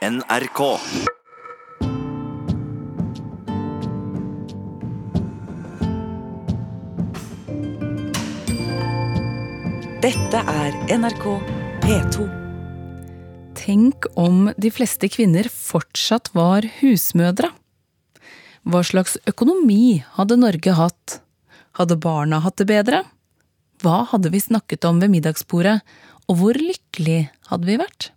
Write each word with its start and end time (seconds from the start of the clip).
NRK. 0.00 0.60
Dette 10.00 10.40
er 10.40 10.78
NRK 10.88 11.26
P2. 11.84 12.24
Tenk 13.60 14.08
om 14.16 14.48
de 14.56 14.70
fleste 14.72 15.10
kvinner 15.12 15.44
fortsatt 15.52 16.30
var 16.32 16.64
husmødre. 16.78 17.50
Hva 18.64 18.80
slags 18.80 19.18
økonomi 19.28 19.98
hadde 20.14 20.38
Norge 20.40 20.78
hatt? 20.78 21.18
Hadde 21.76 21.98
barna 22.00 22.38
hatt 22.40 22.56
det 22.56 22.70
bedre? 22.72 23.02
Hva 23.84 24.06
hadde 24.14 24.32
vi 24.32 24.40
snakket 24.40 24.88
om 24.88 25.04
ved 25.04 25.12
middagsbordet, 25.12 25.82
og 26.24 26.40
hvor 26.40 26.56
lykkelig 26.56 27.26
hadde 27.52 27.68
vi 27.68 27.76
vært? 27.84 28.08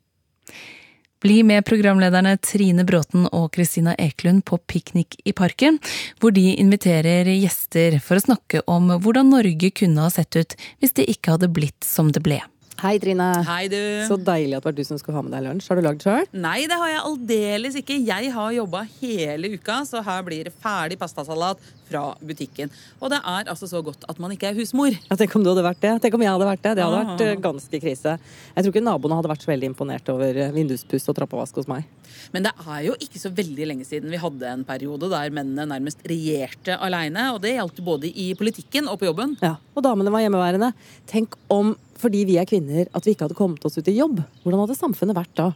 Bli 1.24 1.44
med 1.44 1.64
programlederne 1.66 2.34
Trine 2.38 2.84
Bråten 2.84 3.30
og 3.32 3.54
Kristina 3.56 3.94
Eklund 3.96 4.44
på 4.44 4.58
piknik 4.58 5.16
i 5.24 5.32
parken, 5.32 5.78
hvor 6.20 6.36
de 6.36 6.50
inviterer 6.60 7.30
gjester 7.32 7.96
for 8.04 8.20
å 8.20 8.26
snakke 8.26 8.66
om 8.68 8.92
hvordan 8.92 9.32
Norge 9.32 9.70
kunne 9.72 10.04
ha 10.04 10.12
sett 10.12 10.36
ut 10.36 10.58
hvis 10.84 10.98
det 11.00 11.08
ikke 11.14 11.38
hadde 11.38 11.54
blitt 11.56 11.88
som 11.88 12.12
det 12.12 12.26
ble. 12.28 12.42
Hei, 12.82 12.98
Trine. 13.00 13.26
Hei, 13.48 13.68
du. 13.72 13.78
Så 14.10 14.18
deilig 14.20 14.58
at 14.58 14.64
det 14.64 14.68
var 14.68 14.76
du 14.76 14.82
som 14.84 14.98
skulle 15.00 15.16
ha 15.16 15.22
med 15.24 15.32
deg 15.32 15.44
lunsj. 15.46 15.68
Har 15.72 15.78
du 15.80 15.84
lagd 15.86 16.02
sjøl? 16.04 16.26
Nei, 16.36 16.66
det 16.68 16.76
har 16.82 16.90
jeg 16.92 17.04
aldeles 17.08 17.78
ikke. 17.80 17.96
Jeg 18.04 18.32
har 18.34 18.50
jobba 18.58 18.82
hele 18.98 19.52
uka, 19.54 19.78
så 19.88 20.02
her 20.04 20.26
blir 20.28 20.50
det 20.50 20.54
ferdig 20.64 20.98
pastasalat 21.00 21.62
fra 21.88 22.02
butikken. 22.26 22.74
Og 23.00 23.14
det 23.14 23.22
er 23.22 23.48
altså 23.54 23.70
så 23.72 23.80
godt 23.86 24.04
at 24.12 24.20
man 24.20 24.34
ikke 24.36 24.50
er 24.52 24.58
husmor. 24.58 24.92
Ja, 25.08 25.16
tenk 25.20 25.36
om 25.38 25.46
du 25.46 25.52
hadde 25.54 25.64
vært 25.64 25.80
det. 25.86 25.94
Tenk 26.04 26.18
om 26.18 26.26
jeg 26.26 26.34
hadde 26.34 26.50
vært 26.50 26.66
det. 26.66 26.76
Det 26.82 26.84
hadde 26.88 27.00
Ah. 27.04 27.12
vært 27.14 27.24
eh, 27.28 27.40
ganske 27.46 27.80
krise. 27.86 28.18
Jeg 28.58 28.66
tror 28.66 28.74
ikke 28.74 28.84
naboene 28.90 29.20
hadde 29.22 29.32
vært 29.32 29.46
så 29.46 29.54
veldig 29.54 29.70
imponert 29.72 30.10
over 30.12 30.42
vinduspuss 30.58 31.08
og 31.14 31.16
trappevask 31.22 31.62
hos 31.62 31.70
meg. 31.72 31.86
Men 32.34 32.48
det 32.48 32.54
er 32.66 32.80
jo 32.88 32.96
ikke 32.98 33.22
så 33.22 33.30
veldig 33.34 33.68
lenge 33.70 33.86
siden 33.86 34.10
vi 34.10 34.20
hadde 34.22 34.48
en 34.50 34.64
periode 34.66 35.10
der 35.12 35.34
mennene 35.34 35.68
nærmest 35.70 36.02
regjerte 36.10 36.80
aleine. 36.82 37.28
Og 37.36 37.42
det 37.44 37.56
gjaldt 37.56 37.84
både 37.86 38.10
i 38.10 38.32
politikken 38.38 38.90
og 38.90 38.98
på 39.02 39.10
jobben. 39.12 39.36
Ja, 39.44 39.56
Og 39.78 39.86
damene 39.86 40.14
var 40.14 40.24
hjemmeværende. 40.26 40.72
Tenk 41.10 41.38
om, 41.54 41.76
fordi 42.02 42.24
vi 42.30 42.40
er 42.42 42.50
kvinner, 42.50 42.90
at 42.90 43.06
vi 43.06 43.14
ikke 43.14 43.28
hadde 43.28 43.38
kommet 43.38 43.66
oss 43.70 43.78
ut 43.78 43.88
i 43.88 43.98
jobb. 44.00 44.24
Hvordan 44.42 44.66
hadde 44.66 44.80
samfunnet 44.80 45.18
vært 45.18 45.36
da? 45.38 45.52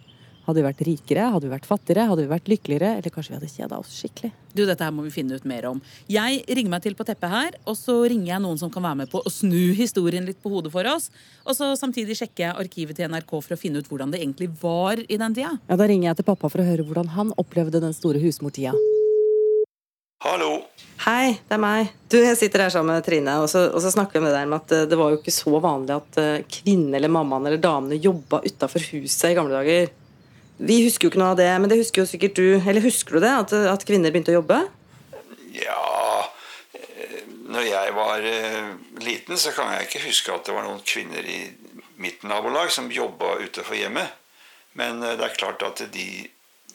Hadde 0.48 0.62
vi 0.62 0.64
vært 0.64 0.82
rikere? 0.88 1.24
Hadde 1.34 1.44
vi 1.44 1.52
vært 1.52 1.66
fattigere? 1.68 2.06
Hadde 2.08 2.24
vi 2.24 2.30
vært 2.32 2.46
lykkeligere? 2.48 2.90
Eller 3.02 3.12
kanskje 3.12 3.34
vi 3.34 3.36
hadde 3.36 3.50
kjeda 3.52 3.80
oss 3.82 3.92
skikkelig? 4.00 4.30
Du, 4.56 4.62
dette 4.64 4.86
her 4.86 4.94
må 4.96 5.04
vi 5.04 5.12
finne 5.12 5.36
ut 5.36 5.48
mer 5.50 5.66
om. 5.68 5.82
Jeg 6.08 6.40
ringer 6.48 6.72
meg 6.72 6.86
til 6.86 6.96
på 6.96 7.04
teppet 7.08 7.34
her, 7.34 7.58
og 7.68 7.76
så 7.76 7.98
ringer 8.08 8.30
jeg 8.32 8.44
noen 8.46 8.62
som 8.62 8.72
kan 8.72 8.86
være 8.88 9.02
med 9.02 9.12
på 9.12 9.20
å 9.20 9.34
snu 9.34 9.74
historien 9.76 10.24
litt 10.24 10.40
på 10.40 10.52
hodet 10.54 10.72
for 10.72 10.88
oss. 10.88 11.10
Og 11.44 11.58
så 11.58 11.74
samtidig 11.76 12.16
sjekker 12.16 12.46
jeg 12.46 12.62
arkivet 12.64 12.96
til 12.96 13.12
NRK 13.12 13.34
for 13.36 13.58
å 13.58 13.60
finne 13.60 13.84
ut 13.84 13.92
hvordan 13.92 14.16
det 14.16 14.24
egentlig 14.24 14.48
var 14.64 15.04
i 15.04 15.20
den 15.20 15.36
tida. 15.36 15.52
Ja, 15.68 15.76
Da 15.84 15.90
ringer 15.92 16.14
jeg 16.14 16.22
til 16.22 16.30
pappa 16.32 16.48
for 16.48 16.64
å 16.64 16.70
høre 16.70 16.88
hvordan 16.88 17.12
han 17.18 17.36
opplevde 17.36 17.84
den 17.84 17.98
store 17.98 18.24
husmortida. 18.24 18.72
Hallo. 20.24 20.64
Hei, 21.04 21.36
det 21.44 21.60
er 21.60 21.62
meg. 21.62 21.92
Du, 22.10 22.18
Jeg 22.24 22.40
sitter 22.40 22.64
her 22.64 22.72
sammen 22.74 22.96
med 22.96 23.04
Trine, 23.06 23.36
og 23.44 23.52
så, 23.52 23.68
og 23.68 23.84
så 23.84 23.92
snakker 23.94 24.18
vi 24.18 24.26
med 24.26 24.34
deg 24.34 24.48
om 24.48 24.56
at 24.58 24.72
eh, 24.74 24.88
det 24.90 24.98
var 24.98 25.12
jo 25.12 25.20
ikke 25.20 25.36
så 25.36 25.60
vanlig 25.62 25.94
at 25.94 26.18
eh, 26.24 26.48
kvinnen 26.50 26.96
eller 26.98 27.12
mammaen 27.12 27.46
eller 27.46 27.62
damene 27.62 28.00
jobba 28.02 28.40
utafor 28.48 28.88
huset 28.96 29.34
i 29.34 29.38
gamle 29.38 29.60
dager. 29.60 29.92
Vi 30.58 30.80
husker 30.88 31.06
jo 31.06 31.12
ikke 31.12 31.22
noe 31.22 31.34
av 31.36 31.40
det, 31.40 31.50
men 31.62 31.70
det 31.70 31.78
husker 31.82 32.02
jo 32.02 32.10
sikkert 32.10 32.38
du. 32.40 32.48
Eller 32.58 32.82
husker 32.82 33.18
du 33.18 33.22
det? 33.22 33.34
At, 33.44 33.54
at 33.54 33.86
kvinner 33.86 34.14
begynte 34.14 34.34
å 34.34 34.40
jobbe? 34.40 34.64
Ja 35.58 36.30
eh, 36.74 37.20
Når 37.50 37.68
jeg 37.68 37.94
var 37.98 38.26
eh, 38.26 38.72
liten, 39.06 39.38
så 39.38 39.54
kan 39.56 39.74
jeg 39.76 39.88
ikke 39.88 40.06
huske 40.08 40.34
at 40.34 40.48
det 40.50 40.56
var 40.58 40.66
noen 40.66 40.82
kvinner 40.86 41.26
i 41.26 41.44
mitt 42.02 42.26
nabolag 42.26 42.74
som 42.74 42.90
jobba 42.94 43.38
utenfor 43.44 43.78
hjemmet. 43.78 44.18
Men 44.78 45.04
eh, 45.04 45.14
det 45.20 45.30
er 45.30 45.38
klart 45.38 45.66
at 45.66 45.86
de 45.94 46.10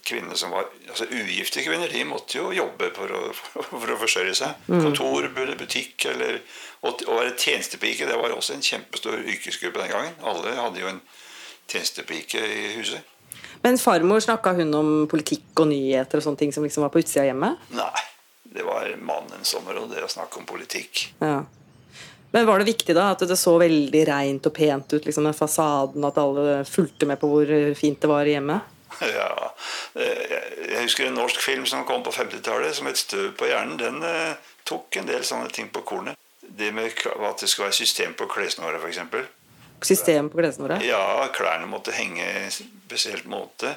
kvinnene 0.03 0.34
som 0.38 0.50
var 0.55 0.66
altså 0.88 1.06
ugifte 1.10 1.62
kvinner, 1.62 1.91
de 1.91 2.03
måtte 2.06 2.38
jo 2.38 2.50
jobbe 2.55 2.91
for 2.94 3.10
å, 3.14 3.22
for 3.70 3.94
å 3.94 3.98
forsørge 3.98 4.34
seg. 4.38 4.66
Kontor, 4.70 5.27
butikk 5.34 6.06
eller 6.10 6.38
å 6.83 6.94
være 6.94 7.34
tjenestepike, 7.38 8.06
det 8.06 8.19
var 8.19 8.34
også 8.34 8.56
en 8.56 8.66
kjempestor 8.66 9.22
yrkesgruppe 9.22 9.82
den 9.82 9.94
gangen. 9.94 10.19
Alle 10.26 10.54
hadde 10.59 10.82
jo 10.82 10.91
en 10.91 11.03
tjenestepike 11.71 12.42
i 12.42 12.76
huset. 12.78 13.12
Men 13.63 13.79
farmor 13.79 14.21
snakka 14.25 14.55
hun 14.59 14.75
om 14.75 14.93
politikk 15.11 15.61
og 15.63 15.69
nyheter 15.71 16.19
og 16.19 16.27
sånne 16.27 16.41
ting 16.41 16.53
som 16.55 16.65
liksom 16.65 16.87
var 16.87 16.93
på 16.95 17.03
utsida 17.03 17.25
av 17.25 17.31
hjemmet? 17.31 17.69
Nei. 17.77 18.07
Det 18.53 18.65
var 18.67 18.89
mannens 19.01 19.55
område 19.57 20.03
å 20.05 20.09
snakke 20.13 20.41
om 20.41 20.45
politikk. 20.45 21.07
Ja. 21.23 21.45
Men 22.33 22.47
var 22.47 22.59
det 22.59 22.69
viktig 22.69 22.95
da 22.97 23.11
at 23.13 23.23
det 23.29 23.37
så 23.37 23.55
veldig 23.61 24.03
reint 24.09 24.47
og 24.49 24.55
pent 24.57 24.93
ut, 24.93 25.05
liksom 25.05 25.25
med 25.29 25.37
fasaden, 25.37 26.05
at 26.05 26.21
alle 26.21 26.63
fulgte 26.69 27.09
med 27.09 27.21
på 27.21 27.29
hvor 27.29 27.53
fint 27.77 28.01
det 28.01 28.11
var 28.11 28.29
i 28.29 28.37
hjemmet? 28.37 28.69
Ja, 29.01 29.55
eh, 29.95 30.33
Jeg 30.73 30.83
husker 30.83 31.07
en 31.07 31.17
norsk 31.17 31.41
film 31.41 31.67
som 31.67 31.84
kom 31.84 32.03
på 32.03 32.13
50-tallet, 32.13 32.75
som 32.75 32.87
het 32.87 32.97
'Støv 32.97 33.33
på 33.37 33.49
hjernen'. 33.49 33.79
Den 33.79 34.03
eh, 34.03 34.34
tok 34.65 34.97
en 34.97 35.07
del 35.07 35.25
sånne 35.25 35.51
ting 35.53 35.69
på 35.69 35.81
kornet. 35.81 36.17
Det 36.41 36.73
med 36.75 36.84
at 36.84 37.41
det 37.41 37.49
skulle 37.49 37.67
være 37.69 37.81
system 37.81 38.15
på 38.15 38.27
klesene 38.27 38.67
våre, 38.67 38.81
f.eks. 38.81 38.99
System 39.88 40.28
på 40.32 40.38
klesene 40.41 40.66
våre? 40.69 40.78
Ja, 40.87 41.28
klærne 41.34 41.66
måtte 41.70 41.93
henge 41.97 42.25
en 42.44 42.50
spesielt 42.54 43.25
måte. 43.31 43.75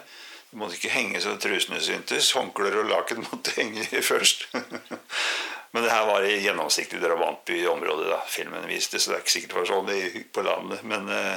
De 0.52 0.60
måtte 0.62 0.78
ikke 0.78 0.94
henge 0.94 1.20
så 1.24 1.34
trusene 1.42 1.82
syntes. 1.84 2.32
Håndklær 2.38 2.78
og 2.84 2.90
laken 2.92 3.24
måtte 3.30 3.56
henge 3.58 3.84
først. 4.06 4.46
Men 5.76 5.84
det 5.84 5.92
her 5.92 6.06
var 6.08 6.24
i 6.24 6.38
gjennomsiktig 6.40 7.02
drabantbyområde 7.04 8.06
da 8.08 8.22
filmen 8.32 8.64
viste, 8.70 8.96
så 9.02 9.12
det 9.12 9.18
er 9.18 9.24
ikke 9.26 9.34
sikkert 9.34 9.52
det 9.52 9.60
var 9.60 9.72
sånn 9.74 9.90
i- 9.92 10.24
på 10.32 10.44
landet. 10.46 10.86
Men 10.88 11.10
eh, 11.12 11.34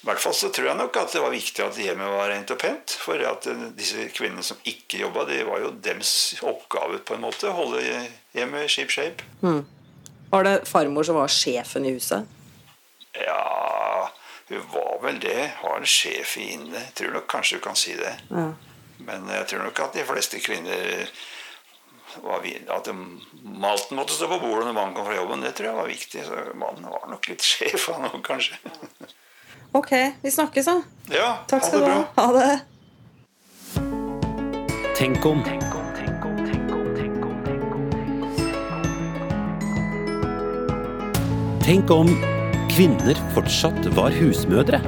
i 0.00 0.06
hvert 0.06 0.22
fall 0.22 0.36
så 0.38 0.52
tror 0.54 0.68
jeg 0.70 0.78
nok 0.78 0.94
at 1.00 1.10
det 1.16 1.20
var 1.24 1.34
viktig 1.34 1.64
at 1.64 1.80
hjemmet 1.82 2.12
var 2.14 2.30
rent 2.30 2.52
og 2.54 2.60
pent. 2.62 2.94
For 3.02 3.18
at 3.26 3.48
eh, 3.50 3.64
disse 3.74 4.06
kvinnene 4.14 4.44
som 4.46 4.60
ikke 4.70 5.02
jobba, 5.02 5.24
det 5.26 5.40
var 5.48 5.64
jo 5.64 5.72
dems 5.82 6.12
oppgave 6.46 7.00
på 7.02 7.18
en 7.18 7.24
måte. 7.26 7.50
Å 7.50 7.56
holde 7.58 7.82
hjemmet 8.38 8.70
ship 8.70 8.94
shape. 8.94 9.26
Var 10.30 10.46
det 10.46 10.54
farmor 10.70 11.02
som 11.10 11.18
var 11.18 11.32
sjefen 11.34 11.88
i 11.90 11.96
huset? 11.96 12.22
Ja, 13.18 13.40
hun 14.50 14.62
var 14.72 14.98
vel 15.02 15.20
det. 15.22 15.52
Har 15.62 15.78
en 15.78 15.86
sjef 15.86 16.36
i 16.38 16.52
inne. 16.56 16.82
Tror 16.94 17.12
nok 17.14 17.26
kanskje 17.30 17.58
du 17.58 17.62
kan 17.64 17.76
si 17.78 17.94
det. 17.94 18.16
Ja. 18.28 18.48
Men 18.98 19.28
jeg 19.30 19.46
tror 19.46 19.62
nok 19.64 19.78
at 19.80 19.94
de 19.94 20.04
fleste 20.04 20.40
kvinner 20.42 21.10
var 22.24 22.42
At 22.74 22.88
malten 23.42 23.96
måtte 23.96 24.12
stå 24.12 24.26
på 24.26 24.40
bordet 24.42 24.66
når 24.66 24.74
mannen 24.74 24.94
kom 24.96 25.06
fra 25.06 25.14
jobben, 25.14 25.44
det 25.46 25.54
tror 25.54 25.68
jeg 25.68 25.76
var 25.78 25.86
viktig. 25.86 26.24
Så 26.26 26.34
mannen 26.58 26.90
var 26.90 27.06
nok 27.10 27.28
litt 27.30 27.46
sjef, 27.46 27.86
han 27.94 28.08
òg, 28.10 28.18
kanskje. 28.26 28.58
Ok, 29.72 29.92
vi 30.22 30.30
snakkes, 30.34 30.66
da. 30.66 30.82
Ja, 31.14 31.28
Takk 31.46 31.62
ha 31.62 31.68
skal 31.68 31.80
du 31.80 31.90
ha. 31.92 32.02
Ha 32.18 32.26
det. 32.34 32.60
Tenk 34.98 35.24
om. 35.24 35.44
Tenk 41.62 41.90
om 41.94 42.39
kvinner 42.80 43.18
fortsatt 43.34 43.86
var 43.92 44.14
husmødre. 44.16 44.78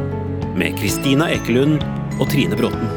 Med 0.57 0.79
Kristina 0.79 1.27
Ekelund 1.29 1.83
og 2.17 2.31
Trine 2.33 2.57
Bråten. 2.57 2.89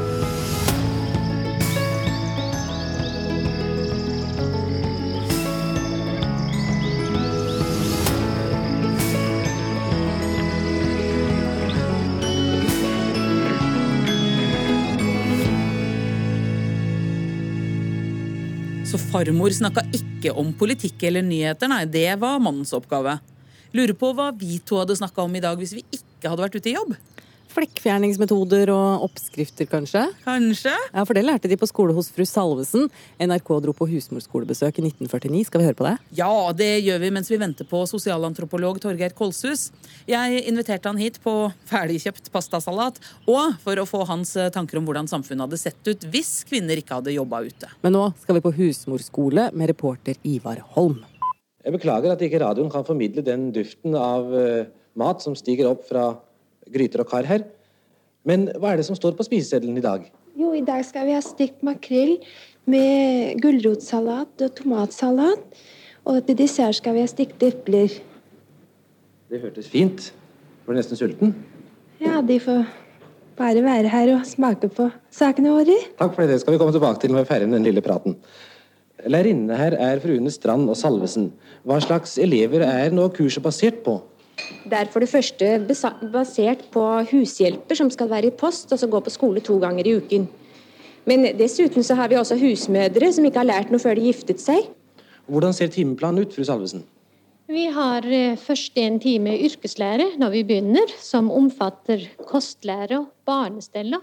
Så 18.88 18.96
farmor 19.12 19.52
snakka 19.52 19.84
ikke 19.92 20.32
om 20.32 20.56
politikk 20.56 21.04
eller 21.12 21.28
nyheter, 21.28 21.68
nei, 21.68 21.84
det 21.84 22.14
var 22.24 22.40
mannens 22.40 22.72
oppgave. 22.72 23.20
Lurer 23.76 23.96
på 23.98 24.14
hva 24.16 24.30
vi 24.32 24.62
to 24.64 24.80
hadde 24.80 24.96
snakka 24.96 25.26
om 25.26 25.36
i 25.36 25.44
dag 25.44 25.60
hvis 25.60 25.76
vi 25.76 25.84
ikke 25.92 26.32
hadde 26.32 26.46
vært 26.46 26.56
ute 26.56 26.72
i 26.72 26.78
jobb. 26.78 26.96
Flekkfjerningsmetoder 27.56 28.68
og 28.74 29.06
oppskrifter, 29.06 29.68
kanskje? 29.72 30.02
Kanskje? 30.26 30.74
Ja, 30.92 31.04
for 31.08 31.16
det 31.16 31.24
lærte 31.24 31.48
de 31.48 31.56
på 31.60 31.68
skole 31.70 31.96
hos 31.96 32.10
fru 32.12 32.26
Salvesen. 32.28 32.90
NRK 33.22 33.52
dro 33.64 33.74
på 33.76 33.88
husmorskolebesøk 33.88 34.82
i 34.82 34.86
1949. 34.90 35.46
Skal 35.48 35.62
vi 35.62 35.68
høre 35.70 35.78
på 35.80 35.88
det? 35.88 35.94
Ja, 36.20 36.32
det 36.58 36.70
gjør 36.84 37.00
vi 37.06 37.14
mens 37.16 37.32
vi 37.32 37.40
venter 37.40 37.68
på 37.70 37.86
sosialantropolog 37.88 38.82
Torgeir 38.84 39.16
Kolshus. 39.16 39.70
Jeg 40.10 40.44
inviterte 40.52 40.92
han 40.92 41.00
hit 41.00 41.22
på 41.24 41.38
ferdigkjøpt 41.72 42.32
pastasalat, 42.36 43.00
og 43.24 43.56
for 43.64 43.80
å 43.80 43.88
få 43.88 44.04
hans 44.12 44.36
eh, 44.36 44.52
tanker 44.56 44.82
om 44.82 44.88
hvordan 44.88 45.12
samfunnet 45.12 45.48
hadde 45.48 45.64
sett 45.64 45.92
ut 45.92 46.08
hvis 46.12 46.42
kvinner 46.50 46.80
ikke 46.80 47.00
hadde 47.00 47.16
jobba 47.16 47.44
ute. 47.48 47.72
Men 47.84 47.96
nå 47.96 48.08
skal 48.24 48.40
vi 48.40 48.48
på 48.50 48.56
husmorskole 48.60 49.52
med 49.56 49.72
reporter 49.72 50.20
Ivar 50.28 50.64
Holm. 50.76 51.06
Jeg 51.66 51.74
beklager 51.74 52.14
at 52.14 52.22
ikke 52.22 52.40
radioen 52.44 52.70
kan 52.70 52.86
formidle 52.86 53.24
den 53.26 53.48
duften 53.54 53.96
av 53.98 54.30
uh, 54.30 54.68
mat 55.02 55.24
som 55.26 55.34
stiger 55.38 55.72
opp 55.72 55.88
fra 55.88 56.12
gryter 56.70 57.02
og 57.02 57.10
kar 57.10 57.26
her. 57.26 57.48
Men 58.26 58.48
hva 58.62 58.74
er 58.74 58.82
det 58.82 58.86
som 58.86 58.98
står 58.98 59.18
på 59.18 59.26
spiseseddelen 59.26 59.80
i 59.82 59.86
dag? 59.86 60.06
Jo, 60.38 60.52
i 60.54 60.62
dag 60.66 60.84
skal 60.86 61.08
vi 61.10 61.16
ha 61.16 61.24
stekt 61.26 61.66
makrell 61.66 62.20
med 62.70 63.42
gulrotsalat 63.42 64.46
og 64.46 64.56
tomatsalat. 64.60 65.60
Og 66.06 66.22
til 66.28 66.38
dessert 66.38 66.78
skal 66.78 66.98
vi 66.98 67.02
ha 67.02 67.10
stekte 67.10 67.50
epler. 67.50 67.98
Det 69.34 69.42
hørtes 69.42 69.70
fint. 69.72 70.12
Du 70.62 70.70
ble 70.70 70.78
nesten 70.78 71.00
sulten? 71.00 71.34
Ja, 72.02 72.20
de 72.22 72.38
får 72.42 72.66
bare 73.40 73.62
være 73.66 73.90
her 73.90 74.12
og 74.20 74.28
smake 74.30 74.70
på 74.70 74.92
sakene 75.14 75.54
våre. 75.54 75.78
Takk 75.98 76.14
for 76.14 76.22
det. 76.22 76.36
Det 76.36 76.44
skal 76.44 76.54
vi 76.54 76.62
komme 76.62 76.76
tilbake 76.76 77.02
til 77.02 77.14
når 77.14 77.24
vi 77.24 77.26
er 77.26 77.32
ferdig 77.32 77.50
med 77.50 77.58
den 77.58 77.68
lille 77.72 77.84
praten. 77.86 78.20
Lærerinnene 79.04 79.58
her 79.60 79.76
er 79.76 80.00
fruene 80.00 80.32
Strand 80.32 80.70
og 80.72 80.78
Salvesen. 80.80 81.30
Hva 81.68 81.82
slags 81.84 82.16
elever 82.22 82.64
er 82.64 82.94
nå 82.96 83.10
kurset 83.14 83.44
basert 83.44 83.82
på? 83.84 84.00
Det 84.66 84.78
er 84.78 84.90
for 84.92 85.04
det 85.04 85.12
første 85.12 85.52
basert 86.14 86.64
på 86.72 86.84
hushjelper 87.12 87.78
som 87.80 87.92
skal 87.92 88.10
være 88.12 88.32
i 88.32 88.36
post, 88.36 88.72
og 88.72 88.80
så 88.80 88.88
gå 88.88 89.00
på 89.04 89.14
skole 89.14 89.44
to 89.44 89.60
ganger 89.60 89.88
i 89.88 89.96
uken. 90.00 90.28
Men 91.06 91.28
dessuten 91.38 91.86
så 91.86 91.96
har 92.00 92.10
vi 92.10 92.18
også 92.18 92.40
husmødre 92.40 93.12
som 93.14 93.28
ikke 93.28 93.44
har 93.44 93.52
lært 93.52 93.72
noe 93.72 93.84
før 93.84 94.00
de 94.00 94.08
giftet 94.08 94.42
seg. 94.42 94.66
Hvordan 95.30 95.54
ser 95.54 95.72
timeplanen 95.74 96.26
ut, 96.26 96.34
fru 96.34 96.46
Salvesen? 96.48 96.86
Vi 97.46 97.68
har 97.70 98.06
eh, 98.10 98.40
først 98.42 98.78
en 98.82 98.98
time 99.02 99.36
yrkeslære 99.46 100.16
når 100.18 100.32
vi 100.34 100.44
begynner, 100.50 100.90
som 100.98 101.30
omfatter 101.30 102.08
kostlære 102.26 103.04
og 103.04 103.12
barnestell 103.28 103.94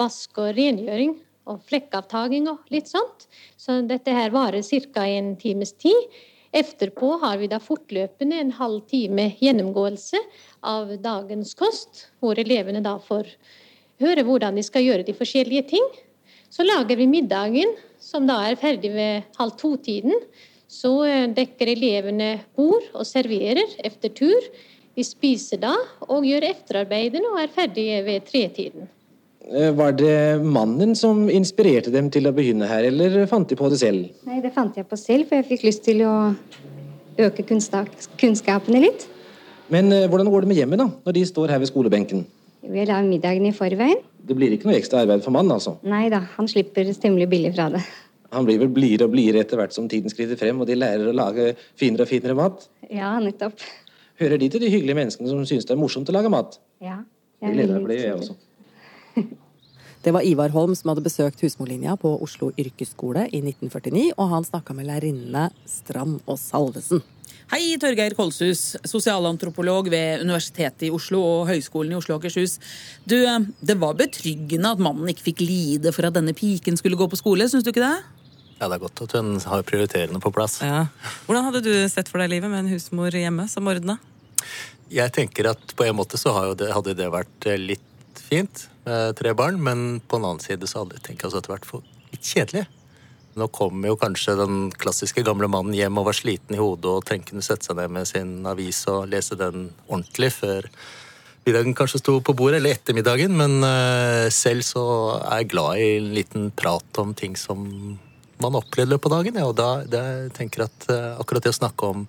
vask 0.00 0.36
og 0.40 0.52
rengjøring 0.56 1.14
og 1.50 1.64
flekkavtaking 1.68 2.48
og 2.50 2.70
litt 2.72 2.90
sånt. 2.90 3.26
Så 3.58 3.80
dette 3.88 4.14
her 4.14 4.32
varer 4.34 4.62
ca. 4.62 5.06
en 5.06 5.34
times 5.36 5.72
tid. 5.72 6.20
Etterpå 6.50 7.12
har 7.22 7.38
vi 7.38 7.46
da 7.50 7.60
fortløpende 7.62 8.40
en 8.40 8.52
halv 8.58 8.80
time 8.90 9.28
gjennomgåelse 9.38 10.18
av 10.66 10.96
dagens 11.02 11.54
kost, 11.54 12.08
hvor 12.18 12.38
elevene 12.38 12.82
da 12.82 12.96
får 12.98 13.28
høre 14.02 14.24
hvordan 14.26 14.58
de 14.58 14.64
skal 14.66 14.86
gjøre 14.86 15.06
de 15.06 15.14
forskjellige 15.14 15.68
ting. 15.70 15.86
Så 16.50 16.66
lager 16.66 16.98
vi 16.98 17.06
middagen, 17.06 17.76
som 18.02 18.26
da 18.26 18.40
er 18.48 18.58
ferdig 18.58 18.90
ved 18.96 19.28
halv 19.38 19.54
to-tiden. 19.60 20.16
Så 20.70 20.90
eh, 21.06 21.28
dekker 21.30 21.70
elevene 21.70 22.32
bord 22.58 22.88
og 22.94 23.06
serverer 23.06 23.76
efter 23.86 24.10
tur. 24.10 24.50
De 24.98 25.06
spiser 25.06 25.62
da 25.62 25.76
og 26.08 26.26
gjør 26.26 26.48
efterarbeidene 26.50 27.30
og 27.30 27.44
er 27.44 27.54
ferdige 27.54 28.00
ved 28.06 28.26
tretiden. 28.26 28.90
Eh, 29.50 29.72
Var 29.74 29.92
det 29.98 30.42
mannen 30.46 30.94
som 30.96 31.24
inspirerte 31.30 31.90
dem 31.90 32.10
til 32.12 32.28
å 32.28 32.34
begynne 32.34 32.68
her, 32.70 32.86
eller 32.86 33.24
fant 33.30 33.48
de 33.50 33.56
på 33.58 33.70
det 33.72 33.80
selv? 33.82 34.10
Nei, 34.28 34.38
det 34.44 34.52
fant 34.54 34.76
jeg 34.78 34.86
på 34.86 34.98
selv, 34.98 35.26
for 35.28 35.40
jeg 35.40 35.48
fikk 35.48 35.64
lyst 35.66 35.82
til 35.88 36.04
å 36.06 36.12
øke 37.20 37.42
kunnskapene 37.48 38.82
litt. 38.84 39.08
Men 39.74 39.90
eh, 39.94 40.06
hvordan 40.10 40.30
går 40.30 40.44
det 40.46 40.52
med 40.52 40.60
hjemmet, 40.60 40.82
da, 40.82 40.86
når 41.06 41.16
de 41.16 41.24
står 41.26 41.50
her 41.54 41.62
ved 41.62 41.70
skolebenken? 41.70 42.22
Vi 42.60 42.84
lager 42.84 43.08
middagen 43.08 43.48
i 43.48 43.52
forveien. 43.56 44.04
Det 44.22 44.36
blir 44.36 44.52
ikke 44.54 44.68
noe 44.68 44.76
ekstra 44.78 45.02
arbeid 45.02 45.24
for 45.24 45.34
mannen, 45.34 45.56
altså? 45.56 45.78
Nei 45.88 46.04
da, 46.12 46.20
han 46.36 46.48
slipper 46.50 46.86
temmelig 47.02 47.26
billig 47.32 47.54
fra 47.56 47.70
det. 47.74 47.82
Han 48.30 48.46
blir 48.46 48.60
vel 48.60 48.70
blidere 48.70 49.08
og 49.08 49.14
blidere 49.16 49.42
etter 49.42 49.58
hvert 49.58 49.74
som 49.74 49.88
tiden 49.90 50.12
skrider 50.12 50.38
frem, 50.38 50.60
og 50.62 50.68
de 50.70 50.76
lærer 50.78 51.08
å 51.10 51.14
lage 51.16 51.54
finere 51.80 52.06
og 52.06 52.12
finere 52.12 52.36
mat? 52.38 52.68
Ja, 52.86 53.16
nettopp. 53.18 53.58
Hører 54.20 54.38
de 54.38 54.50
til 54.52 54.62
de 54.62 54.70
hyggelige 54.70 54.98
menneskene 55.00 55.32
som 55.32 55.42
synes 55.48 55.66
det 55.66 55.74
er 55.74 55.80
morsomt 55.80 56.12
å 56.12 56.14
lage 56.14 56.30
mat? 56.30 56.60
Ja. 56.84 57.00
Det 57.40 57.54
gleder 57.56 57.80
jeg 57.80 57.82
meg 57.82 57.90
til, 57.96 58.04
jeg 58.04 58.14
også. 58.20 58.36
Det 60.00 60.14
var 60.16 60.24
Ivar 60.24 60.48
Holm 60.48 60.72
som 60.76 60.88
hadde 60.88 61.04
besøkt 61.04 61.42
husmorlinja 61.44 61.92
på 62.00 62.14
Oslo 62.24 62.54
yrkesskole 62.56 63.26
i 63.28 63.42
1949, 63.42 64.14
og 64.16 64.30
han 64.30 64.46
snakka 64.48 64.72
med 64.76 64.88
lærerinnene 64.88 65.50
Strand 65.68 66.22
og 66.24 66.38
Salvesen. 66.40 67.02
Hei, 67.50 67.74
Torgeir 67.82 68.14
Kolshus, 68.16 68.78
sosialantropolog 68.88 69.90
ved 69.92 70.22
Universitetet 70.22 70.86
i 70.88 70.90
Oslo 70.94 71.20
og 71.20 71.50
Høgskolen 71.50 71.92
i 71.92 71.98
Oslo 71.98 72.14
og 72.14 72.22
Akershus. 72.22 72.56
Du, 73.04 73.18
det 73.60 73.76
var 73.82 73.98
betryggende 73.98 74.72
at 74.72 74.80
mannen 74.80 75.12
ikke 75.12 75.26
fikk 75.32 75.44
lide 75.44 75.92
for 75.92 76.08
at 76.08 76.16
denne 76.16 76.32
piken 76.38 76.80
skulle 76.80 76.96
gå 76.96 77.10
på 77.10 77.20
skole, 77.20 77.50
syns 77.50 77.66
du 77.66 77.72
ikke 77.74 77.84
det? 77.84 77.98
Ja, 78.54 78.70
det 78.70 78.78
er 78.78 78.84
godt 78.86 79.04
at 79.04 79.18
hun 79.18 79.34
har 79.52 79.68
prioriterende 79.68 80.22
på 80.22 80.32
plass. 80.32 80.62
Ja. 80.64 80.86
Hvordan 81.26 81.50
hadde 81.50 81.64
du 81.66 81.74
sett 81.92 82.08
for 82.08 82.24
deg 82.24 82.32
livet 82.38 82.48
med 82.48 82.64
en 82.64 82.72
husmor 82.72 83.12
hjemme 83.12 83.50
som 83.52 83.68
ordna? 83.68 83.98
Jeg 84.88 85.12
tenker 85.12 85.52
at 85.52 85.76
på 85.76 85.90
en 85.90 86.00
måte 86.00 86.16
så 86.16 86.32
har 86.38 86.48
jo 86.48 86.58
det, 86.64 86.72
hadde 86.72 86.96
det 86.96 87.12
vært 87.12 87.50
eh, 87.52 87.60
litt 87.60 88.24
fint 88.30 88.70
tre 89.18 89.34
barn, 89.36 89.60
men 89.62 90.00
på 90.06 90.18
en 90.18 90.26
annen 90.28 90.44
side 90.44 90.68
så 90.70 90.82
hadde 90.82 90.98
jeg 90.98 91.06
tenkt 91.08 91.24
at 91.24 91.32
det 91.32 91.42
hadde 91.42 91.54
vært 91.54 91.68
for 91.68 91.84
litt 92.10 92.26
kjedelig. 92.26 92.66
Nå 93.38 93.46
kommer 93.54 93.92
jo 93.92 93.98
kanskje 93.98 94.34
den 94.40 94.56
klassiske 94.74 95.22
gamle 95.26 95.46
mannen 95.50 95.76
hjem 95.76 96.00
og 96.00 96.08
var 96.08 96.16
sliten 96.18 96.56
i 96.56 96.60
hodet 96.60 96.90
og 96.90 97.04
trengte 97.06 97.30
kunne 97.30 97.46
sette 97.46 97.68
seg 97.68 97.78
ned 97.78 97.92
med 97.94 98.08
sin 98.10 98.32
avis 98.50 98.82
og 98.90 99.06
lese 99.12 99.38
den 99.38 99.68
ordentlig 99.86 100.32
før 100.34 100.66
middagen 101.46 101.76
kanskje 101.76 102.02
sto 102.02 102.18
på 102.24 102.34
bordet, 102.36 102.58
eller 102.58 102.76
ettermiddagen, 102.76 103.32
men 103.38 103.64
eh, 103.64 104.26
selv 104.34 104.66
så 104.66 104.84
er 105.22 105.40
jeg 105.40 105.50
glad 105.54 105.80
i 105.80 105.88
en 105.96 106.12
liten 106.16 106.50
prat 106.52 107.00
om 107.00 107.14
ting 107.16 107.36
som 107.38 107.64
man 108.40 108.56
opplevde 108.56 108.98
på 109.00 109.12
dagen, 109.12 109.38
ja, 109.40 109.46
og 109.48 109.56
da 109.56 109.70
det, 109.88 110.00
jeg 110.00 110.34
tenker 110.36 110.66
at 110.66 110.88
eh, 110.92 111.10
akkurat 111.20 111.46
det 111.46 111.54
å 111.54 111.60
snakke 111.62 111.92
om 111.94 112.06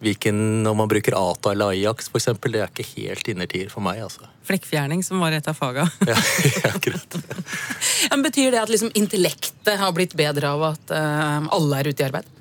hvilken, 0.00 0.62
når 0.64 0.76
man 0.76 0.88
bruker 0.88 1.16
ATA 1.16 1.52
eller 1.52 1.74
Ajax 1.74 2.10
eksempel, 2.16 2.54
det 2.56 2.64
er 2.64 2.72
ikke 2.72 2.88
helt 2.96 3.28
innertier 3.28 3.70
for 3.72 3.84
meg, 3.84 4.00
altså. 4.06 4.28
Flekkfjerning, 4.48 5.04
som 5.04 5.20
var 5.20 5.36
et 5.36 5.48
av 5.50 5.56
faga. 5.56 5.86
Ja, 6.08 6.16
akkurat. 6.72 7.16
Ja, 7.20 8.10
men 8.16 8.24
betyr 8.24 8.50
det 8.54 8.62
at 8.62 8.72
liksom 8.72 8.92
intellektet 8.96 9.76
har 9.80 9.92
blitt 9.96 10.16
bedre 10.18 10.54
av 10.56 10.70
at 10.72 10.94
uh, 10.94 11.50
alle 11.52 11.80
er 11.80 11.92
ute 11.92 12.02
i 12.02 12.08
arbeid? 12.08 12.36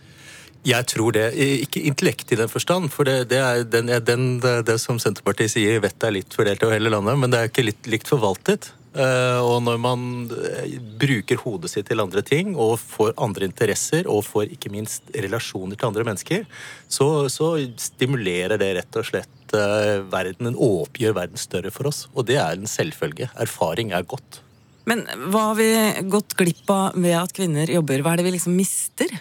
Jeg 0.67 0.87
tror 0.91 1.15
det. 1.15 1.27
Ikke 1.65 1.83
intellekt 1.87 2.33
i 2.35 2.39
den 2.39 2.51
forstand, 2.51 2.89
for 2.91 3.07
det, 3.07 3.29
det 3.31 3.39
er 3.39 3.63
den, 3.63 3.91
den, 4.03 4.25
det 4.39 4.75
som 4.81 4.99
Senterpartiet 4.99 5.53
sier, 5.53 5.79
vettet 5.83 6.09
er 6.09 6.17
litt 6.17 6.35
fordelt 6.35 6.63
over 6.65 6.75
hele 6.75 6.91
landet, 6.91 7.19
men 7.19 7.31
det 7.31 7.39
er 7.39 7.51
ikke 7.51 7.67
litt 7.69 7.87
likt 7.91 8.11
forvaltet. 8.11 8.73
Eh, 8.89 9.39
og 9.45 9.59
når 9.61 9.77
man 9.81 10.03
eh, 10.33 10.77
bruker 11.01 11.37
hodet 11.43 11.69
sitt 11.69 11.87
til 11.91 12.01
andre 12.01 12.23
ting, 12.25 12.55
og 12.57 12.79
får 12.81 13.13
andre 13.21 13.45
interesser, 13.49 14.09
og 14.09 14.25
får 14.25 14.55
ikke 14.55 14.71
minst 14.73 15.11
relasjoner 15.13 15.77
til 15.77 15.91
andre 15.91 16.07
mennesker, 16.07 16.47
så, 16.89 17.27
så 17.29 17.53
stimulerer 17.77 18.57
det 18.61 18.73
rett 18.79 19.01
og 19.01 19.09
slett 19.11 19.35
verden 19.49 20.29
verden, 20.45 20.53
åpgjør 20.53 21.15
verden 21.17 21.41
større 21.41 21.71
for 21.73 21.89
oss. 21.89 22.07
Og 22.13 22.27
det 22.29 22.37
er 22.37 22.57
en 22.57 22.69
selvfølge. 22.69 23.29
Erfaring 23.39 23.93
er 23.93 24.05
godt. 24.05 24.41
Men 24.89 25.03
hva 25.29 25.51
har 25.51 25.57
vi 25.59 25.69
gått 26.09 26.35
glipp 26.37 26.69
av 26.73 26.97
ved 26.97 27.17
at 27.17 27.33
kvinner 27.35 27.69
jobber? 27.69 28.01
Hva 28.01 28.13
er 28.13 28.21
det 28.21 28.29
vi 28.29 28.35
liksom 28.37 28.55
mister? 28.57 29.11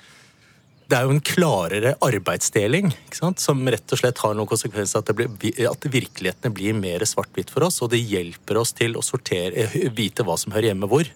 Det 0.89 0.97
er 0.97 1.05
jo 1.05 1.13
en 1.13 1.21
klarere 1.21 1.91
arbeidsdeling, 2.01 2.87
som 3.13 3.59
rett 3.69 3.93
og 3.93 4.01
slett 4.01 4.21
har 4.25 4.33
noen 4.33 4.49
konsekvenser 4.49 5.03
at, 5.03 5.11
at 5.13 5.89
virkelighetene 5.93 6.55
blir 6.57 6.79
mer 6.79 7.05
svart-hvitt 7.05 7.53
for 7.53 7.67
oss, 7.67 7.83
og 7.85 7.91
det 7.93 8.01
hjelper 8.01 8.57
oss 8.57 8.73
til 8.73 8.97
å 8.97 9.03
sortere, 9.05 9.67
vite 9.93 10.25
hva 10.25 10.39
som 10.41 10.55
hører 10.57 10.71
hjemme 10.71 10.89
hvor. 10.89 11.11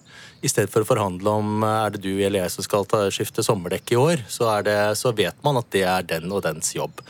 I 0.45 0.51
stedet 0.51 0.69
for 0.69 0.85
å 0.85 0.89
forhandle 0.91 1.33
om 1.41 1.65
er 1.65 1.95
det 1.95 2.03
du 2.03 2.11
eller 2.11 2.43
jeg 2.43 2.53
som 2.53 2.67
skal 2.67 2.85
ta, 2.85 3.01
skifte 3.09 3.41
sommerdekk 3.41 3.95
i 3.95 3.97
år, 3.97 4.21
så, 4.29 4.51
det, 4.61 4.77
så 4.99 5.15
vet 5.17 5.41
man 5.41 5.57
at 5.57 5.73
det 5.73 5.87
er 5.89 6.05
den 6.05 6.29
og 6.29 6.45
dens 6.45 6.69
jobb. 6.77 7.01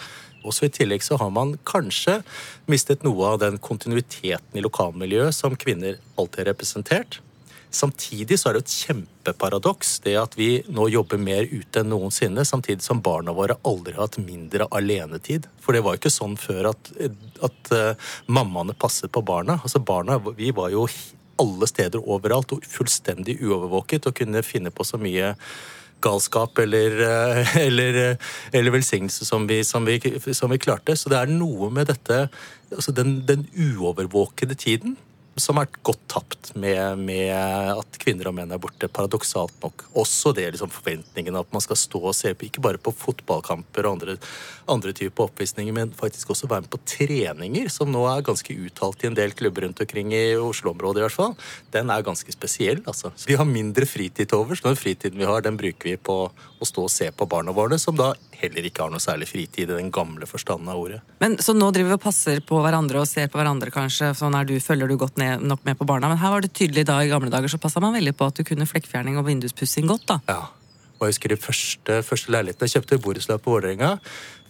Også 0.47 0.69
I 0.69 0.71
tillegg 0.71 1.03
så 1.03 1.19
har 1.19 1.35
man 1.35 1.57
kanskje 1.67 2.21
mistet 2.71 3.03
noe 3.03 3.33
av 3.33 3.43
den 3.43 3.59
kontinuiteten 3.59 4.55
i 4.55 4.63
lokalmiljøet 4.63 5.35
som 5.35 5.59
kvinner 5.59 5.99
alltid 6.15 6.45
har 6.45 6.51
representert. 6.53 7.19
Samtidig 7.73 8.37
så 8.37 8.51
er 8.51 8.57
det 8.57 8.67
et 8.67 8.73
kjempeparadoks 8.83 9.95
det 10.05 10.13
at 10.21 10.35
vi 10.37 10.59
nå 10.69 10.85
jobber 10.93 11.17
mer 11.17 11.47
ute 11.49 11.81
enn 11.81 11.89
noensinne, 11.89 12.45
samtidig 12.45 12.85
som 12.85 13.01
barna 13.01 13.33
våre 13.33 13.55
aldri 13.65 13.95
har 13.95 14.05
hatt 14.05 14.19
mindre 14.21 14.67
alenetid. 14.77 15.47
For 15.57 15.73
det 15.73 15.81
var 15.81 15.95
jo 15.95 16.03
ikke 16.03 16.13
sånn 16.13 16.35
før 16.37 16.69
at, 16.69 16.91
at 17.47 17.71
uh, 17.73 18.11
mammaene 18.29 18.77
passet 18.77 19.09
på 19.13 19.23
barna. 19.25 19.57
Altså 19.57 19.81
barna, 19.81 20.19
Vi 20.37 20.51
var 20.53 20.69
jo 20.69 20.85
alle 21.41 21.65
steder 21.65 22.03
overalt 22.05 22.53
og 22.53 22.67
fullstendig 22.69 23.39
uovervåket 23.41 24.05
og 24.05 24.19
kunne 24.21 24.45
finne 24.45 24.69
på 24.69 24.85
så 24.85 24.99
mye 25.01 25.33
galskap 26.03 26.59
eller, 26.61 26.99
uh, 27.01 27.55
eller, 27.67 27.97
uh, 28.11 28.35
eller 28.53 28.75
velsignelse 28.75 29.25
som 29.25 29.49
vi, 29.49 29.63
som, 29.65 29.89
vi, 29.89 29.97
som 30.29 30.53
vi, 30.53 30.61
klarte. 30.61 30.93
Så 30.93 31.09
det 31.09 31.23
er 31.23 31.33
noe 31.33 31.71
med 31.73 31.89
dette 31.89 32.27
altså 32.69 32.93
den, 32.93 33.23
den 33.25 33.47
uovervåkede 33.57 34.59
tiden 34.61 34.93
som 35.35 35.57
er 35.57 35.69
gått 35.81 36.01
tapt 36.11 36.51
med, 36.59 36.99
med, 37.01 37.31
at 37.73 37.97
kvinner 38.01 38.29
og 38.29 38.35
menn 38.37 38.51
er 38.53 38.61
borte, 38.61 38.89
paradoksalt 38.91 39.55
nok. 39.63 39.85
Også 39.97 40.33
det 40.35 40.45
liksom 40.53 40.71
forventningen 40.73 41.37
at 41.39 41.49
man 41.55 41.63
skal 41.63 41.79
stå 41.79 42.01
og 42.11 42.15
se 42.17 42.33
på, 42.35 42.47
ikke 42.47 42.63
bare 42.63 42.81
på 42.81 42.93
fotballkamper 42.93 43.87
og 43.87 43.97
andre, 43.97 44.17
andre 44.69 44.93
typer 44.95 45.27
oppvisninger, 45.27 45.73
men 45.75 45.95
faktisk 45.97 46.33
også 46.35 46.49
være 46.51 46.65
med 46.65 46.73
på 46.73 46.81
treninger, 46.85 47.71
som 47.73 47.91
nå 47.93 48.05
er 48.11 48.25
ganske 48.25 48.57
uttalt 48.67 49.03
i 49.03 49.09
en 49.09 49.17
del 49.17 49.33
klubber 49.37 49.65
rundt 49.65 49.81
omkring 49.83 50.13
i 50.13 50.23
Oslo-området 50.37 51.01
i 51.01 51.07
hvert 51.07 51.17
fall. 51.17 51.37
Den 51.73 51.89
er 51.93 52.05
ganske 52.05 52.35
spesiell, 52.35 52.83
altså. 52.85 53.13
Vi 53.25 53.39
har 53.39 53.49
mindre 53.49 53.89
fritid 53.89 54.29
til 54.29 54.43
overs. 54.43 54.61
Den 54.63 54.77
fritiden 54.79 55.17
vi 55.19 55.29
har, 55.29 55.41
den 55.45 55.57
bruker 55.59 55.93
vi 55.93 55.97
på 55.97 56.17
å 56.63 56.67
stå 56.67 56.87
og 56.87 56.91
se 56.91 57.09
på 57.11 57.27
barna 57.29 57.53
våre, 57.55 57.77
som 57.81 57.97
da 57.99 58.13
heller 58.39 58.67
ikke 58.67 58.85
har 58.85 58.93
noe 58.93 59.03
særlig 59.03 59.29
fritid 59.29 59.69
i 59.69 59.77
den 59.77 59.91
gamle 59.93 60.27
forstanden 60.29 60.71
av 60.71 60.79
ordet. 60.79 61.01
Men 61.23 61.37
Så 61.43 61.55
nå 61.55 61.69
driver 61.75 61.93
vi 61.93 61.99
og 61.99 62.03
passer 62.03 62.41
på 62.47 62.59
hverandre 62.63 63.03
og 63.03 63.07
ser 63.09 63.29
på 63.31 63.39
hverandre, 63.39 63.71
kanskje. 63.73 64.13
Sånn 64.17 64.35
er 64.39 64.47
du, 64.49 64.55
følger 64.63 64.89
du 64.89 64.97
godt 64.99 65.19
ned, 65.21 65.43
nok 65.43 65.63
med 65.67 65.79
på 65.79 65.87
barna. 65.87 66.09
Men 66.11 66.21
her 66.21 66.33
var 66.33 66.43
det 66.43 66.53
tydelig 66.55 66.87
da 66.89 66.99
i 67.03 67.11
gamle 67.11 67.31
dager 67.33 67.51
så 67.51 67.61
passa 67.61 67.83
man 67.83 67.95
veldig 67.95 68.15
på 68.17 68.27
at 68.31 68.39
du 68.39 68.45
kunne 68.47 68.67
flekkfjerning 68.69 69.19
og 69.19 69.27
vinduspussing 69.29 69.89
godt, 69.89 70.07
da. 70.09 70.19
Ja. 70.29 70.43
Og 70.99 71.09
jeg 71.09 71.15
husker 71.17 71.33
de 71.33 71.41
første, 71.41 71.95
første 72.07 72.31
leilighetene 72.31 72.69
jeg 72.69 72.77
kjøpte, 72.77 73.01
borettslag 73.03 73.41
på 73.43 73.51
Vålerenga 73.51 73.97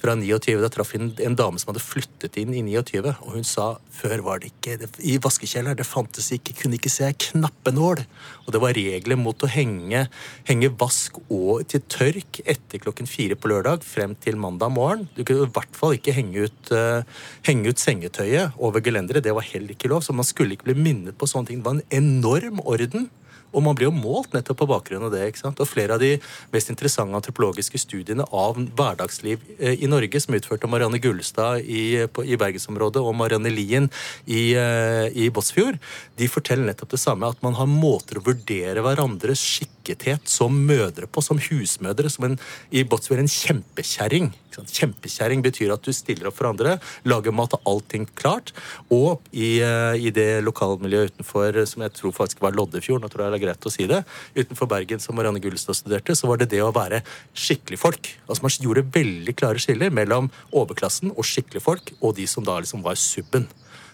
fra 0.04 0.16
29. 0.20 0.60
Da 0.62 0.70
traff 0.72 0.94
en, 0.98 1.12
en 1.24 1.38
dame 1.38 1.60
som 1.62 1.72
hadde 1.72 1.84
flyttet 1.84 2.38
inn 2.42 2.52
i 2.56 2.64
29, 2.66 3.14
og 3.24 3.38
hun 3.38 3.48
sa 3.48 3.70
før 3.94 4.24
var 4.26 4.42
det 4.42 4.52
ikke 4.52 4.76
det, 4.82 4.90
I 5.00 5.16
vaskekjeller 5.24 5.78
det 5.80 5.88
fantes 5.88 6.30
ikke, 6.36 6.56
kunne 6.60 6.78
ikke 6.78 6.92
se 6.92 7.08
ei 7.08 7.16
knappenål. 7.30 8.04
Og 8.44 8.52
det 8.54 8.62
var 8.64 8.76
regler 8.76 9.20
mot 9.20 9.46
å 9.46 9.52
henge, 9.52 10.06
henge 10.50 10.72
vask 10.80 11.22
og 11.30 11.64
til 11.72 11.84
tørk 11.88 12.42
etter 12.44 12.84
klokken 12.84 13.08
fire 13.10 13.38
på 13.40 13.52
lørdag 13.52 13.86
frem 13.88 14.18
til 14.20 14.40
mandag 14.40 14.74
morgen. 14.76 15.08
Du 15.16 15.24
kunne 15.24 15.48
i 15.48 15.56
hvert 15.56 15.80
fall 15.80 15.96
ikke 15.98 16.16
henge 16.18 16.48
ut, 16.50 16.74
uh, 16.76 17.04
henge 17.48 17.72
ut 17.72 17.82
sengetøyet 17.82 18.60
over 18.60 18.84
gelenderet. 18.84 19.24
Det 19.24 19.36
var 19.36 19.48
heller 19.54 19.76
ikke 19.76 19.92
lov, 19.92 20.04
så 20.04 20.16
man 20.16 20.28
skulle 20.28 20.58
ikke 20.58 20.72
bli 20.72 20.80
minnet 20.84 21.18
på 21.20 21.30
sånne 21.30 21.52
ting. 21.52 21.64
Det 21.64 21.70
var 21.70 21.80
en 21.80 22.02
enorm 22.04 22.64
orden. 22.66 23.08
Og 23.54 23.64
man 23.66 23.78
blir 23.78 23.90
jo 23.90 23.96
målt 23.96 24.34
nettopp 24.34 24.62
på 24.64 24.70
bakgrunn 24.70 25.06
av 25.08 25.14
det. 25.14 25.28
ikke 25.30 25.44
sant? 25.44 25.62
Og 25.62 25.70
flere 25.70 25.98
av 25.98 26.04
de 26.04 26.16
mest 26.54 26.72
interessante 26.74 27.16
antropologiske 27.20 27.80
studiene 27.82 28.26
av 28.34 28.58
hverdagsliv 28.58 29.44
eh, 29.60 29.78
i 29.84 29.90
Norge, 29.90 30.22
som 30.22 30.34
er 30.34 30.42
utført 30.42 30.66
av 30.66 30.74
Marianne 30.74 31.02
Gullestad 31.04 31.64
i, 31.64 31.84
i 32.04 32.40
Bergensområdet 32.40 33.04
og 33.04 33.16
Marianne 33.20 33.54
Lien 33.54 33.90
i, 34.26 34.54
eh, 34.58 35.08
i 35.14 35.30
Båtsfjord, 35.34 35.80
de 36.20 36.30
forteller 36.32 36.70
nettopp 36.70 36.94
det 36.96 37.02
samme, 37.02 37.30
at 37.30 37.42
man 37.46 37.58
har 37.60 37.70
måter 37.70 38.20
å 38.20 38.26
vurdere 38.26 38.84
hverandres 38.84 39.42
skikkethet 39.84 40.28
som 40.30 40.54
mødre 40.68 41.08
på, 41.08 41.22
som 41.22 41.38
husmødre. 41.38 42.10
som 42.10 42.25
en, 42.25 42.40
I 42.72 42.84
Båtsfjord 42.84 43.20
en 43.20 43.28
kjempekjerring. 43.28 44.34
Kjempekjerring 44.54 45.42
betyr 45.42 45.74
at 45.74 45.84
du 45.84 45.92
stiller 45.92 46.28
opp 46.28 46.38
for 46.38 46.48
andre, 46.48 46.80
lager 47.06 47.32
mat 47.32 47.54
og 47.54 47.62
allting 47.66 48.08
klart. 48.16 48.54
Og 48.90 49.22
i, 49.32 49.60
eh, 49.60 49.96
i 49.96 50.10
det 50.12 50.44
lokalmiljøet 50.44 51.13
utenfor, 51.13 51.66
som 51.66 51.82
jeg 51.82 51.94
tror 51.94 52.12
faktisk 52.12 52.42
var 52.42 52.54
Loddefjord, 52.54 53.02
nå 53.02 53.10
tror 53.10 53.25
jeg 53.25 53.32
det 53.32 53.42
er 53.42 53.48
greit 53.48 53.66
å 53.66 53.72
si 53.72 53.88
det, 53.88 54.06
utenfor 54.36 54.68
Bergen 54.68 55.00
som 55.00 55.16
Marianne 55.16 55.42
Gullestad 55.42 55.75
studerte, 55.75 56.16
så 56.16 56.28
var 56.28 56.38
det 56.38 56.50
det 56.50 56.62
å 56.62 56.74
være 56.74 57.04
skikkelig 57.34 57.80
folk. 57.80 58.10
Altså 58.28 58.44
Man 58.44 58.52
gjorde 58.60 58.92
veldig 58.94 59.36
klare 59.36 59.60
skiller 59.60 59.90
mellom 59.90 60.30
overklassen 60.52 61.12
og 61.12 61.25
skikkelig 61.25 61.62
folk, 61.62 61.94
og 62.02 62.16
de 62.16 62.28
som 62.28 62.44
da 62.44 62.60
liksom 62.60 62.84
var 62.84 62.96
subben. 62.96 63.48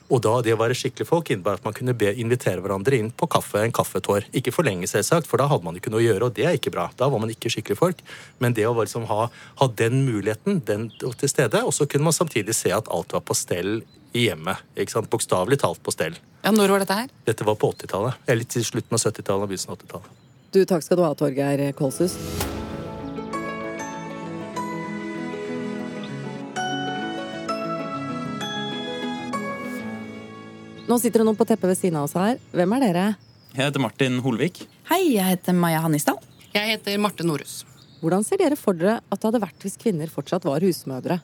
Og 0.10 0.22
da 0.26 0.40
det 0.46 0.56
å 0.56 0.60
være 0.60 0.78
skikkelig 0.78 1.06
folk 1.06 1.30
innebar 1.30 1.60
at 1.60 1.66
man 1.68 1.76
kunne 1.78 1.94
be, 1.98 2.10
invitere 2.18 2.64
hverandre 2.64 2.98
inn 2.98 3.12
på 3.14 3.28
kaffe 3.30 3.62
en 3.62 3.74
kaffetår. 3.76 4.26
Ikke 4.36 4.54
for 4.56 4.66
lenge, 4.66 4.90
selvsagt, 4.90 5.30
for 5.30 5.42
da 5.42 5.46
hadde 5.52 5.68
man 5.68 5.78
ikke 5.78 5.94
noe 5.94 6.02
å 6.02 6.08
gjøre, 6.08 6.30
og 6.30 6.38
det 6.38 6.48
er 6.50 6.58
ikke 6.58 6.74
bra. 6.74 6.88
Da 6.98 7.12
var 7.14 7.22
man 7.22 7.30
ikke 7.34 7.52
skikkelig 7.54 7.78
folk. 7.78 8.02
Men 8.42 8.58
det 8.58 8.66
å 8.66 8.74
liksom 8.80 9.06
ha, 9.12 9.28
ha, 9.30 9.70
den 9.80 10.02
muligheten 10.08 10.64
den 10.66 10.90
til 10.98 11.32
stede, 11.32 11.62
og 11.62 11.76
så 11.76 11.86
kunne 11.90 12.10
man 12.10 12.18
samtidig 12.18 12.58
se 12.58 12.74
at 12.74 12.90
alt 12.90 13.14
var 13.14 13.26
på 13.26 13.38
stell 13.38 13.80
i 14.18 14.26
hjemmet. 14.26 14.66
ikke 14.74 14.98
sant? 14.98 15.10
Bokstavelig 15.14 15.62
talt 15.62 15.84
på 15.86 15.94
stell. 15.94 16.18
Ja, 16.42 16.54
Når 16.56 16.74
var 16.74 16.86
dette 16.86 17.02
her? 17.04 17.12
Dette 17.28 17.46
var 17.46 17.60
på 17.62 17.70
80-tallet. 17.76 18.24
Eller 18.26 18.50
til 18.50 18.66
slutten 18.66 18.98
av 18.98 19.04
70-tallet 19.04 19.46
og 19.46 19.52
begynnelsen 19.52 19.76
av 19.76 19.84
80-tallet. 19.84 20.24
Du, 20.50 20.64
takk 20.66 20.82
skal 20.82 20.98
du 20.98 21.06
ha, 21.06 21.14
Torgeir 21.14 21.70
Kolshus. 21.78 22.18
Nå 30.90 30.96
sitter 30.98 31.22
det 31.22 31.26
noen 31.28 31.38
på 31.38 31.46
teppet 31.46 31.70
ved 31.70 31.78
siden 31.78 32.00
av 32.00 32.08
oss 32.08 32.16
her. 32.18 32.40
Hvem 32.50 32.72
er 32.74 32.82
dere? 32.82 33.02
Jeg 33.54 33.62
heter 33.62 33.82
Martin 33.84 34.16
Holvik. 34.26 34.64
Hei, 34.90 35.04
jeg 35.14 35.36
heter 35.36 35.54
Maja 35.54 35.84
Hannisdal. 35.84 36.18
Jeg 36.50 36.66
heter 36.66 36.96
Marte 36.98 37.26
Norhus. 37.28 37.60
Hvordan 38.02 38.24
ser 38.26 38.40
dere 38.42 38.56
for 38.58 38.74
dere 38.74 38.96
at 38.98 39.20
det 39.20 39.28
hadde 39.28 39.42
vært 39.44 39.66
hvis 39.68 39.78
kvinner 39.78 40.10
fortsatt 40.10 40.48
var 40.50 40.64
husmødre? 40.66 41.20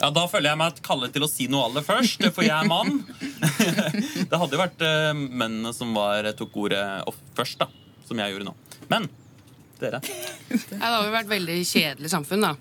Ja, 0.00 0.08
Da 0.10 0.24
føler 0.32 0.50
jeg 0.50 0.58
meg 0.58 0.80
kallet 0.82 1.14
til 1.14 1.22
å 1.22 1.28
si 1.30 1.46
noe 1.46 1.68
aller 1.68 1.84
først, 1.86 2.24
for 2.34 2.42
jeg 2.42 2.50
er 2.56 2.66
mann. 2.66 3.04
det 4.32 4.40
hadde 4.42 4.58
jo 4.58 4.62
vært 4.64 4.82
uh, 4.82 5.12
mennene 5.14 5.70
som 5.76 5.92
var, 5.94 6.26
tok 6.34 6.56
ordet 6.64 6.82
først, 7.38 7.62
da. 7.62 7.68
Som 8.08 8.18
jeg 8.18 8.34
gjorde 8.34 8.48
nå. 8.48 8.56
Men 8.90 9.06
dere? 9.78 10.00
Ja, 10.02 10.58
det 10.66 10.80
hadde 10.82 11.04
jo 11.04 11.14
vært 11.14 11.30
veldig 11.30 11.60
kjedelig 11.62 12.10
samfunn, 12.10 12.48
da. 12.48 12.56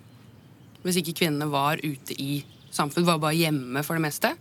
Hvis 0.86 1.02
ikke 1.02 1.18
kvinnene 1.24 1.50
var 1.50 1.82
ute 1.82 2.14
i 2.22 2.44
samfunn, 2.70 3.08
var 3.10 3.18
bare 3.18 3.40
hjemme 3.40 3.82
for 3.88 3.98
det 3.98 4.06
meste. 4.06 4.36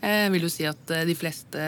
Jeg 0.00 0.32
vil 0.34 0.46
jo 0.46 0.52
si 0.52 0.66
at 0.68 0.94
eh, 0.94 1.06
de 1.08 1.16
fleste 1.18 1.66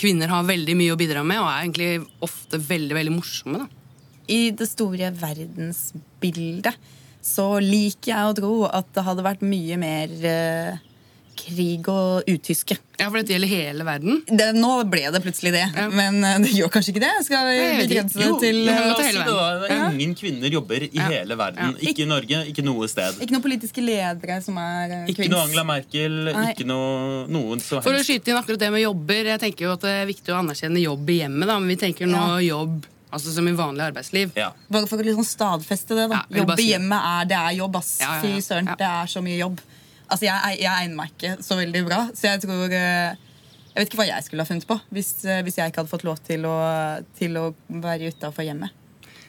kvinner 0.00 0.32
har 0.32 0.46
veldig 0.48 0.76
mye 0.78 0.94
å 0.94 0.98
bidra 1.00 1.24
med, 1.26 1.42
og 1.42 1.50
er 1.50 1.64
egentlig 1.64 1.90
ofte 2.24 2.60
veldig, 2.62 2.96
veldig 2.96 3.14
morsomme, 3.14 3.64
da. 3.64 3.68
I 4.30 4.52
det 4.54 4.68
store 4.70 5.10
verdensbildet 5.18 6.76
så 7.20 7.46
liker 7.60 8.12
jeg 8.12 8.28
å 8.28 8.36
tro 8.38 8.52
at 8.70 8.88
det 8.94 9.04
hadde 9.04 9.24
vært 9.26 9.42
mye 9.44 9.76
mer 9.80 10.12
eh, 10.24 10.78
krig 11.40 11.88
og 11.90 12.28
utyske. 12.28 12.76
Ja, 13.00 13.06
For 13.08 13.16
dette 13.20 13.32
gjelder 13.32 13.48
hele 13.48 13.84
verden? 13.86 14.20
Det, 14.28 14.50
nå 14.56 14.72
ble 14.92 15.06
det 15.14 15.22
plutselig 15.24 15.54
det. 15.54 15.64
Ja. 15.72 15.86
Men 15.88 16.20
uh, 16.20 16.34
det 16.42 16.52
gjør 16.52 16.70
kanskje 16.74 16.92
ikke 16.94 17.02
det? 17.06 17.12
Skal 17.26 17.48
vi 17.48 17.62
begrense 17.80 18.20
det 18.20 18.28
til 18.42 18.60
uh, 18.68 18.74
hele 19.00 19.24
verden? 19.24 19.64
Det 19.64 19.78
ingen 19.94 20.14
kvinner 20.18 20.52
jobber 20.52 20.84
i 20.84 20.90
ja. 20.92 21.08
hele 21.14 21.38
verden. 21.40 21.74
Ja. 21.80 21.90
Ikke 21.90 22.04
i 22.04 22.08
Norge, 22.10 22.44
ikke 22.52 22.64
noe 22.66 22.90
sted. 22.92 23.18
Ikke 23.24 23.36
noen 23.36 23.46
politiske 23.46 23.84
ledere 23.84 24.38
som 24.44 24.60
er 24.60 24.86
kvinns. 24.92 25.16
Ikke 25.16 25.32
noe 25.32 25.46
Angela 25.48 25.66
Merkel, 25.72 26.20
Nei. 26.28 26.46
ikke 26.52 26.68
noe 26.68 27.26
noen 27.32 27.64
som 27.64 27.80
helst. 27.80 27.88
For 27.88 27.96
å 27.96 28.04
skyte 28.04 28.34
inn 28.34 28.40
akkurat 28.40 28.62
det 28.62 28.70
med 28.76 28.84
jobber, 28.84 29.34
jeg 29.34 29.44
tenker 29.48 29.68
jo 29.68 29.74
at 29.78 29.84
det 29.88 29.98
er 30.02 30.08
viktig 30.10 30.34
å 30.34 30.40
anerkjenne 30.42 30.84
jobb 30.84 31.12
i 31.12 31.20
hjemmet, 31.22 31.48
da, 31.48 31.60
men 31.60 31.72
vi 31.72 31.80
tenker 31.80 32.10
nå 32.10 32.24
jobb 32.44 32.80
Altså 33.10 33.32
Som 33.34 33.48
i 33.50 33.52
vanlig 33.58 33.82
arbeidsliv. 33.88 34.30
Ja. 34.38 34.52
Bare 34.70 34.86
for 34.86 35.02
å 35.02 35.06
liksom 35.06 35.26
stadfeste 35.26 35.96
det. 35.98 36.06
da 36.12 36.20
ja, 36.20 36.40
Jobb 36.40 36.52
i 36.62 36.68
hjemmet 36.70 37.08
er 37.10 37.30
det 37.32 37.38
er 37.40 37.56
jobb. 37.58 37.78
ass 37.80 37.96
ja, 38.02 38.12
Fy 38.22 38.36
søren, 38.44 38.70
det 38.78 38.86
er 38.86 39.10
så 39.10 39.22
mye 39.24 39.38
jobb. 39.40 39.58
Altså 40.10 40.26
Jeg, 40.26 40.60
jeg 40.64 40.70
egner 40.70 40.98
meg 40.98 41.12
ikke 41.14 41.36
så 41.44 41.58
veldig 41.58 41.82
bra, 41.86 42.00
så 42.16 42.32
jeg 42.32 42.42
tror 42.42 42.74
eh, 42.74 43.14
Jeg 43.70 43.78
vet 43.78 43.88
ikke 43.88 44.00
hva 44.02 44.08
jeg 44.08 44.26
skulle 44.26 44.44
ha 44.44 44.50
funnet 44.50 44.66
på 44.68 44.76
hvis, 44.90 45.12
eh, 45.24 45.42
hvis 45.46 45.60
jeg 45.60 45.70
ikke 45.70 45.84
hadde 45.84 45.92
fått 45.92 46.06
lov 46.08 46.20
til 46.26 46.46
å, 46.50 46.56
til 47.18 47.38
å 47.38 47.44
være 47.70 48.10
utafor 48.10 48.46
hjemmet. 48.46 48.74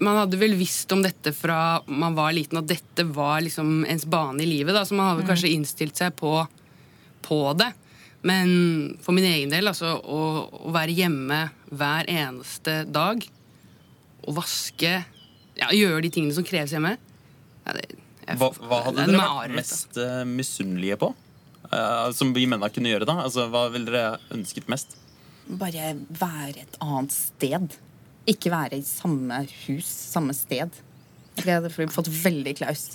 Man 0.02 0.18
hadde 0.18 0.40
vel 0.42 0.56
visst 0.58 0.90
om 0.96 1.04
dette 1.06 1.30
fra 1.38 1.82
man 1.86 2.16
var 2.18 2.34
liten, 2.34 2.58
at 2.58 2.70
dette 2.70 3.06
var 3.14 3.44
liksom 3.46 3.84
ens 3.86 4.08
bane 4.10 4.42
i 4.42 4.50
livet. 4.50 4.74
Da, 4.74 4.82
så 4.82 4.98
man 4.98 5.12
hadde 5.12 5.28
mm. 5.28 5.30
kanskje 5.30 5.52
innstilt 5.54 6.00
seg 6.00 6.16
på, 6.18 6.40
på, 7.22 7.38
det. 7.54 7.70
Men 8.26 8.50
for 9.06 9.14
min 9.14 9.28
egen 9.30 9.54
del, 9.54 9.70
altså, 9.70 9.94
å, 10.02 10.22
å 10.50 10.74
være 10.74 10.98
hjemme 10.98 11.44
hver 11.70 12.10
eneste 12.10 12.82
dag 12.90 13.22
og 14.22 14.36
vaske 14.38 14.92
ja, 15.58 15.70
Gjøre 15.74 16.04
de 16.06 16.12
tingene 16.14 16.36
som 16.36 16.46
kreves 16.46 16.74
hjemme 16.74 16.96
ja, 16.96 17.74
det, 17.74 17.98
hva, 18.40 18.52
hva, 18.60 18.82
hadde 18.88 19.06
dere 19.08 19.20
vært 19.22 19.56
mest 19.58 20.00
uh, 20.00 20.22
misunnelige 20.28 21.00
på? 21.02 21.12
Uh, 21.72 22.12
som 22.16 22.34
vi 22.36 22.48
mennene 22.48 22.72
kunne 22.74 22.92
gjøre 22.92 23.08
da? 23.08 23.18
Altså, 23.26 23.48
hva 23.52 23.68
ville 23.74 23.92
dere 23.92 24.20
ønsket 24.36 24.70
mest? 24.72 24.98
Bare 25.48 25.96
være 26.10 26.66
et 26.66 26.80
annet 26.84 27.16
sted. 27.16 27.78
Ikke 28.30 28.52
være 28.54 28.80
i 28.80 28.86
samme 28.86 29.44
hus, 29.66 29.88
samme 29.88 30.36
sted. 30.38 30.82
Jeg 31.42 31.58
hadde 31.58 31.72
fått 31.92 32.12
veldig 32.12 32.56
klaus. 32.60 32.86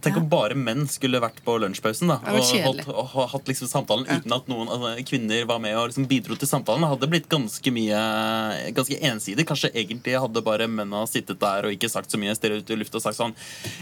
Tenk 0.00 0.18
om 0.20 0.28
bare 0.30 0.56
menn 0.56 0.86
skulle 0.90 1.20
vært 1.22 1.40
på 1.44 1.56
lunsjpausen 1.60 2.10
da, 2.10 2.18
og, 2.32 2.40
holdt, 2.64 2.86
og, 2.88 3.14
og 3.14 3.28
hatt 3.34 3.50
liksom 3.50 3.70
samtalen 3.70 4.06
ja. 4.08 4.18
uten 4.20 4.34
at 4.36 4.48
noen 4.50 4.70
altså, 4.72 4.92
kvinner 5.08 5.46
var 5.48 5.60
med 5.62 5.76
og 5.76 5.90
liksom 5.90 6.08
bidro 6.10 6.38
til 6.40 6.50
samtalen. 6.50 6.84
Det 6.84 6.92
hadde 6.94 7.10
blitt 7.12 7.28
ganske 7.32 7.74
mye 7.74 8.02
ganske 8.76 9.00
ensidig. 9.10 9.46
Kanskje 9.48 9.72
egentlig 9.74 10.16
hadde 10.20 10.44
bare 10.46 10.68
mennene 10.70 11.04
sittet 11.10 11.40
der 11.42 11.68
og 11.68 11.76
ikke 11.76 11.90
sagt 11.92 12.12
så 12.12 12.20
mye 12.20 12.34
stirret 12.38 12.64
ut 12.64 12.74
i 12.74 12.80
lufta 12.80 13.00
og 13.00 13.06
sagt 13.06 13.20
sånn 13.20 13.36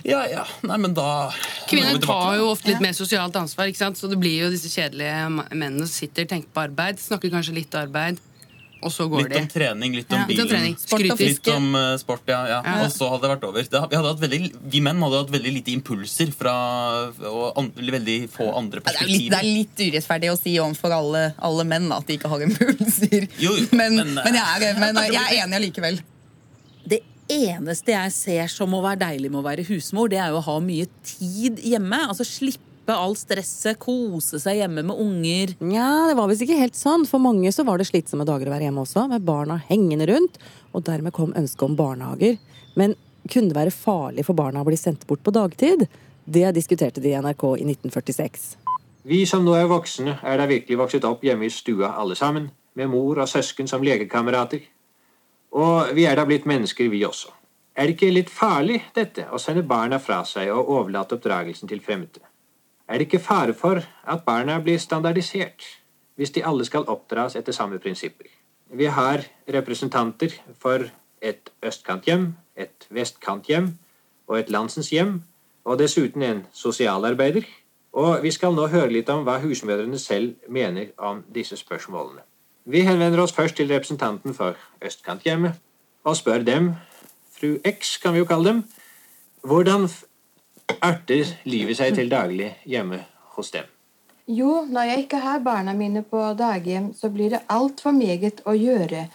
Ja, 0.07 0.25
ja, 0.31 0.47
nei, 0.67 0.81
men 0.83 0.97
da 0.97 1.29
Kvinner 1.71 2.01
tar 2.03 2.39
jo 2.39 2.51
ofte 2.53 2.73
litt 2.73 2.83
mer 2.85 2.97
sosialt 2.97 3.37
ansvar, 3.39 3.71
ikke 3.71 3.85
sant? 3.85 3.99
så 3.99 4.11
det 4.11 4.19
blir 4.21 4.45
jo 4.45 4.53
disse 4.53 4.71
kjedelige 4.73 5.29
mennene 5.33 5.87
som 5.87 5.95
sitter, 5.95 6.29
tenker 6.29 6.51
på 6.55 6.67
arbeid, 6.67 7.01
snakker 7.03 7.33
kanskje 7.33 7.57
litt 7.61 7.79
arbeid 7.79 8.21
og 8.79 8.93
så 8.95 9.07
går 9.11 9.27
litt 9.27 9.41
om 9.41 9.49
trening, 9.51 9.95
litt 9.99 10.13
om 10.13 10.21
ja. 10.21 10.27
bilen. 10.29 10.47
Litt 10.47 10.55
om 10.55 10.77
sport, 10.83 11.05
litt 11.21 11.51
om 11.51 11.69
uh, 11.75 11.87
sport, 11.99 12.23
ja, 12.31 12.39
ja. 12.51 12.59
ja, 12.63 12.75
Og 12.85 12.93
så 12.95 13.09
hadde 13.11 13.25
det 13.25 13.31
vært 13.33 13.47
over. 13.49 13.67
Det, 13.73 13.81
vi, 13.91 14.03
veldig, 14.23 14.41
vi, 14.75 14.83
menn 14.85 15.03
hadde 15.03 15.23
hatt 15.25 15.33
veldig 15.35 15.55
lite 15.57 15.75
impulser 15.75 16.31
fra 16.37 16.55
og 17.31 17.59
an, 17.59 17.73
veldig 17.75 18.19
få 18.33 18.51
andre 18.59 18.85
perspektiver. 18.85 19.35
Det 19.35 19.41
er 19.41 19.49
litt, 19.49 19.73
det 19.75 19.83
er 19.83 19.89
litt 19.89 19.97
urettferdig 19.97 20.31
å 20.31 20.39
si 20.39 20.55
overfor 20.63 20.95
alle, 20.99 21.25
alle 21.51 21.67
menn 21.69 21.91
at 21.95 22.07
de 22.07 22.19
ikke 22.21 22.31
har 22.31 22.47
impulser. 22.47 23.27
Jo, 23.43 23.57
jo, 23.59 23.67
men, 23.73 23.99
men, 23.99 24.15
men, 24.21 24.39
jeg 24.39 24.71
er, 24.71 24.79
men, 24.79 25.03
jeg 25.09 25.25
er 25.25 25.43
enig 25.43 25.61
allikevel. 25.63 26.01
Det 26.89 27.03
eneste 27.29 27.93
jeg 27.93 28.15
ser 28.15 28.53
som 28.53 28.71
må 28.73 28.81
være 28.85 29.03
deilig 29.03 29.33
med 29.33 29.43
å 29.43 29.47
være 29.47 29.67
husmor, 29.69 30.09
det 30.13 30.23
er 30.23 30.33
jo 30.33 30.39
å 30.41 30.47
ha 30.47 30.57
mye 30.63 30.87
tid 31.07 31.59
hjemme. 31.67 32.05
Altså 32.09 32.27
slippe 32.27 32.68
slippe 32.89 32.97
all 32.97 33.17
stresset, 33.17 33.79
kose 33.79 34.39
seg 34.41 34.63
hjemme 34.63 34.83
med 34.83 34.97
unger. 34.97 35.55
Nja, 35.61 36.09
det 36.09 36.17
var 36.17 36.29
visst 36.29 36.43
ikke 36.43 36.57
helt 36.57 36.77
sånn. 36.77 37.05
For 37.07 37.21
mange 37.21 37.51
så 37.53 37.65
var 37.65 37.79
det 37.79 37.89
slitsomme 37.89 38.25
dager 38.25 38.49
å 38.49 38.55
være 38.55 38.65
hjemme 38.65 38.81
også, 38.81 39.09
med 39.09 39.27
barna 39.27 39.61
hengende 39.69 40.07
rundt. 40.09 40.39
Og 40.73 40.85
dermed 40.87 41.13
kom 41.13 41.35
ønsket 41.37 41.67
om 41.67 41.77
barnehager. 41.77 42.39
Men 42.77 42.95
kunne 43.29 43.51
det 43.51 43.59
være 43.59 43.75
farlig 43.75 44.25
for 44.25 44.35
barna 44.35 44.63
å 44.63 44.69
bli 44.69 44.77
sendt 44.77 45.07
bort 45.07 45.23
på 45.23 45.35
dagtid? 45.35 45.87
Det 46.25 46.49
diskuterte 46.55 47.01
de 47.01 47.13
i 47.13 47.21
NRK 47.21 47.45
i 47.59 47.67
1946. 47.69 48.57
Vi 49.05 49.21
som 49.27 49.45
nå 49.45 49.53
er 49.57 49.69
voksne, 49.69 50.19
er 50.23 50.41
da 50.41 50.49
virkelig 50.49 50.81
vokset 50.81 51.05
opp 51.05 51.25
hjemme 51.25 51.45
i 51.45 51.53
stua 51.53 51.93
alle 51.97 52.17
sammen, 52.17 52.49
med 52.77 52.89
mor 52.89 53.21
og 53.21 53.29
søsken 53.29 53.69
som 53.69 53.85
lekekamerater. 53.85 54.65
Og 55.57 55.93
vi 55.97 56.09
er 56.09 56.17
da 56.17 56.25
blitt 56.29 56.49
mennesker, 56.49 56.89
vi 56.89 57.05
også. 57.05 57.33
Er 57.77 57.87
det 57.87 57.97
ikke 57.97 58.11
litt 58.13 58.33
farlig, 58.33 58.81
dette, 58.97 59.29
å 59.29 59.41
sende 59.41 59.65
barna 59.65 60.01
fra 60.01 60.23
seg 60.27 60.51
og 60.53 60.73
overlate 60.73 61.17
oppdragelsen 61.17 61.69
til 61.69 61.85
fremmede? 61.85 62.25
Er 62.89 62.99
det 62.99 63.07
ikke 63.07 63.25
fare 63.25 63.55
for 63.55 63.83
at 64.07 64.25
barna 64.25 64.59
blir 64.65 64.79
standardisert 64.79 65.65
hvis 66.19 66.31
de 66.35 66.43
alle 66.45 66.65
skal 66.65 66.89
oppdras 66.89 67.37
etter 67.37 67.53
samme 67.53 67.79
prinsipper. 67.79 68.27
Vi 68.73 68.85
har 68.85 69.23
representanter 69.49 70.33
for 70.59 70.89
et 71.23 71.51
østkanthjem, 71.63 72.35
et 72.57 72.87
vestkanthjem 72.91 73.79
og 74.27 74.39
et 74.39 74.51
landsens 74.51 74.91
hjem, 74.91 75.23
og 75.65 75.79
dessuten 75.79 76.23
en 76.23 76.43
sosialarbeider. 76.53 77.47
Og 77.93 78.23
vi 78.23 78.31
skal 78.31 78.55
nå 78.55 78.67
høre 78.67 78.91
litt 78.93 79.09
om 79.09 79.23
hva 79.25 79.39
husmødrene 79.41 79.99
selv 79.99 80.35
mener 80.49 80.91
om 80.99 81.23
disse 81.35 81.57
spørsmålene. 81.57 82.21
Vi 82.69 82.83
henvender 82.85 83.23
oss 83.23 83.33
først 83.33 83.57
til 83.57 83.71
representanten 83.73 84.35
for 84.35 84.59
østkanthjemmet 84.85 85.57
og 86.05 86.17
spør 86.17 86.45
dem, 86.45 86.73
fru 87.39 87.57
X 87.65 87.97
kan 88.03 88.13
vi 88.13 88.19
jo 88.19 88.29
kalle 88.29 88.49
dem, 88.49 88.63
hvordan 89.43 89.89
arter 90.81 91.35
livet 91.49 91.79
seg 91.79 91.97
til 91.97 92.11
daglig 92.13 92.53
hjemme 92.69 93.01
hos 93.37 93.53
dem? 93.55 93.67
Jo, 94.29 94.67
når 94.69 94.91
jeg 94.91 95.05
ikke 95.07 95.23
har 95.25 95.41
barna 95.41 95.73
mine 95.73 96.03
på 96.05 96.21
daghjem, 96.37 96.93
så 96.93 97.09
blir 97.09 97.33
det 97.33 97.47
altfor 97.49 97.95
meget 97.97 98.43
å 98.45 98.53
gjøre. 98.53 99.07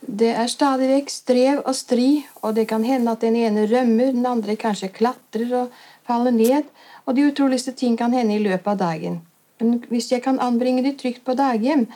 Det 0.00 0.30
er 0.32 0.48
stadig 0.50 0.88
vekk 0.90 1.12
strev 1.12 1.60
og 1.60 1.74
stri, 1.76 2.24
og 2.42 2.56
det 2.56 2.66
kan 2.70 2.82
hende 2.82 3.12
at 3.14 3.22
den 3.22 3.36
ene 3.38 3.68
rømmer, 3.70 4.10
den 4.16 4.26
andre 4.26 4.56
kanskje 4.58 4.90
klatrer 4.96 5.52
og 5.54 5.76
faller 6.08 6.34
ned, 6.34 6.66
og 7.06 7.14
de 7.14 7.28
utroligste 7.28 7.76
ting 7.76 7.98
kan 8.00 8.16
hende 8.16 8.34
i 8.34 8.42
løpet 8.42 8.72
av 8.74 8.80
dagen. 8.80 9.20
Men 9.60 9.84
hvis 9.92 10.10
jeg 10.10 10.24
kan 10.24 10.40
anbringe 10.40 10.82
de 10.82 10.96
trygt 10.98 11.22
på 11.24 11.36
daghjem, 11.38 11.86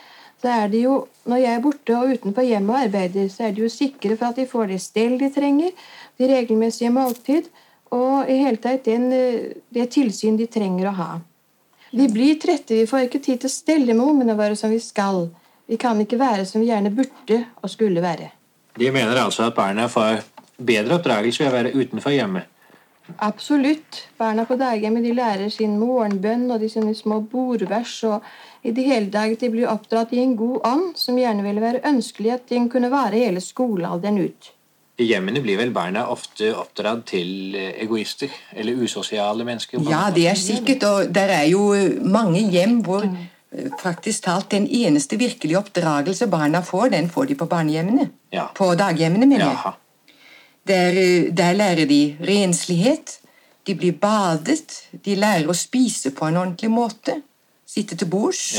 så 0.44 0.52
er 0.52 0.68
det 0.68 0.84
jo, 0.84 0.96
når 1.24 1.40
jeg 1.40 1.56
er 1.56 1.62
borte 1.64 1.96
og 1.96 2.14
utenfor 2.14 2.44
hjemmet 2.44 2.74
og 2.74 2.86
arbeider, 2.86 3.28
så 3.32 3.48
er 3.48 3.54
de 3.56 3.64
jo 3.64 3.72
sikre 3.72 4.18
for 4.20 4.30
at 4.30 4.38
de 4.38 4.46
får 4.46 4.68
det 4.70 4.80
stell 4.84 5.16
de 5.18 5.30
trenger, 5.32 5.72
de 6.20 6.28
regelmessige 6.28 6.92
måltid, 6.92 7.48
og 7.92 8.30
i 8.30 8.38
hele 8.40 8.60
tatt 8.62 8.86
den, 8.88 9.10
det 9.68 9.90
tilsyn 9.92 10.38
de 10.40 10.46
trenger 10.50 10.88
å 10.90 10.94
ha. 10.98 11.10
Vi 11.94 12.08
blir 12.10 12.38
trette, 12.42 12.74
vi 12.74 12.86
får 12.90 13.06
ikke 13.06 13.22
tid 13.22 13.42
til 13.42 13.50
å 13.50 13.54
stelle 13.54 13.94
med 13.94 14.06
ungene 14.06 14.34
våre 14.38 14.56
som 14.58 14.72
vi 14.72 14.80
skal. 14.82 15.28
Vi 15.70 15.76
kan 15.80 16.00
ikke 16.02 16.18
være 16.18 16.46
som 16.48 16.62
vi 16.62 16.72
gjerne 16.72 16.90
burde 16.94 17.44
og 17.62 17.70
skulle 17.70 18.02
være. 18.02 18.32
De 18.74 18.90
mener 18.90 19.20
altså 19.20 19.46
at 19.46 19.54
barna 19.54 19.86
får 19.88 20.24
bedre 20.58 20.98
oppdragelse 20.98 21.44
ved 21.44 21.52
å 21.52 21.54
være 21.54 21.72
utenfor 21.76 22.14
hjemmet? 22.14 22.50
Absolutt. 23.22 24.00
Barna 24.18 24.46
på 24.48 24.56
daghjemmet 24.56 25.04
de 25.04 25.12
lærer 25.14 25.50
sin 25.52 25.76
morgenbønn 25.78 26.48
og 26.50 26.62
de 26.62 26.70
sine 26.72 26.94
små 26.96 27.20
bordvers. 27.20 28.02
og 28.04 28.22
i 28.62 28.72
det 28.72 28.82
hele 28.82 29.10
taget 29.12 29.40
De 29.40 29.50
blir 29.50 29.68
oppdratt 29.68 30.12
i 30.12 30.22
en 30.22 30.36
god 30.36 30.66
ånd, 30.66 30.96
som 30.96 31.18
gjerne 31.18 31.44
ville 31.44 31.60
være 31.60 31.84
ønskelig 31.84 32.32
at 32.32 32.48
de 32.48 32.68
kunne 32.68 32.90
vare 32.90 33.20
hele 33.20 33.40
skolealderen 33.40 34.18
ut. 34.18 34.52
I 34.98 35.08
hjemmene 35.08 35.40
blir 35.42 35.58
vel 35.58 35.72
barna 35.74 36.04
ofte 36.06 36.52
oppdratt 36.54 37.06
til 37.10 37.56
egoister 37.58 38.30
eller 38.54 38.78
usosiale 38.78 39.44
mennesker? 39.44 39.82
Ja, 39.90 40.06
det 40.14 40.28
er 40.30 40.38
sikkert. 40.38 40.84
Og 40.86 41.14
det 41.14 41.24
er 41.34 41.48
jo 41.50 41.64
mange 42.06 42.44
hjem 42.54 42.78
hvor 42.86 43.08
praktisk 43.80 44.24
talt 44.24 44.50
den 44.50 44.66
eneste 44.70 45.18
virkelige 45.18 45.58
oppdragelse 45.58 46.26
barna 46.30 46.62
får, 46.62 46.88
den 46.88 47.10
får 47.10 47.24
de 47.24 47.34
på 47.34 47.46
barnehjemmene. 47.46 48.08
Ja. 48.32 48.46
På 48.54 48.74
daghjemmene, 48.74 49.26
mener 49.26 49.50
jeg. 49.50 49.72
Der, 50.68 50.92
der, 51.36 51.52
lærer 51.52 51.86
de 51.86 52.16
renslighet. 52.20 53.18
De 53.66 53.74
blir 53.74 53.92
badet. 53.92 54.88
De 55.04 55.14
lærer 55.14 55.48
å 55.48 55.56
spise 55.56 56.10
på 56.10 56.26
en 56.28 56.36
ordentlig 56.36 56.70
måte. 56.70 57.20
Sitte 57.66 57.96
til 57.96 58.08
bords. 58.10 58.54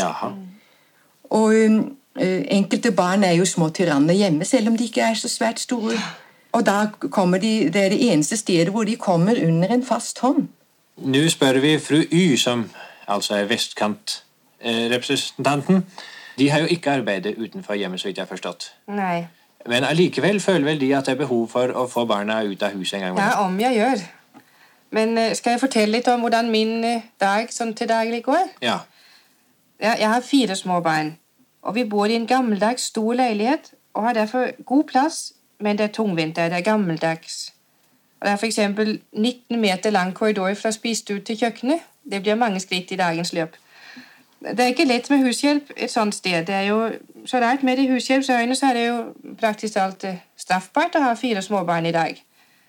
Og 1.30 1.54
ø, 1.54 2.44
enkelte 2.52 2.92
barn 2.92 3.24
er 3.24 3.36
jo 3.40 3.46
små 3.46 3.70
tyranner 3.70 4.14
hjemme, 4.14 4.46
selv 4.46 4.70
om 4.70 4.78
de 4.78 4.88
ikke 4.88 5.02
er 5.02 5.18
så 5.20 5.30
svært 5.30 5.60
store. 5.60 5.98
Og 6.56 6.64
da 6.66 6.86
kommer 7.12 7.38
de, 7.38 7.70
Det 7.74 7.86
er 7.86 7.90
det 7.90 8.12
eneste 8.12 8.38
stedet 8.38 8.72
hvor 8.72 8.84
de 8.88 8.96
kommer 8.96 9.48
under 9.48 9.74
en 9.74 9.86
fast 9.86 10.20
hånd. 10.20 10.48
Nå 10.98 11.30
spør 11.30 11.60
vi 11.60 11.80
fru 11.80 12.04
Y, 12.12 12.38
som 12.38 12.72
altså 13.08 13.36
er 13.36 13.46
vestkantrepresentanten. 13.46 15.86
de 16.38 16.50
har 16.50 16.60
jo 16.60 16.66
ikke 16.66 16.92
arbeidet 16.92 17.36
utenfor 17.38 17.74
hjemmet, 17.74 18.00
så 18.00 18.08
vidt 18.08 18.18
jeg 18.18 18.24
har 18.24 18.28
forstått. 18.28 18.74
Nei. 18.88 19.28
Men 19.68 19.84
allikevel 19.84 20.40
føler 20.40 20.66
vel 20.66 20.82
de 20.82 20.96
at 20.96 21.06
det 21.06 21.12
er 21.12 21.18
behov 21.18 21.50
for 21.50 21.68
å 21.68 21.88
få 21.88 22.06
barna 22.06 22.44
ut 22.44 22.64
av 22.64 22.72
huset 22.72 22.94
en 22.94 23.02
gang? 23.02 23.20
Ja, 23.20 23.46
om 23.46 23.60
jeg 23.60 23.76
gjør. 23.76 23.96
Men 24.92 25.36
skal 25.36 25.52
jeg 25.52 25.60
fortelle 25.60 25.92
litt 25.92 26.08
om 26.08 26.20
hvordan 26.22 26.52
min 26.52 27.02
dag 27.20 27.52
sånn 27.52 27.74
til 27.76 27.88
daglig 27.90 28.24
går? 28.24 28.48
Ja. 28.62 28.80
Jeg 29.82 30.08
har 30.08 30.22
fire 30.22 30.56
små 30.56 30.82
barn, 30.82 31.18
og 31.62 31.76
vi 31.76 31.84
bor 31.84 32.06
i 32.06 32.16
en 32.16 32.28
gammeldags, 32.28 32.82
stor 32.82 33.14
leilighet 33.14 33.72
og 33.96 34.04
har 34.04 34.14
derfor 34.14 34.52
god 34.66 34.84
plass, 34.84 35.34
men 35.60 35.78
det 35.78 35.84
er 35.84 35.94
tungvint. 35.94 36.36
Det 36.36 36.54
er 36.54 36.62
gammeldags. 36.62 37.54
Og 38.20 38.28
Det 38.28 38.32
er 38.32 38.38
f.eks. 38.38 38.60
19 39.14 39.60
meter 39.60 39.90
lang 39.90 40.14
korridor 40.14 40.54
fra 40.54 40.72
spisestue 40.72 41.20
til 41.20 41.38
kjøkkenet. 41.38 41.80
Det 42.12 42.22
blir 42.22 42.36
mange 42.36 42.60
skritt 42.60 42.92
i 42.92 42.96
dagens 42.96 43.34
løp. 43.34 43.56
Det 44.42 44.60
er 44.60 44.68
ikke 44.68 44.86
lett 44.86 45.10
med 45.10 45.26
hushjelp 45.26 45.72
et 45.78 45.92
sånt 45.92 46.16
sted. 46.16 46.46
Det 46.46 46.56
er 46.56 46.62
jo 46.62 46.92
så 47.26 47.38
rart 47.38 47.64
Med 47.64 47.78
det 47.78 47.90
hushjelpsøyne 47.90 48.56
så 48.56 48.66
er 48.66 48.74
det 48.74 48.88
jo 48.88 49.14
praktisk 49.40 49.74
talt 49.74 50.06
straffbart 50.38 50.96
å 50.96 51.02
ha 51.02 51.14
fire 51.14 51.42
småbarn 51.42 51.86
i 51.86 51.92
dag. 51.92 52.24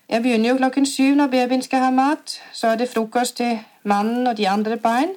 Jeg 0.09 0.21
begynner 0.21 0.49
jo 0.49 0.57
klokken 0.57 0.85
syv 0.85 1.15
når 1.15 1.27
babyen 1.27 1.61
skal 1.61 1.79
ha 1.79 1.89
mat. 1.89 2.41
Så 2.53 2.67
er 2.67 2.75
det 2.75 2.89
frokost 2.89 3.37
til 3.37 3.59
mannen 3.83 4.27
og 4.27 4.37
de 4.37 4.49
andre 4.49 4.77
barn. 4.77 5.13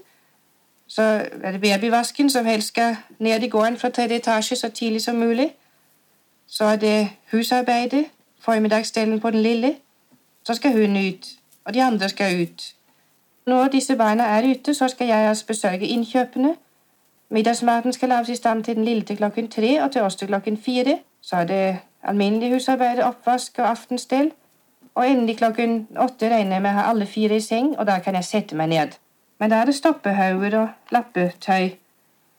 Så 0.89 1.03
er 1.43 1.53
det 1.53 1.61
babyvasken, 1.61 2.31
som 2.31 2.45
helst 2.45 2.69
skal 2.69 2.97
ned 3.19 3.43
i 3.43 3.49
gården 3.49 3.77
fra 3.79 3.89
tredje 3.89 4.17
etasje 4.17 4.57
så 4.57 4.69
tidlig 4.69 5.03
som 5.03 5.17
mulig. 5.17 5.53
Så 6.51 6.65
er 6.65 6.77
det 6.77 7.09
husarbeidet, 7.33 8.07
formiddagsstellen 8.41 9.21
på 9.21 9.31
den 9.31 9.43
lille. 9.43 9.75
Så 10.45 10.55
skal 10.55 10.73
hun 10.73 10.97
ut, 10.97 11.27
og 11.65 11.75
de 11.75 11.83
andre 11.83 12.09
skal 12.09 12.43
ut. 12.43 12.75
Når 13.47 13.69
disse 13.69 13.97
barna 13.97 14.25
er 14.25 14.51
ute, 14.51 14.75
så 14.75 14.89
skal 14.89 15.07
jeg 15.07 15.29
altså 15.29 15.47
besørge 15.47 15.87
innkjøpene. 15.87 16.55
Middagsmaten 17.31 17.93
skal 17.93 18.09
lages 18.09 18.29
i 18.29 18.35
stand 18.35 18.65
til 18.65 18.77
den 18.77 18.85
lille 18.85 19.03
til 19.03 19.17
klokken 19.17 19.49
tre 19.49 19.83
og 19.85 19.93
til 19.93 20.03
oss 20.03 20.17
til 20.17 20.29
klokken 20.29 20.57
fire. 20.57 20.99
Så 21.23 21.37
er 21.37 21.45
det 21.45 21.79
alminnelig 22.03 22.53
husarbeid, 22.53 22.99
oppvask 22.99 23.59
og 23.59 23.71
aftenstell. 23.71 24.33
Og 24.95 25.11
endelig 25.11 25.37
klokken 25.37 25.87
åtte 25.99 26.29
regner 26.29 26.57
jeg 26.57 26.63
med 26.63 26.71
å 26.71 26.75
ha 26.75 26.83
alle 26.91 27.07
fire 27.07 27.37
i 27.37 27.41
seng, 27.41 27.79
og 27.79 27.87
da 27.87 27.99
kan 27.99 28.15
jeg 28.15 28.25
sette 28.25 28.57
meg 28.57 28.69
ned. 28.69 28.99
Men 29.39 29.51
da 29.51 29.57
er 29.57 29.71
det 29.71 29.75
stoppehauger 29.75 30.59
og 30.59 30.69
lappetøy. 30.91 31.71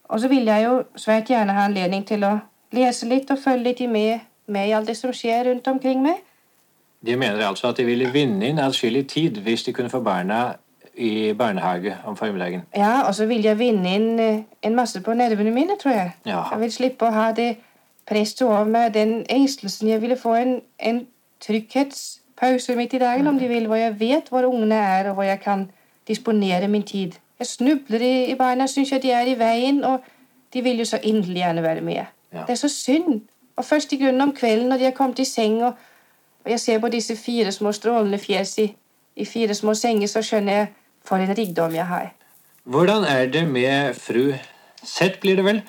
Og 0.04 0.20
så 0.20 0.28
vil 0.28 0.46
jeg 0.46 0.64
jo 0.66 0.84
svært 0.96 1.30
gjerne 1.32 1.56
ha 1.56 1.66
anledning 1.66 2.04
til 2.08 2.24
å 2.28 2.38
lese 2.72 3.08
litt 3.10 3.32
og 3.32 3.40
følge 3.40 3.64
litt 3.64 3.82
med, 3.90 4.28
med 4.48 4.70
i 4.70 4.76
alt 4.76 4.88
det 4.88 4.98
som 4.98 5.14
skjer 5.16 5.50
rundt 5.50 5.68
omkring 5.68 6.04
meg. 6.04 6.22
De 7.02 7.16
mener 7.18 7.48
altså 7.48 7.72
at 7.72 7.80
de 7.82 7.86
ville 7.86 8.12
vinne 8.14 8.46
inn 8.48 8.62
atskillig 8.62 9.08
tid 9.10 9.40
hvis 9.42 9.64
de 9.66 9.74
kunne 9.74 9.90
få 9.90 10.04
barna 10.06 10.54
i 10.96 11.34
barnehage 11.34 11.96
om 12.06 12.18
formiddagen. 12.18 12.62
Ja, 12.76 13.02
og 13.08 13.16
så 13.16 13.26
vil 13.26 13.44
jeg 13.44 13.58
vinne 13.60 13.96
inn 13.96 14.20
en 14.62 14.76
masse 14.76 15.02
på 15.02 15.14
nervene 15.18 15.52
mine, 15.52 15.78
tror 15.82 15.92
jeg. 15.92 16.12
Ja. 16.26 16.44
Jeg 16.52 16.60
vil 16.60 16.74
slippe 16.74 17.08
å 17.08 17.16
ha 17.16 17.32
det 17.36 17.56
presset 18.10 18.44
over 18.46 18.68
meg, 18.70 18.94
den 18.94 19.22
engstelsen. 19.30 19.90
Jeg 19.90 20.02
ville 20.02 20.18
få 20.20 20.36
en, 20.36 20.56
en 20.80 21.06
trygghetspause 21.42 22.76
midt 22.76 22.94
i 22.94 23.02
dagen, 23.02 23.28
om 23.28 23.40
de 23.40 23.50
vil, 23.50 23.68
hvor 23.72 23.80
jeg 23.80 24.00
vet 24.00 24.30
hvor 24.30 24.46
ungene 24.50 24.76
er, 24.76 25.10
og 25.10 25.20
hvor 25.20 25.30
jeg 25.30 25.40
kan 25.42 25.70
disponere 26.08 26.68
min 26.68 26.84
tid. 26.84 27.18
Jeg 27.40 27.48
snubler 27.48 28.04
i, 28.06 28.16
i 28.32 28.36
barna, 28.36 28.68
syns 28.68 28.92
jeg 28.92 29.02
de 29.04 29.14
er 29.16 29.32
i 29.32 29.38
veien, 29.40 29.84
og 29.88 30.04
de 30.54 30.62
vil 30.62 30.84
jo 30.84 30.86
så 30.86 31.00
inderlig 31.02 31.42
gjerne 31.42 31.64
være 31.64 31.82
med. 31.82 32.12
Ja. 32.32 32.46
Det 32.48 32.56
er 32.56 32.62
så 32.62 32.70
synd. 32.72 33.22
Og 33.60 33.66
først 33.66 33.94
i 33.94 34.00
grunnen 34.00 34.22
om 34.22 34.36
kvelden, 34.36 34.70
når 34.72 34.78
de 34.78 34.88
har 34.90 34.96
kommet 34.98 35.20
i 35.20 35.28
seng, 35.28 35.60
og, 35.64 35.74
og 36.46 36.52
jeg 36.52 36.60
ser 36.60 36.80
på 36.80 36.90
disse 36.94 37.16
fire 37.20 37.52
små 37.52 37.74
strålende 37.76 38.18
fjes 38.22 38.58
i, 38.64 38.72
i 39.16 39.26
fire 39.28 39.56
små 39.58 39.76
senger, 39.78 40.08
så 40.08 40.24
skjønner 40.26 40.54
jeg 40.54 40.72
for 41.06 41.22
en 41.22 41.38
rikdom 41.38 41.76
jeg 41.76 41.86
har. 41.86 42.12
Hvordan 42.64 43.06
er 43.10 43.28
det 43.34 43.48
med 43.50 43.96
fru 43.98 44.32
Sett, 44.82 45.20
blir 45.22 45.38
det 45.38 45.44
vel? 45.46 45.60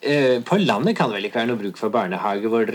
Eh, 0.00 0.38
på 0.40 0.56
landet 0.56 0.96
kan 0.96 1.10
det 1.10 1.18
vel 1.18 1.26
ikke 1.28 1.42
være 1.42 1.48
noe 1.50 1.60
bruk 1.60 1.76
for 1.76 1.92
barnehage, 1.92 2.48
hvor 2.48 2.70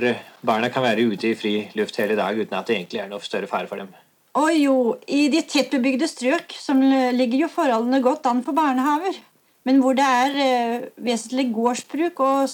barna 0.46 0.70
kan 0.70 0.86
være 0.86 1.08
ute 1.10 1.32
i 1.32 1.38
fri 1.38 1.54
luft 1.76 1.98
hele 1.98 2.14
dag 2.16 2.38
uten 2.38 2.54
at 2.54 2.70
det 2.70 2.76
egentlig 2.76 3.02
er 3.02 3.10
noe 3.10 3.26
større 3.26 3.50
fare 3.50 3.66
for 3.66 3.82
dem? 3.82 3.90
Å 4.38 4.44
jo, 4.54 4.76
i 5.10 5.26
de 5.34 5.42
tettbebygde 5.42 6.06
strøk 6.06 6.54
som 6.54 6.84
ligger 7.18 7.48
jo 7.48 7.50
forholdene 7.50 8.04
godt 8.06 8.30
an 8.30 8.44
for 8.46 8.54
barnehaver. 8.54 9.18
Men 9.66 9.82
hvor 9.82 9.98
det 9.98 10.06
er 10.06 10.38
eh, 10.44 10.86
vesentlig 11.02 11.50
gårdsbruk 11.56 12.22
og 12.22 12.54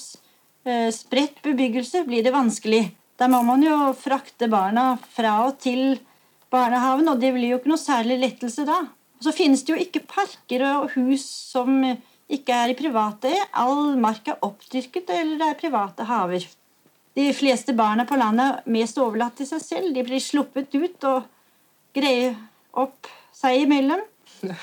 spredt 0.96 1.42
bebyggelse, 1.44 2.06
blir 2.08 2.24
det 2.24 2.32
vanskelig. 2.36 2.86
Da 3.20 3.28
må 3.30 3.42
man 3.46 3.62
jo 3.64 3.76
frakte 4.00 4.48
barna 4.52 4.94
fra 5.14 5.36
og 5.48 5.58
til 5.64 6.00
barnehaven, 6.54 7.10
og 7.12 7.22
det 7.22 7.34
blir 7.36 7.54
jo 7.54 7.60
ikke 7.60 7.72
noe 7.74 7.82
særlig 7.82 8.20
lettelse 8.22 8.66
da. 8.68 8.80
Så 9.24 9.34
finnes 9.36 9.64
det 9.64 9.74
jo 9.74 9.80
ikke 9.80 10.04
parker 10.10 10.66
og 10.68 10.90
hus 10.98 11.26
som 11.54 11.78
ikke 11.84 12.56
er 12.56 12.74
i 12.74 12.78
private. 12.78 13.32
All 13.54 13.96
mark 14.02 14.28
er 14.28 14.42
oppdyrket, 14.44 15.10
eller 15.14 15.40
det 15.40 15.50
er 15.50 15.60
private 15.62 16.08
haver. 16.10 16.48
De 17.14 17.28
fleste 17.38 17.76
barna 17.78 18.08
på 18.10 18.18
landet 18.18 18.64
er 18.64 18.74
mest 18.74 18.98
overlatt 18.98 19.38
til 19.38 19.48
seg 19.50 19.62
selv. 19.62 19.92
De 19.94 20.06
blir 20.06 20.24
sluppet 20.24 20.74
ut 20.74 21.10
og 21.10 21.28
greier 21.94 22.34
opp 22.74 23.12
seg 23.36 23.68
imellom. 23.68 24.02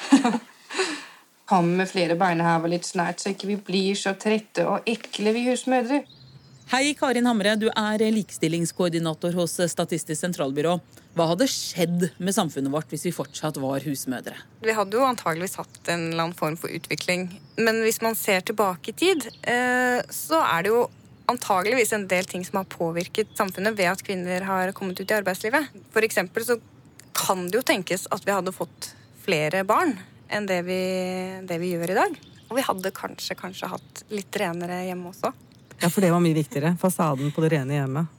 Kom 1.50 1.72
med 1.74 1.88
flere 1.90 2.14
barnehaver 2.14 2.70
litt 2.70 2.86
snart, 2.86 3.18
så 3.18 3.32
ikke 3.32 3.48
vi 3.48 3.56
blir 3.58 3.96
så 3.98 4.12
trette 4.14 4.62
og 4.70 4.86
ekle, 4.86 5.32
vi 5.34 5.48
husmødre. 5.48 6.04
Hei, 6.70 6.92
Karin 6.94 7.26
Hamre. 7.26 7.56
Du 7.58 7.64
er 7.66 8.04
likestillingskoordinator 8.14 9.34
hos 9.34 9.56
Statistisk 9.72 10.20
sentralbyrå. 10.20 10.76
Hva 11.18 11.24
hadde 11.32 11.48
skjedd 11.50 12.04
med 12.22 12.36
samfunnet 12.36 12.70
vårt 12.70 12.94
hvis 12.94 13.08
vi 13.08 13.12
fortsatt 13.16 13.58
var 13.58 13.82
husmødre? 13.82 14.36
Vi 14.62 14.76
hadde 14.76 14.94
jo 14.94 15.02
antageligvis 15.08 15.58
hatt 15.58 15.90
en 15.90 16.04
eller 16.12 16.28
annen 16.28 16.38
form 16.38 16.54
for 16.60 16.70
utvikling. 16.70 17.26
Men 17.58 17.82
hvis 17.82 17.98
man 18.04 18.14
ser 18.14 18.46
tilbake 18.46 18.92
i 18.92 18.98
tid, 19.02 19.26
så 20.14 20.44
er 20.44 20.62
det 20.62 20.70
jo 20.70 20.84
antageligvis 21.34 21.96
en 21.98 22.06
del 22.14 22.30
ting 22.30 22.46
som 22.46 22.60
har 22.60 22.70
påvirket 22.70 23.34
samfunnet 23.34 23.74
ved 23.74 23.90
at 23.90 24.06
kvinner 24.06 24.46
har 24.46 24.70
kommet 24.78 25.02
ut 25.02 25.10
i 25.10 25.18
arbeidslivet. 25.18 25.74
For 25.90 26.06
eksempel 26.06 26.46
så 26.46 26.60
kan 27.18 27.48
det 27.50 27.58
jo 27.58 27.66
tenkes 27.74 28.06
at 28.14 28.22
vi 28.22 28.38
hadde 28.38 28.54
fått 28.54 28.92
flere 29.26 29.66
barn 29.66 29.98
enn 30.30 30.46
det 30.48 30.62
vi, 30.66 30.80
det 31.46 31.58
vi 31.62 31.74
gjør 31.74 31.94
i 31.94 31.98
dag. 31.98 32.18
Og 32.50 32.58
vi 32.58 32.66
hadde 32.66 32.94
kanskje, 32.94 33.36
kanskje 33.38 33.70
hatt 33.70 34.04
litt 34.10 34.36
renere 34.40 34.82
hjemme 34.88 35.12
også. 35.12 35.30
Ja, 35.80 35.88
for 35.88 36.02
det 36.04 36.10
var 36.12 36.22
mye 36.22 36.36
viktigere. 36.36 36.74
Fasaden 36.80 37.30
på 37.32 37.44
det 37.44 37.54
rene 37.54 37.78
hjemmet. 37.78 38.16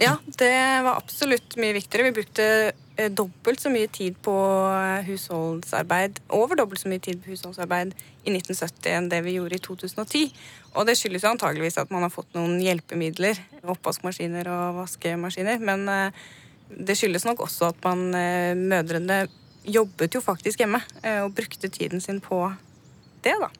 Ja, 0.00 0.14
det 0.40 0.52
var 0.84 0.96
absolutt 0.96 1.58
mye 1.60 1.74
viktigere. 1.76 2.08
Vi 2.08 2.16
brukte 2.16 2.44
eh, 2.72 3.10
dobbelt 3.12 3.60
så 3.60 3.68
mye 3.72 3.88
tid 3.92 4.16
på 4.24 4.32
eh, 4.72 5.04
husholdsarbeid, 5.04 6.22
over 6.32 6.56
dobbelt 6.56 6.80
så 6.80 6.88
mye 6.88 7.02
tid 7.04 7.20
på 7.20 7.34
husholdsarbeid 7.34 7.92
i 8.24 8.32
1970 8.32 8.94
enn 8.94 9.10
det 9.12 9.20
vi 9.26 9.36
gjorde 9.36 9.58
i 9.58 9.64
2010. 9.66 10.22
Og 10.72 10.88
det 10.88 10.96
skyldes 10.96 11.26
jo 11.26 11.34
antageligvis 11.34 11.76
at 11.82 11.92
man 11.92 12.06
har 12.06 12.14
fått 12.14 12.32
noen 12.36 12.56
hjelpemidler, 12.64 13.36
oppvaskmaskiner 13.60 14.48
og 14.48 14.80
vaskemaskiner. 14.80 15.60
Men 15.68 15.84
eh, 15.92 16.24
det 16.70 16.96
skyldes 16.96 17.28
nok 17.28 17.44
også 17.44 17.68
at 17.74 17.84
man, 17.84 18.08
mødrene 18.70 19.24
jobbet 19.72 20.14
jo 20.16 20.20
faktisk 20.24 20.62
hjemme 20.62 20.80
og 21.24 21.34
brukte 21.36 21.70
tiden 21.72 22.02
sin 22.04 22.20
på 22.24 22.42
det, 23.24 23.34
da. 23.40 23.50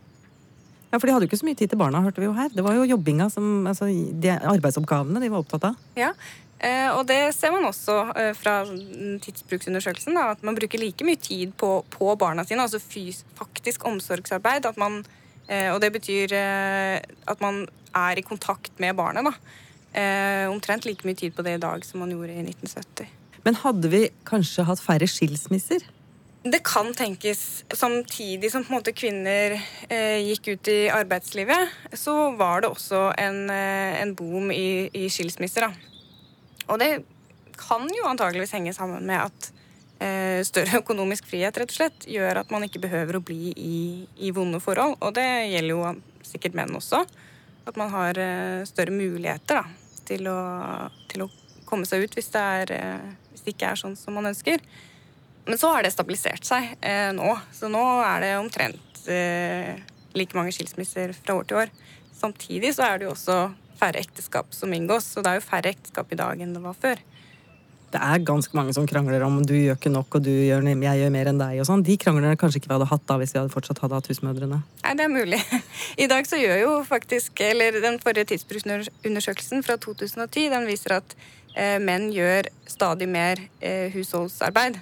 Ja, 0.90 0.98
For 0.98 1.06
de 1.06 1.14
hadde 1.14 1.26
jo 1.26 1.30
ikke 1.30 1.38
så 1.38 1.46
mye 1.46 1.58
tid 1.58 1.70
til 1.70 1.78
barna, 1.78 2.02
hørte 2.02 2.22
vi 2.22 2.26
jo 2.26 2.34
her. 2.34 2.50
Det 2.50 2.64
var 2.66 2.74
jo 2.74 2.88
jobbinga 2.88 3.28
som 3.30 3.66
altså, 3.70 3.86
de 3.90 4.32
Arbeidsoppgavene 4.34 5.22
de 5.22 5.30
var 5.30 5.44
opptatt 5.44 5.68
av. 5.70 5.84
Ja, 5.98 6.10
eh, 6.58 6.88
og 6.90 7.04
det 7.06 7.20
ser 7.36 7.54
man 7.54 7.68
også 7.68 7.98
eh, 8.18 8.32
fra 8.34 8.64
tidsbruksundersøkelsen. 9.22 10.18
Da, 10.18 10.32
at 10.34 10.42
man 10.46 10.58
bruker 10.58 10.82
like 10.82 11.06
mye 11.06 11.20
tid 11.20 11.54
på, 11.60 11.76
på 11.94 12.10
barna 12.18 12.44
sine, 12.46 12.66
altså 12.66 12.82
faktisk 13.38 13.86
omsorgsarbeid. 13.86 14.66
Man, 14.82 15.04
eh, 15.46 15.70
og 15.70 15.78
det 15.84 15.92
betyr 15.94 16.34
at 16.34 17.44
man 17.44 17.68
er 17.94 18.18
i 18.18 18.26
kontakt 18.26 18.74
med 18.82 18.98
barnet. 18.98 19.30
da. 19.30 19.34
Omtrent 20.50 20.84
like 20.86 21.06
mye 21.06 21.18
tid 21.18 21.34
på 21.34 21.42
det 21.42 21.56
i 21.56 21.62
dag 21.62 21.86
som 21.86 22.02
man 22.02 22.10
gjorde 22.14 22.34
i 22.34 22.42
1970. 22.42 23.16
Men 23.46 23.56
hadde 23.62 23.88
vi 23.90 24.04
kanskje 24.28 24.66
hatt 24.68 24.82
færre 24.82 25.06
skilsmisser? 25.10 25.86
Det 26.42 26.62
kan 26.64 26.94
tenkes. 26.96 27.64
Samtidig 27.68 28.48
som 28.52 28.64
kvinner 28.96 29.60
eh, 29.88 30.20
gikk 30.24 30.48
ut 30.48 30.68
i 30.72 30.88
arbeidslivet, 30.88 31.68
så 31.92 32.30
var 32.32 32.62
det 32.62 32.70
også 32.70 33.10
en, 33.20 33.50
eh, 33.50 34.00
en 34.00 34.14
boom 34.14 34.50
i, 34.50 34.88
i 34.92 35.10
skilsmisser. 35.12 35.68
Da. 35.68 35.72
Og 36.72 36.78
det 36.80 37.04
kan 37.60 37.84
jo 37.92 38.08
antageligvis 38.08 38.54
henge 38.56 38.72
sammen 38.72 39.04
med 39.04 39.20
at 39.20 39.50
eh, 40.00 40.40
større 40.48 40.80
økonomisk 40.80 41.28
frihet 41.28 41.60
rett 41.60 41.74
og 41.74 41.76
slett 41.76 42.08
gjør 42.08 42.40
at 42.40 42.50
man 42.54 42.64
ikke 42.64 42.80
behøver 42.80 43.18
å 43.18 43.24
bli 43.24 43.52
i, 43.52 43.80
i 44.24 44.32
vonde 44.32 44.62
forhold. 44.64 44.96
Og 45.04 45.12
det 45.20 45.28
gjelder 45.52 45.74
jo 45.74 45.94
sikkert 46.24 46.56
menn 46.56 46.72
også. 46.76 47.04
At 47.68 47.76
man 47.76 47.92
har 47.92 48.16
eh, 48.16 48.64
større 48.68 48.96
muligheter 48.96 49.60
da, 49.60 49.66
til, 50.08 50.30
å, 50.30 50.40
til, 51.10 51.26
å, 51.26 51.32
komme 51.68 51.86
seg 51.86 52.02
ut 52.02 52.16
hvis 52.16 52.32
det, 52.32 52.40
er, 52.64 52.72
eh, 52.74 53.10
hvis 53.30 53.44
det 53.44 53.52
ikke 53.52 53.74
er 53.74 53.84
sånn 53.84 53.98
som 53.98 54.16
man 54.16 54.32
ønsker. 54.32 54.64
Men 55.46 55.58
så 55.58 55.72
har 55.74 55.84
det 55.84 55.92
stabilisert 55.94 56.44
seg 56.46 56.74
eh, 56.80 57.10
nå. 57.16 57.32
Så 57.56 57.70
nå 57.72 57.84
er 58.04 58.24
det 58.24 58.34
omtrent 58.38 59.02
eh, 59.10 59.78
like 60.16 60.36
mange 60.36 60.52
skilsmisser 60.54 61.14
fra 61.16 61.38
år 61.38 61.48
til 61.48 61.62
år. 61.62 61.72
Samtidig 62.20 62.74
så 62.76 62.86
er 62.86 63.00
det 63.00 63.08
jo 63.08 63.14
også 63.14 63.38
færre 63.80 64.02
ekteskap 64.02 64.52
som 64.54 64.72
inngås, 64.76 65.06
så 65.14 65.24
det 65.24 65.32
er 65.32 65.40
jo 65.40 65.46
færre 65.46 65.72
ekteskap 65.72 66.12
i 66.12 66.18
dag 66.20 66.42
enn 66.42 66.52
det 66.56 66.62
var 66.64 66.76
før. 66.76 67.00
Det 67.90 67.98
er 67.98 68.22
ganske 68.22 68.54
mange 68.54 68.70
som 68.76 68.84
krangler 68.86 69.22
om 69.26 69.40
du 69.42 69.56
gjør 69.56 69.74
ikke 69.74 69.90
nok 69.90 70.14
og 70.14 70.22
du 70.22 70.30
gjør, 70.30 70.62
jeg 70.62 71.00
gjør 71.00 71.10
mer 71.10 71.30
enn 71.32 71.40
deg. 71.40 71.56
og 71.58 71.66
sånn. 71.66 71.82
De 71.82 71.96
kranglene 71.98 72.38
kanskje 72.38 72.60
ikke 72.60 72.70
vi 72.70 72.76
hadde 72.76 72.90
hatt 72.92 73.06
da 73.08 73.16
hvis 73.18 73.34
vi 73.34 73.40
hadde 73.40 73.50
fortsatt 73.50 73.80
hadde 73.82 73.98
hatt 73.98 74.10
husmødrene? 74.12 74.60
Nei, 74.84 74.92
det 74.94 75.06
er 75.06 75.10
mulig. 75.10 75.40
I 76.04 76.06
dag 76.12 76.28
så 76.30 76.38
gjør 76.38 76.60
jo 76.60 76.76
faktisk, 76.86 77.42
eller 77.42 77.80
Den 77.82 77.98
forrige 78.02 78.30
tidsbruksundersøkelsen 78.30 79.66
fra 79.66 79.74
2010 79.82 80.46
den 80.54 80.70
viser 80.70 81.00
at 81.00 81.16
eh, 81.56 81.80
menn 81.82 82.12
gjør 82.14 82.52
stadig 82.70 83.10
mer 83.10 83.42
eh, 83.58 83.90
husholdsarbeid. 83.96 84.78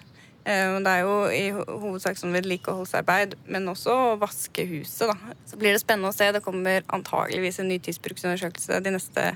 Eh, 0.49 0.79
det 0.81 0.93
er 0.93 1.05
jo 1.05 1.17
i 1.29 1.45
hovedsak 1.53 2.17
sånn 2.17 2.33
vedlikeholdsarbeid, 2.33 3.37
men 3.53 3.69
også 3.69 3.93
å 3.93 4.19
vaske 4.21 4.65
huset. 4.71 5.11
Da. 5.11 5.35
Så 5.51 5.61
blir 5.61 5.77
det 5.77 5.83
spennende 5.83 6.13
å 6.13 6.17
se. 6.17 6.31
Det 6.33 6.45
kommer 6.45 6.87
antageligvis 6.95 7.61
en 7.61 7.69
ny 7.69 7.77
tidsbruksundersøkelse 7.85 8.81
de 8.85 8.95
neste 8.97 9.31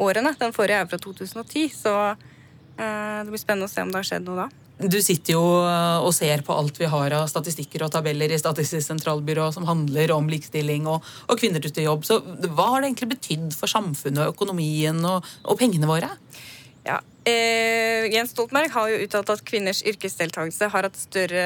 årene. 0.00 0.34
Den 0.40 0.56
forrige 0.56 0.82
er 0.82 0.90
fra 0.90 1.00
2010, 1.00 1.70
så 1.72 1.94
eh, 2.12 3.22
det 3.24 3.30
blir 3.30 3.40
spennende 3.40 3.70
å 3.70 3.72
se 3.72 3.86
om 3.86 3.92
det 3.92 4.02
har 4.02 4.10
skjedd 4.10 4.28
noe 4.28 4.44
da. 4.44 4.50
Du 4.80 4.96
sitter 5.04 5.34
jo 5.34 5.42
eh, 5.68 6.04
og 6.04 6.12
ser 6.16 6.44
på 6.44 6.56
alt 6.56 6.78
vi 6.80 6.88
har 6.92 7.16
av 7.16 7.26
statistikker 7.28 7.86
og 7.86 7.92
tabeller 7.92 8.32
i 8.32 8.40
Statistisk 8.40 8.84
sentralbyrå 8.86 9.50
som 9.56 9.68
handler 9.68 10.12
om 10.12 10.28
likestilling 10.28 10.88
og, 10.88 11.04
og 11.28 11.40
kvinner 11.40 11.64
ute 11.64 11.82
i 11.82 11.88
jobb. 11.88 12.04
Så 12.08 12.20
hva 12.20 12.70
har 12.74 12.80
det 12.80 12.92
egentlig 12.92 13.14
betydd 13.16 13.56
for 13.56 13.72
samfunnet 13.72 14.26
og 14.26 14.36
økonomien 14.36 15.00
og, 15.08 15.24
og 15.44 15.60
pengene 15.60 15.88
våre? 15.88 16.12
Ja, 16.86 17.00
eh, 17.28 18.08
Jens 18.12 18.32
Stoltenberg 18.32 18.72
har 18.72 18.88
jo 18.88 19.00
uttalt 19.04 19.32
at 19.34 19.44
kvinners 19.44 19.82
yrkesdeltakelse 19.86 20.70
har 20.72 20.88
hatt 20.88 20.98
større 20.98 21.44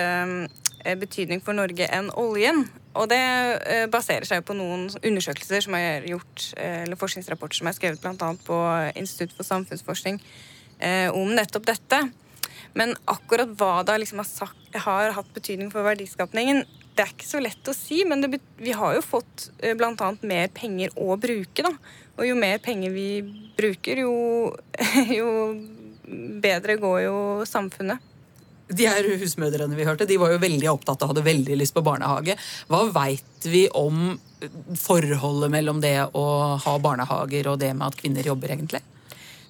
eh, 0.85 0.97
betydning 1.01 1.43
for 1.43 1.57
Norge 1.59 1.89
enn 1.91 2.13
oljen. 2.21 2.65
Og 2.95 3.09
det 3.11 3.19
eh, 3.19 3.87
baserer 3.91 4.27
seg 4.29 4.45
på 4.47 4.55
noen 4.55 4.87
undersøkelser 5.01 5.65
som 5.67 5.75
er 5.79 6.07
gjort, 6.07 6.51
eh, 6.55 6.85
eller 6.85 7.01
forskningsrapporter 7.01 7.59
som 7.59 7.71
er 7.71 7.79
skrevet 7.79 8.05
bl.a. 8.05 8.35
på 8.47 8.61
Institutt 8.95 9.35
for 9.35 9.49
samfunnsforskning 9.49 10.21
eh, 10.79 11.11
om 11.11 11.35
nettopp 11.35 11.67
dette. 11.73 12.05
Men 12.79 12.95
akkurat 13.11 13.51
hva 13.59 13.83
det 13.87 14.01
liksom 14.03 14.23
har, 14.23 14.29
sagt, 14.29 14.79
har, 14.87 15.13
hatt 15.15 15.35
betydning 15.35 15.71
for 15.75 15.87
verdiskapningen, 15.87 16.65
det 16.95 17.03
er 17.03 17.11
ikke 17.11 17.27
så 17.27 17.43
lett 17.43 17.71
å 17.71 17.75
si. 17.75 18.01
Men 18.07 18.23
det, 18.23 18.39
vi 18.59 18.75
har 18.75 18.97
jo 18.97 19.03
fått 19.03 19.49
eh, 19.59 19.75
bl.a. 19.79 20.15
mer 20.23 20.51
penger 20.55 20.95
å 20.95 21.19
bruke. 21.19 21.67
da. 21.67 21.75
Og 22.15 22.27
jo 22.29 22.35
mer 22.39 22.61
penger 22.63 22.93
vi 22.95 23.09
bruker, 23.59 24.05
jo, 24.05 24.15
jo 25.19 25.31
bedre 26.43 26.79
går 26.81 26.99
jo 27.07 27.17
samfunnet. 27.49 28.11
De 28.75 28.87
her 28.89 29.07
husmødrene 29.21 29.77
vi 29.77 29.85
hørte, 29.85 30.07
de 30.09 30.17
var 30.21 30.33
jo 30.33 30.41
veldig 30.41 30.71
opptatt 30.73 31.03
og 31.05 31.13
hadde 31.13 31.27
veldig 31.27 31.59
lyst 31.61 31.75
på 31.77 31.85
barnehage. 31.85 32.39
Hva 32.71 32.87
veit 32.95 33.49
vi 33.51 33.67
om 33.77 34.15
forholdet 34.81 35.53
mellom 35.53 35.83
det 35.85 35.99
å 36.17 36.25
ha 36.61 36.75
barnehager 36.81 37.51
og 37.53 37.61
det 37.61 37.75
med 37.77 37.91
at 37.91 37.99
kvinner 38.01 38.27
jobber, 38.27 38.55
egentlig? 38.57 38.81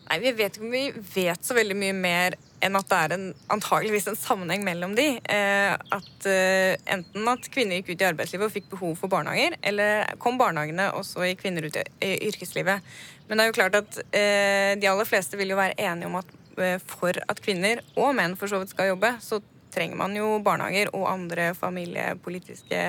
Nei, 0.08 0.18
Vi 0.20 0.32
vet 0.36 0.56
ikke 0.56 0.66
om 0.66 0.74
vi 0.74 0.84
vet 1.14 1.46
så 1.46 1.56
veldig 1.56 1.76
mye 1.80 1.94
mer 1.96 2.36
enn 2.64 2.76
at 2.78 2.88
det 2.88 2.98
er 2.98 3.14
en, 3.16 3.24
antageligvis 3.52 4.06
en 4.08 4.18
sammenheng 4.18 4.64
mellom 4.64 4.94
de. 4.96 5.06
Eh, 5.20 5.72
at 5.74 6.28
eh, 6.28 6.76
Enten 6.94 7.28
at 7.28 7.48
kvinner 7.52 7.80
gikk 7.80 7.94
ut 7.94 8.04
i 8.04 8.08
arbeidslivet 8.08 8.48
og 8.48 8.54
fikk 8.54 8.70
behov 8.72 8.94
for 9.00 9.12
barnehager, 9.12 9.58
eller 9.64 10.14
kom 10.22 10.38
barnehagene 10.40 10.90
og 10.96 11.04
så 11.08 11.26
gikk 11.28 11.42
kvinner 11.44 11.68
ut 11.68 11.80
i, 11.80 11.84
i 12.04 12.14
yrkeslivet. 12.30 12.94
Men 13.28 13.36
det 13.36 13.44
er 13.44 13.50
jo 13.50 13.58
klart 13.58 13.80
at 13.80 14.00
eh, 14.12 14.72
de 14.80 14.88
aller 14.90 15.08
fleste 15.08 15.40
vil 15.40 15.52
jo 15.52 15.60
være 15.60 15.76
enige 15.80 16.08
om 16.08 16.20
at 16.20 16.32
eh, 16.60 16.78
for 16.84 17.20
at 17.24 17.42
kvinner, 17.44 17.84
og 17.96 18.14
menn 18.16 18.36
for 18.40 18.52
så 18.52 18.60
vidt 18.62 18.72
skal 18.72 18.92
jobbe, 18.94 19.16
så 19.24 19.40
trenger 19.74 19.98
man 19.98 20.16
jo 20.16 20.36
barnehager 20.44 20.92
og 20.94 21.08
andre 21.10 21.52
familiepolitiske 21.58 22.82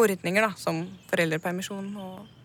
ordninger, 0.00 0.46
da, 0.46 0.54
som 0.58 0.84
foreldrepermisjon 1.10 1.90
og 2.00 2.39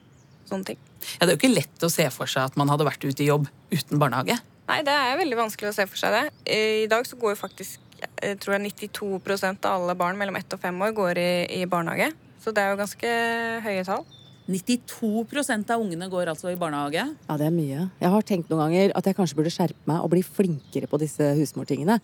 sånne 0.49 0.71
ting. 0.71 0.81
Ja, 1.19 1.25
Det 1.25 1.29
er 1.29 1.36
jo 1.36 1.41
ikke 1.41 1.55
lett 1.55 1.86
å 1.86 1.91
se 1.91 2.10
for 2.13 2.31
seg 2.31 2.51
at 2.51 2.60
man 2.60 2.71
hadde 2.71 2.88
vært 2.88 3.05
ute 3.05 3.23
i 3.23 3.29
jobb 3.29 3.47
uten 3.73 4.01
barnehage. 4.01 4.38
Nei, 4.65 4.81
det 4.86 4.93
er 4.93 5.19
veldig 5.19 5.38
vanskelig 5.38 5.69
å 5.71 5.75
se 5.77 5.86
for 5.89 6.01
seg 6.01 6.15
det. 6.15 6.23
I 6.49 6.88
dag 6.89 7.05
så 7.05 7.17
går 7.21 7.36
jo 7.36 7.41
faktisk 7.43 7.81
jeg 8.05 8.38
tror 8.43 8.58
jeg 8.58 8.73
92% 8.91 9.65
av 9.65 9.79
alle 9.79 9.95
barn 9.97 10.17
mellom 10.19 10.36
ett 10.38 10.51
og 10.53 10.60
fem 10.62 10.81
år 10.84 10.91
går 10.97 11.19
i, 11.21 11.29
i 11.62 11.65
barnehage. 11.69 12.12
Så 12.43 12.51
det 12.53 12.62
er 12.62 12.73
jo 12.73 12.81
ganske 12.81 13.12
høye 13.65 13.86
tall. 13.88 14.03
92% 14.45 15.71
av 15.73 15.81
ungene 15.81 16.10
går 16.12 16.29
altså 16.29 16.51
i 16.51 16.60
barnehage. 16.60 17.01
Ja, 17.01 17.38
det 17.39 17.47
er 17.47 17.55
mye. 17.55 17.88
Jeg 18.01 18.12
har 18.13 18.27
tenkt 18.27 18.51
noen 18.51 18.67
ganger 18.67 18.93
at 18.99 19.08
jeg 19.10 19.17
kanskje 19.17 19.39
burde 19.39 19.53
skjerpe 19.53 19.89
meg 19.89 20.03
og 20.05 20.12
bli 20.13 20.21
flinkere 20.25 20.89
på 20.91 20.99
disse 21.01 21.31
husmortingene. 21.39 21.97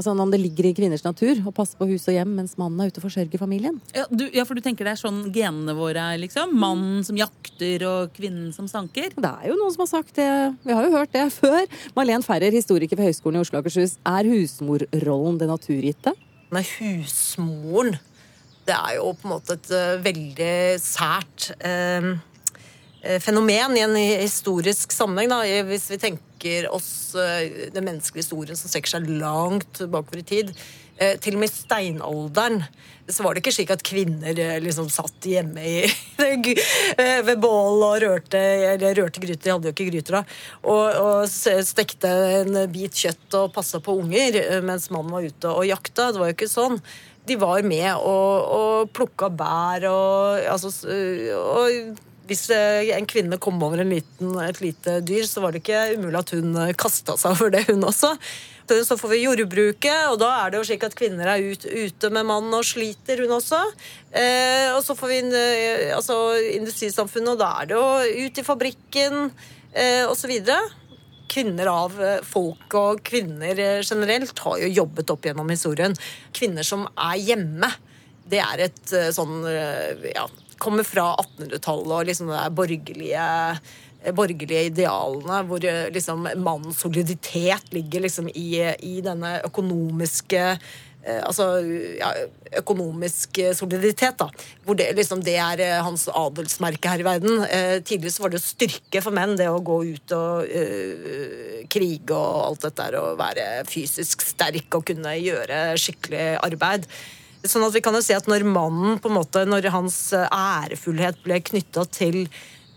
Altså 0.00 0.14
Om 0.16 0.30
det 0.32 0.40
ligger 0.40 0.70
i 0.70 0.72
kvinners 0.72 1.02
natur 1.04 1.42
å 1.44 1.52
passe 1.52 1.76
på 1.76 1.84
hus 1.90 2.06
og 2.08 2.14
hjem 2.16 2.32
mens 2.38 2.54
mannen 2.56 2.80
er 2.80 2.88
ute 2.88 3.02
og 3.02 3.04
forsørger 3.04 3.40
familien. 3.42 3.76
Ja, 3.92 4.06
du, 4.08 4.24
ja, 4.32 4.46
for 4.48 4.56
du 4.56 4.64
tenker 4.64 4.88
det 4.88 4.94
er 4.94 5.00
sånn 5.02 5.26
genene 5.34 5.74
våre 5.76 6.06
er, 6.14 6.20
liksom? 6.22 6.54
Mannen 6.56 7.04
som 7.04 7.18
jakter 7.20 7.84
og 7.84 8.14
kvinnen 8.16 8.48
som 8.56 8.68
sanker? 8.70 9.12
Det 9.12 9.32
er 9.44 9.50
jo 9.50 9.58
noen 9.60 9.74
som 9.74 9.84
har 9.84 9.90
sagt 9.92 10.16
det. 10.16 10.30
Vi 10.64 10.72
har 10.72 10.88
jo 10.88 10.94
hørt 10.94 11.12
det 11.12 11.26
før. 11.42 11.68
Malene 11.98 12.24
Ferrer, 12.24 12.56
historiker 12.56 12.96
ved 12.96 13.10
Høgskolen 13.10 13.36
i 13.36 13.44
Oslo 13.44 13.60
og 13.60 13.66
Akershus. 13.66 13.98
Er 14.08 14.30
husmorrollen 14.30 15.36
det 15.42 15.50
naturgitte? 15.52 16.16
Nei, 16.50 16.64
husmoren 16.78 18.00
det 18.70 18.76
er 18.76 18.96
jo 19.00 19.12
på 19.18 19.26
en 19.26 19.34
måte 19.34 19.56
et 19.56 19.70
uh, 19.74 20.00
veldig 20.04 20.56
sært 20.80 21.50
uh, 21.64 22.12
fenomen 23.20 23.76
i 23.76 23.84
en 23.84 23.96
historisk 24.22 24.92
sammenheng. 24.94 25.32
Da. 25.32 25.64
Hvis 25.68 25.88
vi 25.90 26.00
tenker 26.00 26.29
tenker 26.40 26.72
oss 26.72 27.14
eh, 27.14 27.70
den 27.72 27.84
menneskelige 27.84 28.24
historien 28.24 28.56
som 28.56 28.70
strekker 28.70 28.96
seg 28.96 29.08
langt 29.20 29.80
bakover 29.90 30.20
i 30.20 30.24
tid. 30.24 30.52
Eh, 30.96 31.18
til 31.20 31.36
og 31.36 31.40
med 31.40 31.50
i 31.50 31.54
steinalderen 31.54 32.62
så 33.10 33.24
var 33.24 33.34
det 33.34 33.42
ikke 33.42 33.54
slik 33.54 33.70
at 33.72 33.82
kvinner 33.82 34.38
eh, 34.38 34.60
liksom 34.60 34.88
satt 34.92 35.26
hjemme 35.26 35.60
i, 35.60 35.84
ved 37.26 37.36
bål 37.40 37.84
og 37.84 38.00
rørte 38.02 38.40
eller 38.72 38.94
rørte 38.96 39.20
gryter, 39.20 39.44
de 39.44 39.54
hadde 39.54 39.70
jo 39.70 39.74
ikke 39.74 39.88
gryter 39.90 40.18
da, 40.18 40.24
og, 40.62 41.00
og 41.00 41.64
stekte 41.64 42.10
en 42.40 42.64
bit 42.72 42.96
kjøtt 42.96 43.38
og 43.40 43.54
passa 43.54 43.80
på 43.82 43.96
unger 44.00 44.60
mens 44.64 44.90
mannen 44.92 45.14
var 45.14 45.24
ute 45.26 45.54
og 45.54 45.66
jakta. 45.68 46.10
Det 46.12 46.20
var 46.20 46.30
jo 46.30 46.38
ikke 46.38 46.50
sånn. 46.50 46.78
De 47.28 47.36
var 47.38 47.64
med 47.68 47.90
og, 47.94 48.52
og 48.60 48.92
plukka 48.96 49.28
bær 49.32 49.84
og, 49.90 50.46
altså, 50.50 50.72
og 51.36 52.06
hvis 52.30 52.46
eh, 52.54 52.92
en 52.94 53.08
kvinne 53.10 53.40
kom 53.42 53.58
over 53.66 53.82
liten, 53.82 54.36
et 54.44 54.62
lite 54.62 55.00
dyr, 55.02 55.26
så 55.26 55.42
var 55.42 55.50
det 55.50 55.64
ikke 55.64 55.96
umulig 55.96 56.20
at 56.20 56.32
hun 56.36 56.56
kasta 56.78 57.16
seg 57.18 57.34
over 57.34 57.50
det, 57.56 57.64
hun 57.66 57.86
også. 57.88 58.14
Så 58.70 58.94
får 58.94 59.10
vi 59.10 59.24
jordbruket, 59.24 60.12
og 60.12 60.20
da 60.22 60.28
er 60.44 60.52
det 60.52 60.60
jo 60.60 60.66
slik 60.68 60.84
at 60.86 60.94
kvinner 60.94 61.26
er 61.26 61.42
ut, 61.42 61.64
ute 61.66 62.10
med 62.14 62.28
mann 62.28 62.52
og 62.54 62.62
sliter, 62.68 63.18
hun 63.24 63.34
også. 63.34 63.58
Eh, 64.14 64.68
og 64.76 64.84
så 64.86 64.94
får 64.94 65.10
vi 65.10 65.16
altså, 65.96 66.18
industrisamfunnet, 66.52 67.32
og 67.32 67.40
da 67.40 67.48
er 67.58 67.70
det 67.72 67.80
jo 67.80 68.28
ut 68.28 68.38
i 68.38 68.44
fabrikken 68.46 69.24
eh, 69.74 70.04
osv 70.06 70.36
kvinner 71.30 71.68
av 71.70 71.92
folk 72.26 72.74
og 72.74 73.04
kvinner 73.06 73.54
generelt 73.86 74.40
har 74.42 74.56
jo 74.64 74.70
jobbet 74.80 75.12
opp 75.14 75.28
gjennom 75.28 75.50
historien. 75.52 75.94
Kvinner 76.34 76.66
som 76.66 76.88
er 76.90 77.20
hjemme, 77.22 77.68
det 78.30 78.40
er 78.42 78.64
et 78.64 78.94
sånn 79.14 79.44
ja, 79.46 80.24
kommer 80.62 80.86
fra 80.86 81.12
1800-tallet 81.16 81.96
og 81.96 82.10
liksom 82.10 82.32
det 82.32 82.48
borgerlige 82.56 83.28
borgerlige 84.16 84.70
idealene, 84.70 85.42
hvor 85.48 85.64
liksom 85.92 86.28
mannens 86.40 86.80
soliditet 86.80 87.72
ligger 87.74 88.06
liksom 88.06 88.30
i, 88.32 88.62
i 88.80 89.00
denne 89.04 89.40
økonomiske 89.44 90.40
eh, 90.50 91.20
Altså 91.20 91.50
ja, 91.98 92.08
økonomisk 92.60 93.40
soliditet, 93.56 94.16
da. 94.20 94.30
Hvor 94.64 94.78
det, 94.78 94.90
liksom, 94.96 95.22
det 95.24 95.36
er 95.40 95.62
eh, 95.64 95.76
hans 95.84 96.08
adelsmerke 96.08 96.92
her 96.92 97.04
i 97.04 97.06
verden. 97.06 97.44
Eh, 97.44 97.76
tidligere 97.84 98.16
så 98.16 98.24
var 98.24 98.34
det 98.34 98.42
styrke 98.44 99.04
for 99.04 99.16
menn, 99.16 99.36
det 99.36 99.48
å 99.52 99.62
gå 99.64 99.82
ut 99.92 100.16
og 100.16 100.48
eh, 100.48 101.62
krige 101.70 102.16
og 102.16 102.42
alt 102.48 102.68
dette 102.68 102.90
der, 102.90 103.00
og 103.00 103.20
være 103.20 103.48
fysisk 103.68 104.24
sterk 104.26 104.80
og 104.80 104.88
kunne 104.92 105.16
gjøre 105.20 105.64
skikkelig 105.80 106.28
arbeid. 106.40 106.88
Sånn 107.40 107.64
at 107.64 107.72
vi 107.72 107.80
kan 107.80 107.96
jo 107.96 108.02
si 108.04 108.12
at 108.12 108.28
når 108.28 108.44
mannen, 108.44 108.98
på 109.00 109.08
en 109.08 109.16
måte, 109.16 109.46
når 109.48 109.70
hans 109.72 109.98
eh, 110.16 110.28
ærefullhet 110.28 111.22
ble 111.24 111.38
knytta 111.40 111.86
til 111.88 112.26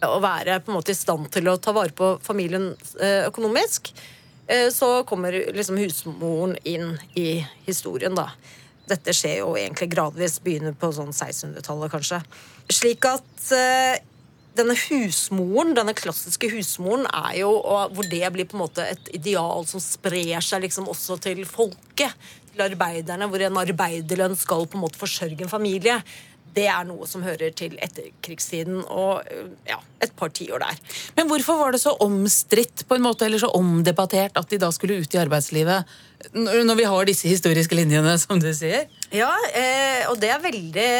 å 0.03 0.19
være 0.23 0.61
på 0.63 0.71
en 0.71 0.77
måte 0.77 0.93
i 0.93 0.97
stand 0.97 1.27
til 1.33 1.49
å 1.51 1.57
ta 1.59 1.73
vare 1.75 1.91
på 1.95 2.13
familien 2.23 2.69
eh, 3.01 3.25
økonomisk, 3.27 3.91
eh, 4.47 4.69
så 4.71 5.01
kommer 5.07 5.35
liksom 5.55 5.79
husmoren 5.81 6.55
inn 6.63 6.93
i 7.19 7.41
historien, 7.67 8.15
da. 8.15 8.29
Dette 8.87 9.15
skjer 9.15 9.41
jo 9.41 9.51
egentlig 9.59 9.89
gradvis, 9.91 10.39
begynner 10.43 10.75
på 10.79 10.91
sånn 10.95 11.11
1600-tallet, 11.11 11.91
kanskje. 11.91 12.19
Slik 12.71 13.07
at 13.07 13.45
denne 14.55 14.75
husmoren, 14.77 15.71
denne 15.75 15.95
klassiske 15.97 16.49
husmoren, 16.51 17.07
er 17.07 17.39
jo 17.41 17.51
hvor 17.63 18.07
det 18.11 18.27
blir 18.35 18.47
på 18.47 18.57
en 18.57 18.63
måte 18.65 18.85
et 18.91 19.11
ideal 19.15 19.63
som 19.67 19.81
sprer 19.83 20.43
seg 20.43 20.65
liksom 20.67 20.91
også 20.91 21.17
til 21.23 21.43
folket 21.47 22.11
til 22.53 22.67
arbeiderne, 22.67 23.29
hvor 23.29 23.41
en 23.43 23.63
arbeiderlønn 23.63 24.37
skal 24.39 24.67
på 24.67 24.79
en 24.79 24.85
måte 24.85 25.01
forsørge 25.01 25.43
en 25.45 25.51
familie. 25.51 25.99
Det 26.53 26.67
er 26.69 26.83
noe 26.85 27.07
som 27.09 27.23
hører 27.25 27.53
til 27.57 27.79
etterkrigstiden 27.81 28.83
og 28.83 29.25
ja, 29.65 29.79
et 30.05 30.11
par 30.17 30.29
tiår 30.29 30.61
der. 30.61 30.81
Men 31.17 31.29
hvorfor 31.31 31.57
var 31.57 31.73
det 31.73 31.81
så 31.81 31.95
omstridt 32.03 32.85
på 32.85 32.97
en 32.97 33.05
måte, 33.07 33.25
eller 33.25 33.41
så 33.41 33.49
omdebattert 33.57 34.37
at 34.37 34.51
de 34.51 34.59
da 34.61 34.69
skulle 34.75 34.99
ut 35.01 35.15
i 35.15 35.21
arbeidslivet, 35.23 35.89
når 36.37 36.77
vi 36.77 36.85
har 36.87 37.09
disse 37.09 37.31
historiske 37.31 37.75
linjene, 37.75 38.13
som 38.21 38.41
du 38.41 38.51
sier? 38.53 38.85
Ja, 39.13 39.31
eh, 39.57 40.05
og 40.11 40.19
det 40.21 40.29
er 40.29 40.45
veldig, 40.45 40.91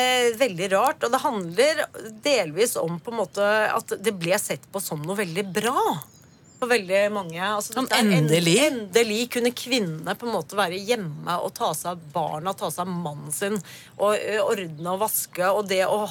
veldig 0.41 0.71
rart. 0.73 1.05
Og 1.05 1.13
det 1.13 1.21
handler 1.21 1.85
delvis 2.25 2.73
om 2.81 2.97
på 2.97 3.13
en 3.13 3.21
måte 3.21 3.53
at 3.69 3.93
det 4.01 4.17
ble 4.17 4.41
sett 4.41 4.65
på 4.73 4.81
som 4.81 5.05
noe 5.05 5.21
veldig 5.21 5.45
bra 5.53 5.85
for 6.63 6.71
veldig 6.71 7.01
mange. 7.13 7.39
Altså, 7.43 7.75
sånn 7.75 7.89
endelig? 7.97 8.57
endelig 8.67 9.23
kunne 9.35 9.53
kvinnene 9.55 10.15
på 10.19 10.29
en 10.29 10.37
måte 10.37 10.59
være 10.59 10.79
hjemme 10.79 11.39
og 11.43 11.53
ta 11.57 11.73
seg 11.77 11.93
av 11.93 12.05
barna, 12.15 12.55
ta 12.57 12.71
seg 12.73 12.85
av 12.85 12.93
mannen 12.93 13.33
sin, 13.35 13.59
og 13.99 14.15
ordne 14.47 14.95
og 14.95 15.03
vaske. 15.03 15.49
Og 15.51 15.67
det 15.69 15.83
å 15.87 16.05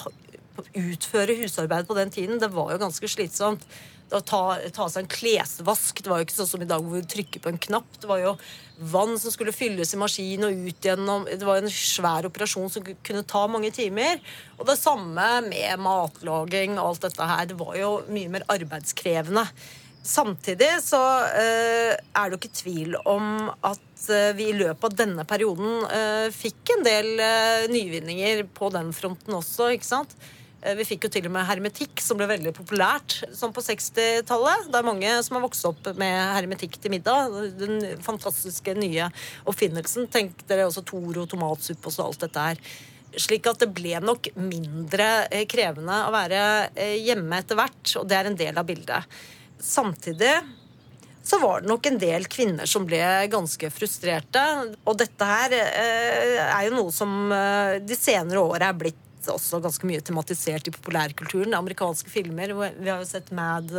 utføre 0.76 1.38
husarbeid 1.40 1.88
på 1.88 1.96
den 1.96 2.12
tiden, 2.12 2.42
det 2.42 2.52
var 2.52 2.74
jo 2.74 2.84
ganske 2.84 3.10
slitsomt. 3.10 3.64
Å 4.12 4.18
ta, 4.20 4.58
ta, 4.76 4.90
seg 4.92 5.06
en 5.06 5.08
klesvask. 5.08 6.02
Det 6.04 6.10
var 6.10 6.20
jo 6.20 6.26
ikke 6.26 6.36
sånn 6.36 6.50
som 6.50 6.64
i 6.64 6.68
dag 6.68 6.84
hvor 6.84 6.98
vi 6.98 7.06
trykker 7.08 7.40
på 7.40 7.48
en 7.48 7.60
knapp. 7.64 7.88
Det 7.96 8.10
var 8.10 8.20
jo 8.20 8.34
vann 8.92 9.14
som 9.20 9.32
skulle 9.32 9.54
fylles 9.56 9.94
i 9.94 10.00
maskin 10.00 10.44
og 10.44 10.66
ut 10.66 10.84
gjennom 10.84 11.24
Det 11.30 11.46
var 11.48 11.62
en 11.62 11.72
svær 11.72 12.28
operasjon 12.28 12.68
som 12.74 12.84
kunne 12.84 13.24
ta 13.24 13.46
mange 13.48 13.72
timer. 13.72 14.20
Og 14.58 14.66
det 14.68 14.76
samme 14.76 15.28
med 15.46 15.80
matlaging 15.80 16.76
og 16.76 16.90
alt 16.90 17.06
dette 17.06 17.30
her. 17.32 17.48
Det 17.48 17.56
var 17.56 17.78
jo 17.80 17.94
mye 18.12 18.34
mer 18.36 18.44
arbeidskrevende. 18.52 19.46
Samtidig 20.02 20.80
så 20.82 20.98
uh, 20.98 21.94
er 21.94 22.26
det 22.26 22.34
jo 22.34 22.40
ikke 22.40 22.56
tvil 22.58 22.96
om 23.06 23.52
at 23.62 24.06
uh, 24.10 24.32
vi 24.34 24.48
i 24.50 24.56
løpet 24.58 24.86
av 24.88 24.96
denne 24.98 25.24
perioden 25.30 25.84
uh, 25.86 26.26
fikk 26.34 26.72
en 26.74 26.82
del 26.86 27.10
nyvinninger 27.70 28.42
på 28.50 28.70
den 28.74 28.90
fronten 28.96 29.38
også. 29.38 29.70
ikke 29.76 29.86
sant? 29.86 30.16
Vi 30.62 30.84
fikk 30.86 31.08
jo 31.08 31.08
til 31.10 31.24
og 31.26 31.32
med 31.34 31.42
hermetikk, 31.48 31.98
som 31.98 32.20
ble 32.20 32.28
veldig 32.30 32.52
populært 32.54 33.16
sånn 33.34 33.50
på 33.54 33.64
60-tallet. 33.66 34.68
Det 34.70 34.78
er 34.78 34.86
mange 34.86 35.14
som 35.26 35.34
har 35.34 35.42
vokst 35.42 35.66
opp 35.66 35.88
med 35.98 36.14
hermetikk 36.36 36.78
til 36.78 36.94
middag. 36.94 37.34
Den 37.58 37.82
fantastiske 38.06 38.76
nye 38.78 39.08
oppfinnelsen. 39.50 40.06
Tenk 40.14 40.44
dere 40.46 40.68
også 40.68 40.84
Toro, 40.86 41.26
tomatsuppe 41.26 41.90
og 41.90 41.96
så 41.96 42.06
alt 42.06 42.22
dette 42.22 42.46
her. 42.46 42.62
Slik 43.26 43.50
at 43.50 43.58
det 43.58 43.72
ble 43.74 43.98
nok 44.06 44.30
mindre 44.38 45.10
krevende 45.50 45.98
å 46.06 46.14
være 46.14 46.44
hjemme 46.94 47.42
etter 47.42 47.58
hvert, 47.58 47.96
og 47.98 48.06
det 48.06 48.20
er 48.20 48.30
en 48.30 48.38
del 48.46 48.62
av 48.62 48.70
bildet. 48.70 49.18
Samtidig 49.62 50.34
så 51.22 51.38
var 51.38 51.60
det 51.62 51.70
nok 51.70 51.86
en 51.86 52.00
del 52.02 52.26
kvinner 52.26 52.66
som 52.66 52.86
ble 52.86 52.98
ganske 53.30 53.70
frustrerte. 53.70 54.42
Og 54.82 54.98
dette 54.98 55.28
her 55.28 55.54
eh, 55.54 56.40
er 56.42 56.66
jo 56.66 56.74
noe 56.80 56.94
som 56.94 57.30
eh, 57.30 57.78
de 57.78 57.98
senere 57.98 58.42
åra 58.42 58.72
er 58.72 58.80
blitt 58.80 58.98
også 59.30 59.60
ganske 59.62 59.86
mye 59.86 60.02
tematisert 60.02 60.66
i 60.66 60.72
populærkulturen. 60.74 61.54
Amerikanske 61.54 62.10
filmer. 62.10 62.50
Vi 62.74 62.90
har 62.90 62.98
jo 62.98 63.06
sett 63.06 63.30
Mad 63.30 63.70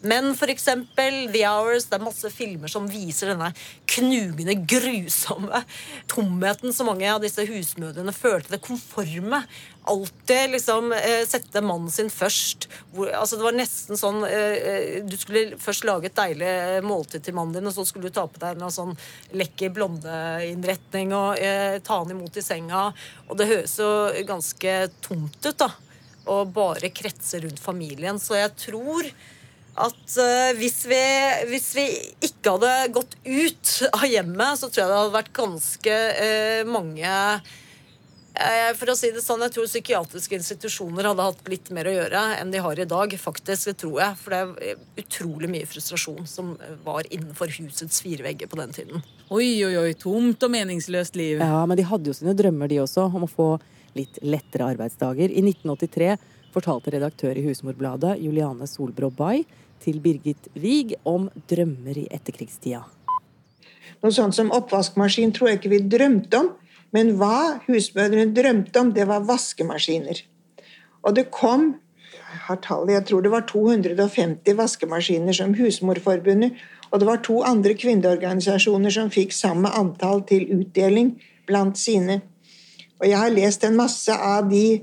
Men, 0.00 0.32
for 0.32 0.48
eksempel. 0.48 1.26
The 1.28 1.44
Hours. 1.44 1.90
Det 1.90 1.98
er 1.98 2.06
masse 2.06 2.32
filmer 2.32 2.72
som 2.72 2.88
viser 2.88 3.34
denne 3.34 3.52
knugende, 3.88 4.54
grusomme 4.68 5.62
tomheten 6.10 6.72
som 6.74 6.90
mange 6.90 7.08
av 7.08 7.22
disse 7.24 7.44
husmødrene 7.48 8.12
følte. 8.12 8.52
Det 8.54 8.64
konforme 8.64 9.42
alltid 9.88 10.50
liksom 10.50 10.92
eh, 10.92 11.22
sette 11.26 11.62
mannen 11.64 11.90
sin 11.90 12.10
først. 12.12 12.68
Hvor, 12.92 13.08
altså 13.16 13.38
det 13.38 13.46
var 13.46 13.56
nesten 13.56 13.98
sånn 13.98 14.20
eh, 14.28 14.56
eh, 14.72 14.98
Du 15.08 15.16
skulle 15.16 15.56
først 15.60 15.86
lage 15.88 16.10
et 16.10 16.18
deilig 16.18 16.84
måltid 16.84 17.24
til 17.24 17.36
mannen 17.38 17.56
din, 17.56 17.70
og 17.70 17.76
så 17.76 17.86
skulle 17.88 18.10
du 18.10 18.16
ta 18.18 18.26
på 18.28 18.42
deg 18.42 18.60
en 18.60 18.74
sånn 18.74 18.92
lekker 19.38 19.72
blondeinnretning 19.76 21.14
og 21.16 21.40
eh, 21.40 21.80
ta 21.84 22.02
han 22.02 22.12
imot 22.12 22.36
i 22.36 22.44
senga. 22.44 22.90
Og 23.28 23.40
det 23.40 23.48
høres 23.48 23.78
jo 23.80 23.90
ganske 24.28 24.76
tomt 25.04 25.40
ut, 25.48 25.64
da. 25.64 25.72
Og 26.28 26.52
bare 26.52 26.92
kretse 26.92 27.40
rundt 27.40 27.60
familien. 27.62 28.20
Så 28.20 28.36
jeg 28.36 28.52
tror 28.60 29.08
at 29.78 30.16
uh, 30.18 30.50
hvis, 30.58 30.80
vi, 30.90 31.04
hvis, 31.52 31.70
vi, 31.78 31.86
ikke 32.30 32.56
hadde 32.56 32.74
gått 32.96 33.16
ut 33.24 33.72
av 33.92 34.04
hjemmet, 34.08 34.58
så 34.58 34.68
tror 34.68 34.82
jeg 34.82 34.90
det 34.90 35.00
hadde 35.00 35.16
vært 35.20 35.32
ganske 35.38 35.96
uh, 36.18 36.70
mange 36.70 37.14
Eh, 38.38 38.70
for 38.78 38.92
å 38.92 38.94
si 38.94 39.08
det 39.10 39.22
sånn, 39.24 39.42
Jeg 39.42 39.54
tror 39.56 39.66
psykiatriske 39.66 40.36
institusjoner 40.38 41.08
hadde 41.10 41.24
hatt 41.26 41.48
litt 41.50 41.72
mer 41.74 41.88
å 41.90 41.94
gjøre 41.94 42.20
enn 42.38 42.52
de 42.54 42.62
har 42.62 42.78
i 42.78 42.86
dag. 42.86 43.10
faktisk, 43.18 43.64
det 43.66 43.76
tror 43.82 44.00
jeg. 44.00 44.16
For 44.16 44.30
det 44.30 44.38
er 44.38 44.76
utrolig 45.02 45.50
mye 45.50 45.66
frustrasjon 45.66 46.26
som 46.26 46.56
var 46.84 47.02
innenfor 47.10 47.50
husets 47.58 48.00
fire 48.00 48.22
vegger 48.22 48.46
på 48.46 48.60
den 48.60 48.72
tiden. 48.72 49.02
Oi, 49.30 49.64
oi, 49.66 49.74
oi. 49.76 49.92
Tomt 49.94 50.42
og 50.42 50.50
meningsløst 50.50 51.16
liv. 51.16 51.38
Ja, 51.38 51.66
Men 51.66 51.76
de 51.76 51.82
hadde 51.82 52.06
jo 52.06 52.14
sine 52.14 52.34
drømmer, 52.34 52.68
de 52.68 52.78
også, 52.78 53.10
om 53.10 53.24
å 53.24 53.30
få 53.30 53.58
litt 53.94 54.18
lettere 54.22 54.70
arbeidsdager. 54.70 55.30
I 55.30 55.42
1983 55.42 56.16
fortalte 56.52 56.90
redaktør 56.90 57.36
i 57.36 57.42
Husmorbladet 57.42 58.20
Juliane 58.22 58.66
Solbrå 58.66 59.10
Bay 59.10 59.44
til 59.82 60.00
Birgit 60.04 60.48
Wiig 60.58 60.94
om 61.08 61.28
drømmer 61.50 61.98
i 62.04 62.06
etterkrigstida. 62.12 62.84
Noe 64.02 64.14
sånt 64.14 64.36
som 64.36 64.52
oppvaskmaskin 64.54 65.34
tror 65.34 65.52
jeg 65.52 65.60
ikke 65.60 65.74
vi 65.74 65.84
drømte 65.96 66.42
om. 66.42 66.54
Men 66.94 67.18
hva 67.20 67.58
husmødrene 67.66 68.32
drømte 68.32 68.80
om, 68.80 68.94
det 68.96 69.04
var 69.10 69.26
vaskemaskiner. 69.28 70.22
Og 71.04 71.16
det 71.18 71.28
kom 71.34 71.74
jeg 72.28 72.40
har 72.44 72.58
tallet, 72.64 72.92
jeg 72.92 73.04
tror 73.08 73.22
det 73.24 73.30
var 73.32 73.44
250 73.48 74.56
vaskemaskiner 74.56 75.32
som 75.32 75.54
Husmorforbundet, 75.56 76.58
og 76.90 77.00
det 77.00 77.06
var 77.08 77.22
to 77.24 77.38
andre 77.44 77.72
kvinneorganisasjoner 77.76 78.92
som 78.92 79.12
fikk 79.12 79.32
samme 79.32 79.70
antall 79.76 80.20
til 80.28 80.44
utdeling 80.58 81.14
blant 81.48 81.80
sine. 81.80 82.20
Og 83.00 83.08
jeg 83.08 83.16
har 83.16 83.32
lest 83.32 83.64
en 83.64 83.78
masse 83.78 84.12
av 84.12 84.48
de 84.50 84.80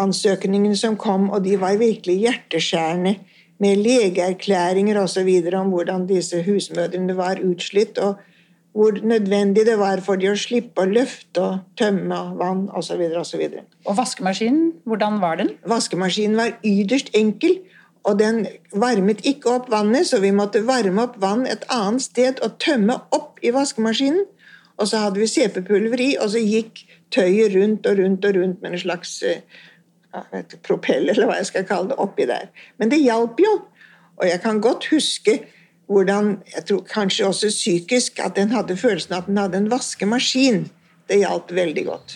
ansøkningene 0.00 0.76
som 0.76 0.96
kom, 1.00 1.30
og 1.30 1.44
de 1.44 1.56
var 1.60 1.80
virkelig 1.80 2.18
hjerteskjærende, 2.26 3.16
med 3.64 3.80
legeerklæringer 3.80 5.00
osv. 5.00 5.32
om 5.56 5.72
hvordan 5.72 6.06
disse 6.10 6.44
husmødrene 6.44 7.16
var 7.16 7.40
utslitt. 7.40 7.98
og 7.98 8.20
hvor 8.74 8.90
nødvendig 9.02 9.66
det 9.66 9.78
var 9.78 10.00
for 10.02 10.18
de 10.18 10.32
å 10.32 10.38
slippe 10.38 10.82
å 10.82 10.90
løfte 10.90 11.42
og 11.42 11.58
tømme 11.78 12.16
vann 12.40 12.64
osv. 12.74 13.04
Og, 13.06 13.60
og 13.86 13.96
vaskemaskinen, 14.00 14.72
hvordan 14.82 15.20
var 15.22 15.38
den? 15.38 15.52
Vaskemaskinen 15.70 16.40
var 16.40 16.56
ytterst 16.66 17.12
enkel. 17.14 17.60
Og 18.04 18.18
den 18.18 18.42
varmet 18.74 19.22
ikke 19.24 19.52
opp 19.54 19.70
vannet, 19.72 20.08
så 20.10 20.18
vi 20.20 20.34
måtte 20.34 20.64
varme 20.66 21.06
opp 21.06 21.14
vann 21.22 21.46
et 21.48 21.62
annet 21.72 22.02
sted 22.04 22.42
og 22.44 22.58
tømme 22.60 22.98
opp 23.16 23.38
i 23.46 23.54
vaskemaskinen. 23.54 24.26
Og 24.76 24.90
så 24.90 25.04
hadde 25.04 25.22
vi 25.22 25.30
CP-pulver 25.30 26.02
i, 26.02 26.10
og 26.18 26.34
så 26.34 26.42
gikk 26.42 26.82
tøyet 27.14 27.54
rundt 27.54 27.86
og 27.86 28.02
rundt 28.02 28.26
og 28.26 28.36
rundt 28.36 28.60
med 28.60 28.74
en 28.74 28.82
slags 28.82 29.14
eh, 29.22 29.62
vet, 30.32 30.56
propell, 30.66 31.08
eller 31.10 31.28
hva 31.28 31.38
jeg 31.40 31.50
skal 31.50 31.66
kalle 31.68 31.92
det, 31.92 31.98
oppi 32.02 32.26
der. 32.30 32.50
Men 32.80 32.92
det 32.92 33.02
hjalp 33.02 33.40
jo. 33.42 33.54
Og 34.20 34.26
jeg 34.28 34.40
kan 34.44 34.62
godt 34.62 34.88
huske 34.92 35.40
hvordan 35.90 36.38
Jeg 36.48 36.64
tror 36.64 36.84
kanskje 36.88 37.26
også 37.28 37.50
psykisk 37.52 38.20
at 38.24 38.38
den 38.38 38.54
hadde 38.54 38.76
følelsen 38.76 39.18
at 39.18 39.26
den 39.28 39.36
hadde 39.36 39.58
en 39.60 39.66
vaskemaskin. 39.68 40.62
Det 41.08 41.18
hjalp 41.20 41.52
veldig 41.52 41.84
godt. 41.84 42.14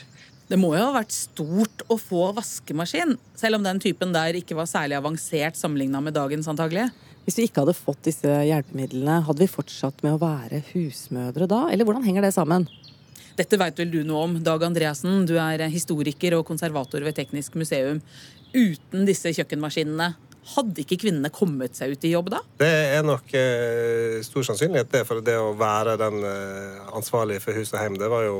Det 0.49 0.57
må 0.57 0.71
jo 0.73 0.87
ha 0.87 0.95
vært 0.95 1.13
stort 1.13 1.83
å 1.93 1.99
få 2.01 2.31
vaskemaskin, 2.33 3.19
selv 3.37 3.59
om 3.59 3.67
den 3.67 3.81
typen 3.85 4.15
der 4.15 4.39
ikke 4.39 4.57
var 4.57 4.71
særlig 4.71 4.97
avansert 4.97 5.59
sammenligna 5.61 6.01
med 6.01 6.17
dagens 6.17 6.49
antagelig. 6.49 6.87
Hvis 7.29 7.37
vi 7.37 7.45
ikke 7.45 7.67
hadde 7.67 7.77
fått 7.77 8.07
disse 8.09 8.33
hjelpemidlene, 8.49 9.19
hadde 9.27 9.45
vi 9.45 9.53
fortsatt 9.53 10.01
med 10.01 10.17
å 10.17 10.23
være 10.23 10.63
husmødre 10.71 11.45
da? 11.51 11.67
Eller 11.69 11.85
hvordan 11.85 12.07
henger 12.07 12.25
det 12.25 12.33
sammen? 12.33 12.65
Dette 13.39 13.59
veit 13.61 13.79
vel 13.79 13.91
du 13.93 14.01
noe 14.03 14.25
om, 14.27 14.33
Dag 14.43 14.65
Andreassen. 14.67 15.23
Du 15.29 15.37
er 15.39 15.63
historiker 15.71 16.35
og 16.35 16.47
konservator 16.49 17.05
ved 17.07 17.15
Teknisk 17.15 17.55
museum. 17.61 18.01
Uten 18.51 19.05
disse 19.07 19.31
kjøkkenmaskinene, 19.37 20.09
hadde 20.55 20.81
ikke 20.81 20.97
kvinnene 21.03 21.29
kommet 21.35 21.77
seg 21.77 21.93
ut 21.93 22.07
i 22.09 22.11
jobb 22.15 22.31
da? 22.33 22.41
Det 22.59 22.71
er 22.97 23.05
nok 23.05 23.35
eh, 23.37 24.17
stor 24.25 24.47
sannsynlighet 24.49 24.89
det, 24.95 25.03
for 25.07 25.21
det 25.23 25.35
å 25.37 25.53
være 25.59 25.99
den 26.01 26.25
eh, 26.25 26.79
ansvarlige 26.97 27.43
for 27.45 27.59
hus 27.59 27.75
og 27.75 27.83
hjem, 27.83 27.99
det 28.01 28.09
var 28.09 28.25
jo 28.25 28.39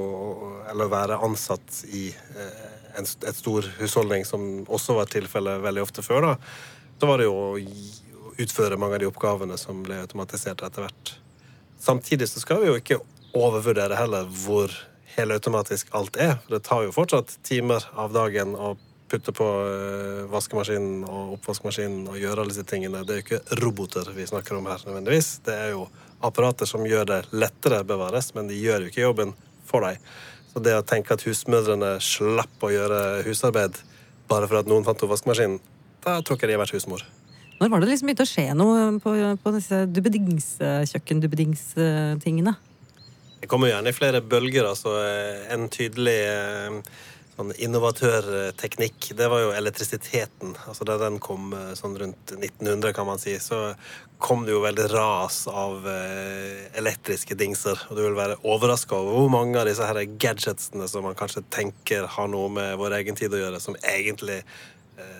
Eller 0.73 0.89
være 0.89 1.19
ansatt 1.27 1.83
i 1.93 2.07
eh, 2.09 2.65
en, 2.97 3.05
et 3.05 3.37
stor 3.37 3.69
husholdning, 3.79 4.25
som 4.27 4.65
også 4.65 4.97
var 4.97 5.13
tilfellet 5.13 5.63
veldig 5.63 5.85
ofte 5.85 6.03
før, 6.03 6.31
da. 6.31 6.35
Så 6.99 7.11
var 7.11 7.21
det 7.21 7.29
jo 7.29 7.37
å 7.37 8.41
utføre 8.41 8.81
mange 8.81 8.97
av 8.97 9.05
de 9.05 9.11
oppgavene 9.13 9.61
som 9.61 9.85
ble 9.85 10.01
automatisert 10.03 10.65
etter 10.67 10.87
hvert. 10.89 11.15
Samtidig 11.79 12.27
så 12.33 12.43
skal 12.43 12.65
vi 12.65 12.73
jo 12.73 12.81
ikke 12.81 12.99
overvurdere 13.37 13.99
heller 13.99 14.29
hvor 14.45 14.73
helautomatisk 15.17 15.91
alt 15.97 16.17
er. 16.17 16.37
For 16.45 16.51
det 16.57 16.63
tar 16.69 16.85
jo 16.87 16.95
fortsatt 16.95 17.39
timer 17.47 17.85
av 17.99 18.15
dagen 18.15 18.55
å 18.57 18.77
putte 19.09 19.33
på 19.33 19.47
eh, 19.65 20.25
vaskemaskinen 20.33 21.05
og 21.09 21.33
oppvaskmaskinen 21.39 22.09
og 22.13 22.17
gjøre 22.21 22.41
alle 22.43 22.53
disse 22.53 22.67
tingene. 22.69 23.05
Det 23.09 23.15
er 23.15 23.19
jo 23.21 23.27
ikke 23.27 23.45
roboter 23.63 24.05
vi 24.17 24.29
snakker 24.29 24.53
om 24.59 24.67
her 24.69 24.81
nødvendigvis. 24.87 25.29
Det 25.47 25.55
er 25.57 25.69
jo 25.73 25.83
apparater 26.25 26.67
som 26.69 26.87
gjør 26.87 27.05
det 27.09 27.21
lettere 27.33 27.85
bevares, 27.89 28.27
men 28.37 28.45
de 28.51 28.57
gjør 28.59 28.81
jo 28.85 28.89
ikke 28.93 29.07
jobben 29.07 29.31
for 29.69 29.81
deg. 29.87 29.95
Så 30.53 30.57
det 30.65 30.75
å 30.77 30.87
tenke 30.87 31.15
at 31.15 31.25
husmødrene 31.27 31.93
slapp 32.05 32.57
å 32.65 32.73
gjøre 32.73 33.01
husarbeid 33.27 33.75
bare 34.29 34.47
for 34.49 34.57
at 34.61 34.69
noen 34.69 34.85
fant 34.85 35.03
opp 35.05 35.13
vaskemaskinen, 35.15 35.59
da 36.05 36.11
tror 36.21 36.37
ikke 36.37 36.49
de 36.51 36.55
har 36.57 36.65
vært 36.65 36.77
husmor. 36.77 37.03
Når 37.59 37.69
var 37.73 37.79
det 37.83 37.91
liksom 37.91 38.07
begynte 38.07 38.27
å 38.27 38.31
skje 38.31 38.47
noe 38.55 38.79
på, 39.03 39.11
på 39.43 39.49
disse 39.57 39.77
dubbedings-kjøkken-dubbedings-tingene? 39.91 42.53
Det 43.41 43.47
kommer 43.47 43.71
gjerne 43.71 43.93
i 43.93 43.97
flere 43.97 44.21
bølger. 44.21 44.67
altså 44.67 44.97
En 45.53 45.69
tydelig 45.71 46.19
eh, 46.27 46.79
sånn 47.39 47.53
innovatørteknikk, 47.55 49.13
det 49.19 49.29
var 49.31 49.45
jo 49.45 49.53
elektrisiteten. 49.55 50.57
Altså 50.67 50.87
Da 50.89 50.99
den 51.05 51.21
kom 51.23 51.53
eh, 51.55 51.75
sånn 51.79 51.95
rundt 52.01 52.35
1900, 52.35 52.93
kan 52.97 53.07
man 53.07 53.23
si, 53.23 53.37
så 53.43 53.77
kom 54.19 54.43
det 54.47 54.57
jo 54.57 54.65
veldig 54.65 54.89
ras 54.91 55.45
av 55.47 55.85
elektriske 55.87 57.37
dingser. 57.39 57.79
Og 57.87 57.95
du 57.95 58.03
vil 58.03 58.19
være 58.19 58.41
overraska 58.43 58.99
over 58.99 59.21
hvor 59.21 59.31
mange 59.31 59.61
av 59.61 59.69
disse 59.71 59.87
her 59.87 60.01
gadgetsene 60.19 60.89
som 60.91 61.07
man 61.07 61.15
kanskje 61.19 61.45
tenker 61.55 62.09
har 62.17 62.33
noe 62.33 62.51
med 62.51 62.75
vår 62.81 62.99
egen 62.99 63.21
tid 63.21 63.37
å 63.37 63.45
gjøre, 63.45 63.63
som 63.63 63.79
egentlig 63.79 64.41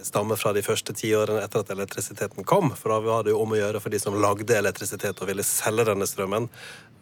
stammer 0.03 0.37
fra 0.37 0.53
de 0.53 0.63
første 0.63 0.95
tiårene 0.97 1.43
etter 1.45 1.63
at 1.63 1.71
elektrisiteten 1.71 2.47
kom. 2.49 2.73
For 2.77 2.93
da 2.93 2.99
var 3.05 3.25
det 3.25 3.35
jo 3.35 3.43
om 3.43 3.55
å 3.55 3.59
gjøre 3.59 3.83
for 3.83 3.95
de 3.95 4.01
som 4.03 4.17
lagde 4.21 4.57
elektrisitet 4.59 5.23
og 5.23 5.31
ville 5.31 5.47
selge 5.47 5.87
denne 5.89 6.07
strømmen, 6.09 6.49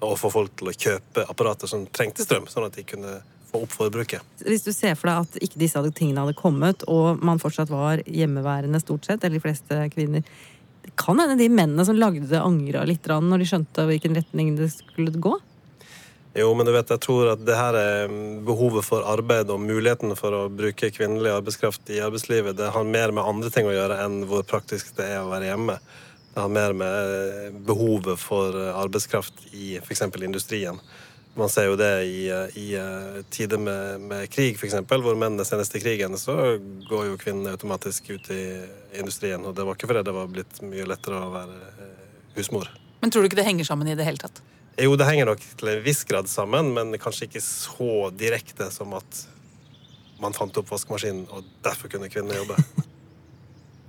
og 0.04 0.18
få 0.20 0.30
folk 0.32 0.52
til 0.58 0.70
å 0.70 0.76
kjøpe 0.76 1.24
apparater 1.30 1.70
som 1.70 1.86
trengte 1.88 2.26
strøm, 2.26 2.48
sånn 2.50 2.68
at 2.68 2.76
de 2.76 2.84
kunne 2.88 3.18
få 3.50 3.62
opp 3.64 3.72
forbruket. 3.72 4.24
Hvis 4.44 4.66
du 4.66 4.72
ser 4.74 4.96
for 4.98 5.10
deg 5.10 5.24
at 5.24 5.40
ikke 5.46 5.62
disse 5.62 5.82
tingene 5.96 6.24
hadde 6.24 6.38
kommet, 6.38 6.84
og 6.90 7.22
man 7.24 7.40
fortsatt 7.42 7.72
var 7.72 8.02
hjemmeværende 8.04 8.82
stort 8.82 9.08
sett, 9.08 9.24
eller 9.24 9.38
de 9.38 9.46
fleste 9.46 9.80
kvinner 9.94 10.26
Det 10.86 10.92
kan 10.94 11.18
hende 11.18 11.34
de 11.34 11.48
mennene 11.50 11.84
som 11.84 11.98
lagde 11.98 12.28
det, 12.30 12.38
angra 12.38 12.84
litt 12.86 13.06
når 13.06 13.42
de 13.42 13.46
skjønte 13.50 13.86
hvilken 13.88 14.14
retning 14.14 14.54
det 14.56 14.70
skulle 14.70 15.10
gå? 15.10 15.34
Jo, 16.36 16.50
men 16.54 16.68
du 16.68 16.72
vet, 16.74 16.90
jeg 16.92 17.00
tror 17.00 17.30
at 17.32 17.42
det 17.48 17.56
her 17.56 17.74
er 17.80 18.12
behovet 18.44 18.84
for 18.84 19.06
arbeid 19.08 19.48
og 19.50 19.62
muligheten 19.64 20.12
for 20.18 20.34
å 20.36 20.40
bruke 20.52 20.90
kvinnelig 20.92 21.32
arbeidskraft 21.32 21.88
i 21.90 22.02
arbeidslivet, 22.04 22.58
det 22.58 22.68
har 22.74 22.84
mer 22.84 23.14
med 23.16 23.24
andre 23.24 23.50
ting 23.50 23.66
å 23.66 23.72
gjøre 23.72 23.96
enn 24.04 24.18
hvor 24.28 24.44
praktisk 24.44 24.92
det 24.98 25.08
er 25.14 25.22
å 25.22 25.30
være 25.30 25.48
hjemme. 25.48 25.78
Det 26.36 26.42
har 26.44 26.52
mer 26.52 26.74
med 26.76 27.12
eh, 27.16 27.52
behovet 27.64 28.20
for 28.20 28.52
arbeidskraft 28.76 29.46
i 29.56 29.78
f.eks. 29.80 30.02
industrien. 30.20 30.76
Man 31.32 31.48
ser 31.48 31.70
jo 31.70 31.78
det 31.80 32.04
i, 32.04 32.26
i 32.60 32.66
eh, 32.76 33.22
tider 33.32 33.56
med, 33.56 34.00
med 34.04 34.28
krig, 34.28 34.58
f.eks., 34.60 34.74
hvor 34.84 35.16
mennene 35.16 35.46
sendes 35.48 35.72
til 35.72 35.80
krigen, 35.80 36.12
så 36.20 36.34
går 36.90 37.06
jo 37.08 37.16
kvinnene 37.20 37.54
automatisk 37.56 38.10
ut 38.12 38.28
i 38.36 38.42
industrien. 39.00 39.48
Og 39.48 39.56
det 39.56 39.64
var 39.64 39.80
ikke 39.80 39.88
fordi 39.88 40.02
det 40.04 40.14
var 40.16 40.28
blitt 40.32 40.60
mye 40.64 40.84
lettere 40.92 41.22
å 41.24 41.32
være 41.38 41.56
eh, 41.72 41.96
husmor. 42.36 42.68
Men 43.00 43.12
tror 43.12 43.24
du 43.24 43.30
ikke 43.30 43.40
det 43.40 43.48
henger 43.48 43.68
sammen 43.68 43.88
i 43.88 43.96
det 43.96 44.04
hele 44.04 44.20
tatt? 44.20 44.44
Jo, 44.76 44.92
det 45.00 45.08
henger 45.08 45.32
nok 45.32 45.44
til 45.56 45.72
en 45.72 45.84
viss 45.88 46.04
grad 46.04 46.28
sammen, 46.28 46.74
men 46.76 46.92
kanskje 47.00 47.30
ikke 47.30 47.44
så 47.44 48.10
direkte 48.12 48.68
som 48.76 48.92
at 49.00 49.22
man 50.20 50.36
fant 50.36 50.60
opp 50.60 50.68
vaskemaskinen, 50.68 51.24
og 51.32 51.48
derfor 51.64 51.96
kunne 51.96 52.12
kvinner 52.12 52.42
jobbe. 52.42 52.60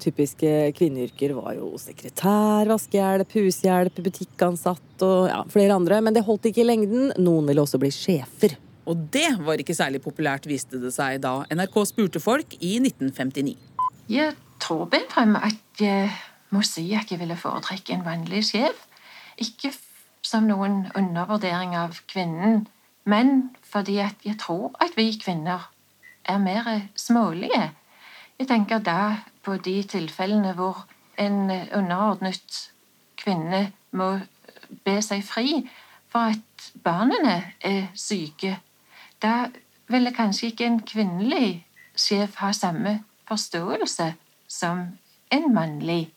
Typiske 0.01 0.51
kvinneyrker 0.77 1.33
var 1.37 1.55
jo 1.57 1.71
sekretær, 1.81 2.69
vaskehjelp, 2.69 3.33
hushjelp, 3.33 3.99
butikkansatt 4.05 5.05
og 5.05 5.27
ja, 5.31 5.41
flere 5.51 5.77
andre. 5.77 5.99
Men 6.05 6.15
det 6.15 6.25
holdt 6.27 6.49
ikke 6.49 6.63
i 6.63 6.69
lengden. 6.69 7.11
Noen 7.17 7.49
ville 7.49 7.63
også 7.63 7.79
bli 7.81 7.91
sjefer. 7.93 8.57
Og 8.87 9.07
det 9.11 9.29
var 9.43 9.59
ikke 9.59 9.75
særlig 9.75 10.01
populært, 10.03 10.47
viste 10.47 10.79
det 10.79 10.93
seg 10.95 11.19
da 11.25 11.41
NRK 11.51 11.81
spurte 11.89 12.21
folk 12.23 12.55
i 12.61 12.77
1959. 12.79 13.57
Jeg 14.07 14.35
tror 14.63 14.85
Bentheim 14.91 15.35
at 15.35 15.81
jeg 15.81 16.11
må 16.55 16.63
si 16.63 16.85
at 16.95 17.11
jeg 17.11 17.19
ville 17.19 17.35
foretrekke 17.35 17.97
en 17.97 18.05
vanlig 18.05 18.45
sjef. 18.47 18.85
Ikke 19.37 19.73
som 20.25 20.47
noen 20.47 20.85
undervurdering 20.97 21.75
av 21.77 21.99
kvinnen, 22.09 22.65
men 23.07 23.49
fordi 23.63 23.99
at 24.03 24.23
jeg 24.27 24.39
tror 24.41 24.71
at 24.83 24.95
vi 24.97 25.11
kvinner 25.19 25.67
er 26.27 26.39
mer 26.43 26.87
smålige. 26.95 27.69
Jeg 28.39 28.49
tenker 28.49 28.83
da 28.83 28.99
på 29.47 29.55
de 29.57 29.83
tilfellene 29.83 30.51
hvor 30.53 30.83
en 31.17 31.51
underordnet 31.71 32.71
kvinne 33.17 33.71
må 33.95 34.09
be 34.83 34.97
seg 35.01 35.23
fri 35.23 35.61
for 36.11 36.33
at 36.33 36.65
barna 36.83 37.37
er 37.63 37.85
syke. 37.95 38.57
Da 39.23 39.47
ville 39.87 40.11
kanskje 40.11 40.51
ikke 40.51 40.67
en 40.67 40.81
kvinnelig 40.83 41.63
sjef 41.95 42.35
ha 42.43 42.51
samme 42.51 42.99
forståelse 43.27 44.09
som 44.47 44.83
en 45.31 45.53
mannlig. 45.53 46.09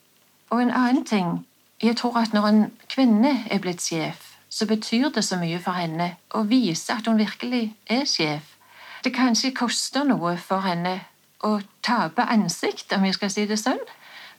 Og 0.50 0.62
en 0.62 0.74
annen 0.74 1.06
ting 1.06 1.46
jeg 1.82 1.96
tror 1.96 2.18
at 2.18 2.34
når 2.34 2.46
en 2.48 2.64
kvinne 2.90 3.36
er 3.50 3.62
blitt 3.62 3.82
sjef, 3.82 4.26
så 4.50 4.66
betyr 4.66 5.08
det 5.14 5.22
så 5.24 5.38
mye 5.38 5.62
for 5.62 5.78
henne 5.78 6.16
å 6.34 6.42
vise 6.50 6.92
at 6.92 7.06
hun 7.06 7.18
virkelig 7.18 7.76
er 7.86 8.02
sjef. 8.04 8.56
Det 9.04 9.14
kanskje 9.14 9.54
koster 9.54 10.04
noe 10.04 10.34
for 10.36 10.66
henne 10.66 10.98
å 11.46 11.58
tape 11.84 12.26
ansikt, 12.28 12.92
om 12.96 13.06
jeg 13.08 13.16
skal 13.16 13.32
si 13.32 13.46
det 13.48 13.58
sånn, 13.60 13.80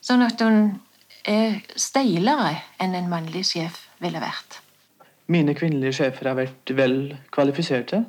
sånn 0.04 0.24
at 0.26 0.42
hun 0.42 0.78
er 1.28 1.60
steilere 1.78 2.56
enn 2.82 2.96
en 2.98 3.10
mannlig 3.10 3.44
sjef 3.52 3.84
ville 4.02 4.22
vært. 4.22 4.60
Mine 5.32 5.54
kvinnelige 5.54 6.00
sjefer 6.00 6.32
har 6.32 6.38
vært 6.38 6.72
vel 6.76 6.96
kvalifiserte, 7.34 8.02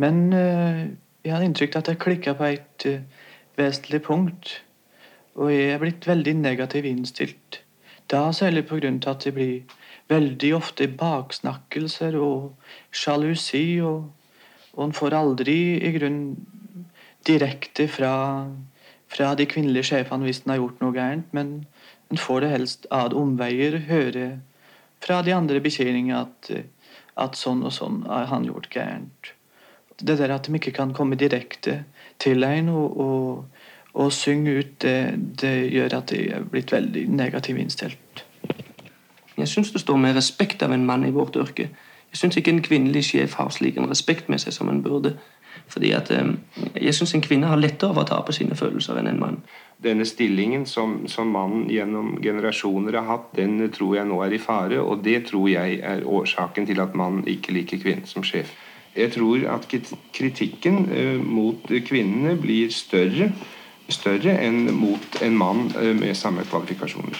men 0.00 0.22
uh, 0.32 0.84
jeg 1.24 1.34
har 1.34 1.44
inntrykk 1.44 1.76
av 1.76 1.84
at 1.84 1.92
jeg 1.92 2.02
klikka 2.04 2.36
på 2.38 2.48
et 2.52 2.88
uh, 2.88 3.28
vesentlig 3.60 4.00
punkt, 4.06 4.56
og 5.34 5.52
jeg 5.52 5.74
er 5.74 5.82
blitt 5.82 6.08
veldig 6.08 6.38
negativ 6.40 6.86
innstilt 6.88 7.64
da 8.10 8.32
særlig 8.32 8.66
på 8.68 8.78
grunn 8.80 9.00
til 9.00 9.10
at 9.10 9.24
det 9.24 9.34
blir 9.34 9.78
veldig 10.12 10.50
ofte 10.56 10.88
baksnakkelser 10.88 12.16
og 12.20 12.52
sjalusi, 12.92 13.80
og, 13.80 14.10
og 14.74 14.84
en 14.84 14.96
får 14.96 15.16
aldri 15.16 15.58
i 15.80 15.92
grunn 15.96 16.20
direkte 17.26 17.88
fra, 17.88 18.14
fra 19.08 19.34
de 19.38 19.46
kvinnelige 19.50 19.90
sjefene 19.90 20.28
hvis 20.28 20.42
en 20.44 20.54
har 20.54 20.62
gjort 20.62 20.82
noe 20.82 20.96
gærent, 20.96 21.30
men 21.36 21.54
en 22.12 22.20
får 22.20 22.44
det 22.44 22.52
helst 22.52 22.88
ad 22.92 23.16
omveier 23.16 23.78
høre 23.88 24.28
fra 25.04 25.20
de 25.24 25.34
andre 25.36 25.60
betjeningene 25.64 26.24
at, 26.24 26.50
at 27.20 27.38
sånn 27.38 27.64
og 27.64 27.72
sånn 27.74 28.04
har 28.08 28.30
han 28.32 28.46
gjort 28.48 28.70
gærent. 28.72 29.34
Det 30.00 30.18
der 30.18 30.32
at 30.34 30.48
de 30.48 30.56
ikke 30.58 30.74
kan 30.74 30.94
komme 30.96 31.16
direkte 31.18 31.84
til 32.22 32.44
en 32.44 32.68
og, 32.72 33.00
og 33.00 33.64
og 33.94 34.12
synge 34.12 34.58
ut, 34.58 34.82
det, 34.82 35.14
det 35.40 35.70
gjør 35.70 35.98
at 36.00 36.12
jeg 36.12 36.30
er 36.34 36.46
blitt 36.50 36.72
veldig 36.74 37.06
negativt 37.14 37.60
innstilt. 37.62 38.24
Jeg 39.38 39.48
syns 39.50 39.70
det 39.74 39.82
står 39.82 39.98
med 39.98 40.16
respekt 40.16 40.62
av 40.62 40.74
en 40.74 40.86
mann 40.86 41.06
i 41.06 41.12
vårt 41.14 41.36
yrke. 41.38 41.68
Jeg 42.10 42.18
syns 42.18 42.38
ikke 42.38 42.50
en 42.54 42.62
kvinnelig 42.62 43.04
sjef 43.10 43.36
har 43.38 43.50
slik 43.54 43.78
en 43.78 43.90
respekt 43.90 44.28
med 44.30 44.42
seg 44.42 44.54
som 44.54 44.70
en 44.70 44.82
burde. 44.82 45.14
Fordi 45.68 45.92
at 45.96 46.10
Jeg 46.74 46.94
syns 46.94 47.14
en 47.14 47.24
kvinne 47.24 47.46
har 47.46 47.60
lettere 47.60 47.90
av 47.90 48.02
å 48.02 48.06
ta 48.08 48.20
på 48.22 48.32
sine 48.32 48.54
følelser 48.54 48.98
enn 48.98 49.08
en 49.10 49.20
mann. 49.20 49.40
Denne 49.82 50.04
stillingen 50.04 50.66
som, 50.66 51.08
som 51.08 51.28
mannen 51.28 51.66
gjennom 51.70 52.18
generasjoner 52.22 52.98
har 52.98 53.08
hatt, 53.08 53.32
den 53.36 53.70
tror 53.72 53.96
jeg 53.96 54.06
nå 54.08 54.20
er 54.24 54.32
i 54.32 54.38
fare. 54.38 54.80
Og 54.80 55.02
det 55.04 55.26
tror 55.30 55.48
jeg 55.50 55.80
er 55.82 56.06
årsaken 56.06 56.66
til 56.66 56.80
at 56.80 56.94
mannen 56.94 57.26
ikke 57.28 57.52
liker 57.52 57.82
kvinnen 57.82 58.06
som 58.06 58.24
sjef. 58.24 58.52
Jeg 58.94 59.10
tror 59.16 59.42
at 59.50 59.66
kritikken 60.14 60.86
uh, 60.86 61.18
mot 61.18 61.66
kvinnene 61.88 62.36
blir 62.38 62.70
større 62.70 63.32
større 63.92 64.36
enn 64.40 64.68
mot 64.76 65.22
en 65.22 65.34
mann 65.36 65.66
med 65.98 66.16
samme 66.16 66.44
kvalifikasjoner. 66.48 67.18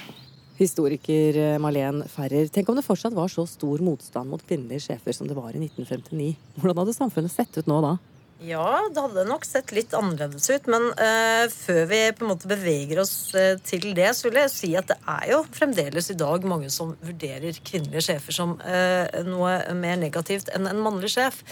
Historiker 0.55 1.59
Malene 1.59 2.07
Ferrer, 2.09 2.47
tenk 2.53 2.69
om 2.71 2.79
det 2.79 2.87
fortsatt 2.87 3.15
var 3.17 3.31
så 3.33 3.43
stor 3.51 3.83
motstand 3.83 4.31
mot 4.31 4.43
kvinnelige 4.47 4.87
sjefer 4.87 5.17
som 5.17 5.29
det 5.29 5.37
var 5.37 5.51
i 5.51 5.61
1959. 5.61 6.29
Hvordan 6.61 6.85
hadde 6.85 6.97
samfunnet 6.97 7.35
sett 7.35 7.59
ut 7.59 7.71
nå 7.71 7.81
da? 7.83 7.97
Ja, 8.43 8.89
det 8.91 8.99
hadde 8.99 9.23
nok 9.29 9.45
sett 9.47 9.71
litt 9.73 9.95
annerledes 9.95 10.49
ut. 10.51 10.67
Men 10.71 10.89
uh, 10.99 11.45
før 11.53 11.85
vi 11.91 12.01
på 12.17 12.25
en 12.25 12.33
måte 12.33 12.51
beveger 12.51 13.01
oss 13.05 13.15
uh, 13.37 13.55
til 13.63 13.93
det, 13.95 14.11
så 14.17 14.29
vil 14.29 14.41
jeg 14.43 14.53
si 14.53 14.73
at 14.79 14.91
det 14.91 14.99
er 15.07 15.29
jo 15.31 15.45
fremdeles 15.55 16.11
i 16.11 16.19
dag 16.19 16.47
mange 16.49 16.71
som 16.75 16.97
vurderer 17.05 17.61
kvinnelige 17.65 18.09
sjefer 18.09 18.37
som 18.37 18.57
uh, 18.59 19.07
noe 19.29 19.55
mer 19.79 20.01
negativt 20.03 20.51
enn 20.55 20.67
en 20.71 20.83
mannlig 20.83 21.15
sjef. 21.15 21.45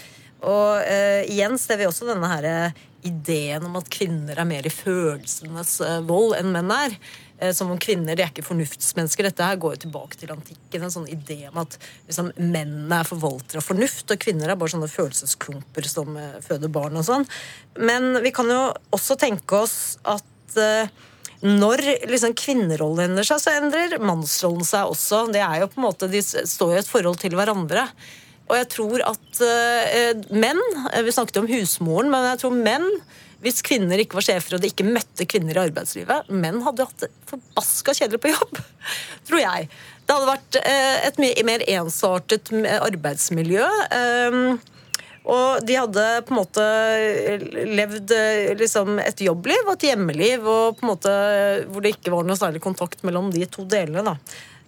Og 0.43 0.83
igjen 1.31 1.53
ser 1.55 1.77
vi 1.79 1.85
også 1.87 2.03
denne 2.09 2.27
her 2.27 2.73
ideen 3.07 3.63
om 3.63 3.77
at 3.79 3.87
kvinner 3.87 4.35
er 4.35 4.47
mer 4.49 4.65
i 4.67 4.73
følelsenes 4.75 5.77
vold 6.03 6.35
enn 6.35 6.49
menn 6.51 6.73
er. 6.75 6.97
Eh, 7.43 7.51
som 7.53 7.71
om 7.71 7.79
kvinner 7.79 8.15
de 8.15 8.23
er 8.23 8.31
ikke 8.31 8.45
fornuftsmennesker. 8.45 9.27
Dette 9.27 9.47
her 9.47 9.59
går 9.59 9.75
jo 9.75 9.83
tilbake 9.85 10.19
til 10.19 10.31
antikken. 10.31 10.85
En 10.85 10.93
sånn 10.93 11.09
idé 11.11 11.41
om 11.49 11.59
at 11.63 11.75
liksom, 12.07 12.31
mennene 12.39 13.01
er 13.01 13.09
forvaltere 13.09 13.59
av 13.59 13.67
fornuft, 13.67 14.05
og 14.13 14.21
kvinner 14.23 14.51
er 14.51 14.59
bare 14.59 14.75
sånne 14.75 14.91
følelsesklumper 14.91 15.89
som 15.89 16.15
uh, 16.15 16.37
føder 16.45 16.71
barn 16.71 16.99
og 16.99 17.07
sånn. 17.07 17.27
Men 17.81 18.21
vi 18.23 18.31
kan 18.35 18.51
jo 18.51 18.61
også 18.95 19.17
tenke 19.19 19.59
oss 19.65 19.97
at 20.07 20.59
uh, 20.59 20.87
når 21.43 21.83
liksom, 22.07 22.35
kvinnerollen 22.39 23.09
endrer 23.09 23.27
seg, 23.27 23.43
så 23.43 23.57
endrer 23.59 23.97
mannsrollen 23.99 24.63
seg 24.67 24.93
også. 24.93 25.25
Det 25.33 25.43
er 25.43 25.63
jo 25.63 25.71
på 25.73 25.81
en 25.81 25.87
måte, 25.89 26.11
De 26.11 26.23
står 26.23 26.77
i 26.77 26.79
et 26.83 26.91
forhold 26.91 27.19
til 27.23 27.35
hverandre. 27.35 27.89
Og 28.47 28.55
jeg 28.59 28.71
tror 28.71 29.03
at 29.07 29.43
uh, 29.43 30.23
menn 30.35 30.63
Vi 31.03 31.15
snakket 31.15 31.39
jo 31.39 31.43
om 31.43 31.51
husmoren, 31.51 32.13
men 32.13 32.31
jeg 32.31 32.43
tror 32.45 32.55
menn 32.55 32.89
hvis 33.43 33.63
kvinner 33.65 33.99
ikke 33.99 34.17
var 34.19 34.25
sjefer 34.25 34.57
og 34.57 34.63
de 34.63 34.69
ikke 34.71 34.87
møtte 34.87 35.27
kvinner 35.29 35.57
i 35.57 35.63
arbeidslivet. 35.65 36.29
Menn 36.31 36.61
hadde 36.65 36.87
hatt 36.87 37.03
det 37.03 37.09
forbaska 37.29 37.95
kjedelig 37.97 38.21
på 38.23 38.31
jobb, 38.31 38.61
tror 39.27 39.43
jeg. 39.43 39.71
Det 40.03 40.15
hadde 40.15 40.29
vært 40.31 40.59
eh, 40.63 40.99
et 41.09 41.19
mye 41.23 41.47
mer 41.47 41.65
ensartet 41.75 42.53
arbeidsmiljø. 42.79 43.67
Ehm, 43.97 44.55
og 45.23 45.63
de 45.63 45.77
hadde 45.79 46.05
på 46.27 46.33
en 46.33 46.39
måte 46.41 46.63
levd 47.79 48.11
eh, 48.15 48.55
liksom, 48.59 48.97
et 49.03 49.23
jobbliv 49.23 49.67
og 49.67 49.77
et 49.77 49.87
hjemmeliv 49.91 50.49
og 50.51 50.81
hvor 50.83 51.79
det 51.83 51.93
ikke 51.95 52.11
var 52.11 52.27
noe 52.27 52.39
særlig 52.39 52.63
kontakt 52.63 53.05
mellom 53.07 53.31
de 53.31 53.47
to 53.47 53.67
delene. 53.69 54.03
da. 54.03 54.17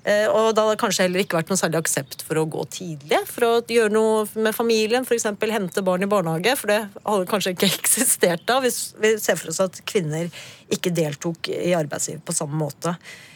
Eh, 0.05 0.27
og 0.29 0.51
da 0.53 0.61
hadde 0.61 0.75
det 0.75 0.81
kanskje 0.83 1.05
heller 1.07 1.23
ikke 1.23 1.39
vært 1.39 1.49
noe 1.49 1.57
særlig 1.57 1.79
aksept 1.79 2.21
for 2.27 2.37
å 2.37 2.45
gå 2.45 2.65
tidlig. 2.69 3.23
For 3.25 3.47
å 3.47 3.53
gjøre 3.73 3.93
noe 3.93 4.25
med 4.37 4.53
familien, 4.53 5.05
f.eks. 5.07 5.25
hente 5.49 5.83
barn 5.85 6.05
i 6.05 6.09
barnehage. 6.09 6.53
For 6.59 6.69
det 6.69 6.81
hadde 6.99 7.29
kanskje 7.31 7.55
ikke 7.55 7.71
eksistert 7.79 8.45
da, 8.45 8.59
vi 8.61 8.69
ser 8.71 9.39
for 9.41 9.49
oss 9.53 9.63
at 9.65 9.81
kvinner 9.89 10.29
ikke 10.73 10.93
deltok 10.93 11.49
i 11.49 11.73
arbeidslivet 11.77 12.21
på 12.25 12.37
samme 12.37 12.59
måte. 12.59 12.93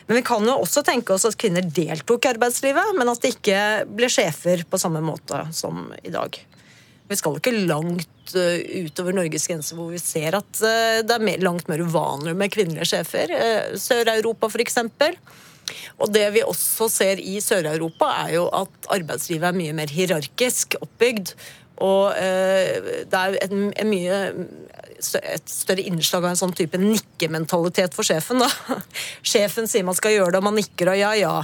Men 0.10 0.20
vi 0.20 0.26
kan 0.26 0.46
jo 0.46 0.60
også 0.62 0.86
tenke 0.86 1.14
oss 1.14 1.26
at 1.30 1.38
kvinner 1.42 1.66
deltok 1.66 2.26
i 2.26 2.32
arbeidslivet, 2.36 2.94
men 2.98 3.10
at 3.12 3.26
de 3.26 3.34
ikke 3.34 3.66
ble 3.90 4.10
sjefer 4.10 4.64
på 4.70 4.82
samme 4.82 5.02
måte 5.06 5.44
som 5.54 5.90
i 6.06 6.14
dag. 6.14 6.38
Vi 7.10 7.18
skal 7.18 7.38
ikke 7.40 7.58
langt 7.66 8.38
eh, 8.38 8.86
utover 8.86 9.16
Norges 9.18 9.50
grenser 9.50 9.78
hvor 9.78 9.90
vi 9.90 10.02
ser 10.02 10.38
at 10.38 10.62
eh, 10.62 11.02
det 11.02 11.18
er 11.18 11.42
langt 11.42 11.70
mer 11.70 11.82
uvanlig 11.82 12.38
med 12.38 12.54
kvinnelige 12.54 12.92
sjefer. 12.94 13.34
Sør-Europa, 13.82 14.54
f.eks. 14.54 14.84
Og 16.00 16.12
det 16.14 16.28
vi 16.36 16.46
også 16.46 16.90
ser 16.92 17.22
i 17.22 17.40
Sør-Europa, 17.44 18.12
er 18.26 18.36
jo 18.40 18.46
at 18.54 18.92
arbeidslivet 18.96 19.50
er 19.50 19.58
mye 19.58 19.76
mer 19.78 19.94
hierarkisk 19.94 20.80
oppbygd. 20.82 21.36
Og 21.80 22.12
eh, 22.20 23.04
det 23.08 23.20
er 23.20 23.38
et, 23.40 23.54
et, 23.54 23.88
mye 23.88 24.18
et 25.00 25.50
større 25.52 25.86
innslag 25.88 26.26
av 26.26 26.34
en 26.34 26.40
sånn 26.40 26.56
type 26.56 26.80
nikkementalitet 26.82 27.96
for 27.96 28.08
sjefen. 28.08 28.44
da. 28.44 28.80
Sjefen 29.32 29.70
sier 29.70 29.88
man 29.88 29.98
skal 29.98 30.18
gjøre 30.18 30.36
det, 30.36 30.42
og 30.42 30.50
man 30.50 30.60
nikker 30.60 30.92
og 30.92 31.00
ja, 31.00 31.14
ja. 31.20 31.36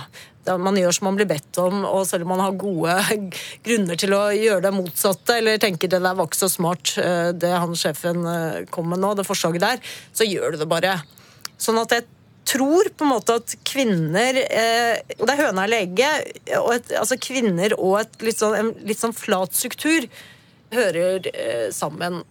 Man 0.46 0.78
gjør 0.78 0.94
som 0.94 1.08
man 1.08 1.16
blir 1.18 1.26
bedt 1.26 1.58
om, 1.58 1.80
og 1.90 2.04
selv 2.06 2.28
om 2.28 2.36
man 2.36 2.44
har 2.44 2.58
gode 2.60 2.98
grunner 3.66 3.98
til 3.98 4.14
å 4.14 4.28
gjøre 4.36 4.62
det 4.68 4.74
motsatte, 4.76 5.40
eller 5.40 5.62
tenker 5.62 5.90
det 5.90 6.04
der 6.04 6.20
var 6.20 6.28
ikke 6.30 6.44
så 6.44 6.52
smart, 6.52 6.94
eh, 7.02 7.32
det 7.34 7.54
han 7.56 7.74
sjefen 7.80 8.28
eh, 8.30 8.60
kom 8.70 8.92
med 8.92 9.02
nå, 9.02 9.16
det 9.18 9.26
forslaget 9.26 9.64
der, 9.64 9.96
så 10.14 10.28
gjør 10.28 10.54
du 10.54 10.62
det 10.62 10.70
bare. 10.70 11.00
Sånn 11.58 11.80
at 11.82 11.96
jeg 11.96 12.06
tror 12.46 12.90
på 12.94 13.06
en 13.06 13.12
måte 13.16 13.36
at 13.40 13.56
kvinner 13.68 14.38
eh, 14.44 15.02
det 15.18 15.32
er 15.34 15.42
høna 15.48 15.66
eller 15.66 15.86
egget. 15.86 16.40
altså 16.52 17.18
kvinner 17.22 17.76
og 17.80 18.00
et 18.04 18.26
litt 18.26 18.40
sånn, 18.40 18.56
en 18.60 18.72
litt 18.88 19.02
sånn 19.02 19.16
flat 19.16 19.56
struktur 19.58 20.08
hører 20.76 21.30
eh, 21.34 21.68
sammen. 21.74 22.24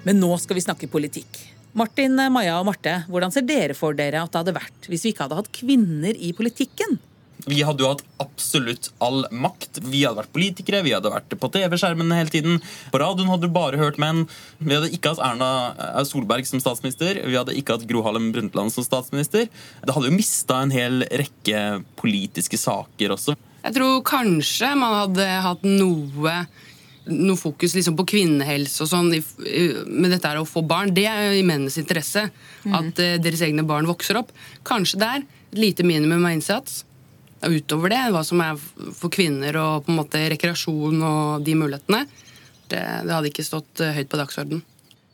Men 0.00 0.16
nå 0.16 0.32
skal 0.40 0.56
vi 0.56 0.64
snakke 0.64 0.88
politikk. 0.90 1.42
Martin, 1.76 2.16
Maja 2.32 2.56
og 2.58 2.66
Marte, 2.66 3.02
hvordan 3.12 3.30
ser 3.30 3.44
dere 3.46 3.76
for 3.78 3.94
dere 3.94 4.24
at 4.24 4.32
det 4.32 4.40
hadde 4.40 4.56
vært 4.56 4.88
hvis 4.90 5.04
vi 5.06 5.12
ikke 5.12 5.28
hadde 5.28 5.38
hatt 5.38 5.52
kvinner 5.54 6.16
i 6.16 6.32
politikken? 6.34 6.98
Vi 7.48 7.60
hadde 7.64 7.84
jo 7.84 7.90
hatt 7.92 8.02
absolutt 8.20 8.90
all 9.02 9.24
makt. 9.32 9.80
Vi 9.84 10.02
hadde 10.04 10.20
vært 10.20 10.32
politikere, 10.34 10.82
vi 10.86 10.94
hadde 10.94 11.12
vært 11.12 11.32
på 11.40 11.50
TV-skjermen 11.54 12.12
hele 12.14 12.32
tiden. 12.32 12.58
På 12.92 13.00
radioen 13.02 13.30
hadde 13.30 13.48
du 13.48 13.54
bare 13.54 13.80
hørt 13.80 14.00
menn. 14.02 14.26
Vi 14.58 14.76
hadde 14.76 14.90
ikke 14.94 15.14
hatt 15.14 15.22
Erna 15.24 16.04
Solberg 16.08 16.48
som 16.48 16.62
statsminister. 16.62 17.22
Vi 17.24 17.38
hadde 17.38 17.56
ikke 17.58 17.78
hatt 17.78 17.86
Gro 17.90 18.04
Harlem 18.06 18.30
Brundtland 18.34 18.74
som 18.74 18.86
statsminister. 18.86 19.48
Det 19.84 19.96
hadde 19.96 20.10
jo 20.10 20.16
mista 20.16 20.60
en 20.64 20.74
hel 20.74 21.04
rekke 21.06 21.84
politiske 22.00 22.60
saker 22.60 23.16
også. 23.16 23.36
Jeg 23.60 23.76
tror 23.76 24.02
kanskje 24.08 24.74
man 24.80 24.98
hadde 25.02 25.30
hatt 25.44 25.64
noe 25.68 26.42
noe 27.10 27.38
fokus 27.40 27.72
liksom 27.74 27.96
på 27.98 28.04
kvinnehelse 28.12 28.84
og 28.84 28.90
sånn 28.90 29.08
med 29.10 30.12
dette 30.12 30.34
å 30.38 30.46
få 30.46 30.62
barn. 30.68 30.92
Det 30.94 31.06
er 31.08 31.30
jo 31.30 31.40
i 31.40 31.46
mennenes 31.46 31.80
interesse. 31.80 32.28
Mm. 32.62 32.76
At 32.76 33.00
uh, 33.02 33.16
deres 33.24 33.42
egne 33.42 33.64
barn 33.66 33.88
vokser 33.88 34.20
opp. 34.20 34.30
Kanskje 34.68 35.00
der. 35.00 35.24
Et 35.50 35.58
lite 35.64 35.86
minimum 35.86 36.28
av 36.28 36.36
innsats 36.36 36.84
utover 37.46 37.94
det, 37.94 38.00
hva 38.12 38.24
som 38.26 38.42
er 38.44 38.58
for 38.58 39.12
kvinner 39.12 39.56
og 39.60 39.86
på 39.86 39.92
en 39.92 40.00
måte 40.00 40.24
rekreasjon 40.32 41.00
og 41.00 41.46
de 41.46 41.54
mulighetene, 41.56 42.04
det, 42.70 42.82
det 43.06 43.14
hadde 43.14 43.30
ikke 43.32 43.46
stått 43.46 43.82
eh, 43.82 43.94
høyt 43.96 44.10
på 44.10 44.20
dagsordenen. 44.20 44.66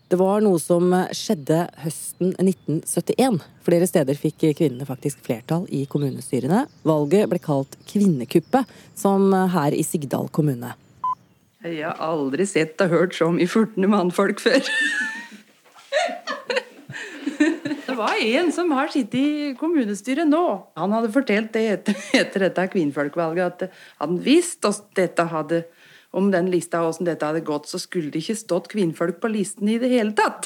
Det 0.06 0.18
var 0.20 0.42
noe 0.44 0.60
som 0.62 0.92
skjedde 1.10 1.64
høsten 1.82 2.30
1971. 2.38 3.40
Flere 3.66 3.88
steder 3.90 4.18
fikk 4.18 4.44
kvinnene 4.54 4.86
faktisk 4.86 5.24
flertall 5.26 5.64
i 5.74 5.82
kommunestyrene. 5.90 6.62
Valget 6.86 7.26
ble 7.32 7.40
kalt 7.42 7.74
kvinnekuppet, 7.90 8.70
som 8.94 9.34
her 9.34 9.74
i 9.74 9.82
Sigdal 9.82 10.30
kommune. 10.30 10.76
Jeg 11.66 11.82
har 11.82 11.98
aldri 11.98 12.46
sett 12.46 12.78
og 12.84 12.94
hørt 12.94 13.18
så 13.18 13.32
mye 13.34 13.50
furtende 13.50 13.90
mannfolk 13.90 14.38
før. 14.44 14.62
Det 17.96 18.02
var 18.02 18.18
en 18.20 18.50
som 18.52 18.72
har 18.76 18.90
sittet 18.92 19.14
i 19.16 19.52
kommunestyret 19.56 20.28
nå. 20.28 20.42
Han 20.76 20.92
hadde 20.92 21.08
fortalt 21.14 21.54
det 21.54 21.62
etter, 21.70 21.94
etter 22.20 22.42
dette 22.44 22.66
kvinnfolkvalget, 22.74 23.62
at 23.64 24.02
han 24.02 24.18
visste 24.20 24.68
dette 24.98 25.24
hadde 25.30 25.62
om 26.12 26.28
den 26.28 26.50
lista 26.52 26.82
hvordan 26.84 27.08
dette 27.08 27.24
hadde 27.24 27.40
gått, 27.46 27.70
så 27.70 27.80
skulle 27.80 28.12
det 28.12 28.20
ikke 28.20 28.36
stått 28.36 28.68
kvinnfolk 28.74 29.16
på 29.22 29.30
listen 29.32 29.70
i 29.72 29.78
det 29.80 29.88
hele 29.94 30.12
tatt. 30.16 30.44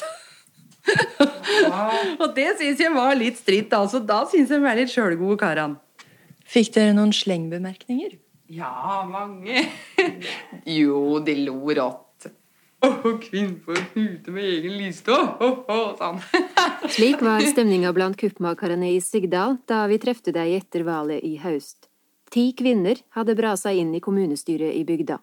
Wow. 0.87 1.91
og 2.23 2.31
det 2.39 2.53
syns 2.61 2.85
jeg 2.85 2.95
var 2.95 3.19
litt 3.19 3.43
stritt. 3.43 3.75
altså. 3.75 3.99
Da 3.99 4.21
syns 4.31 4.55
jeg 4.55 4.63
vi 4.63 4.71
er 4.71 4.79
litt 4.79 4.93
sjølgode 4.95 5.35
karene. 5.43 6.07
Fikk 6.47 6.71
dere 6.77 6.95
noen 6.95 7.11
slengbemerkninger? 7.15 8.15
Ja, 8.51 9.03
mange. 9.11 9.67
jo, 10.79 11.19
de 11.27 11.35
lo 11.43 11.59
rått. 11.67 12.00
Oh, 12.81 13.17
kvinnfolk 13.21 13.93
ute 13.93 14.31
med 14.33 14.43
egen 14.43 14.77
liste! 14.79 15.13
Oh, 15.13 15.61
oh, 15.69 15.91
sånn. 15.99 16.17
Slik 16.89 17.21
var 17.21 17.43
stemninga 17.45 17.91
blant 17.93 18.17
kuppmakerne 18.17 18.89
i 18.95 19.01
Sigdal 19.05 19.59
da 19.69 19.83
vi 19.91 19.99
trefte 20.01 20.33
deg 20.33 20.55
etter 20.57 20.85
valget 20.87 21.21
i 21.21 21.35
høst. 21.43 21.91
Ti 22.33 22.47
kvinner 22.57 23.03
hadde 23.13 23.35
brasa 23.37 23.73
inn 23.75 23.91
i 23.93 24.01
kommunestyret 24.01 24.73
i 24.73 24.81
bygda. 24.87 25.19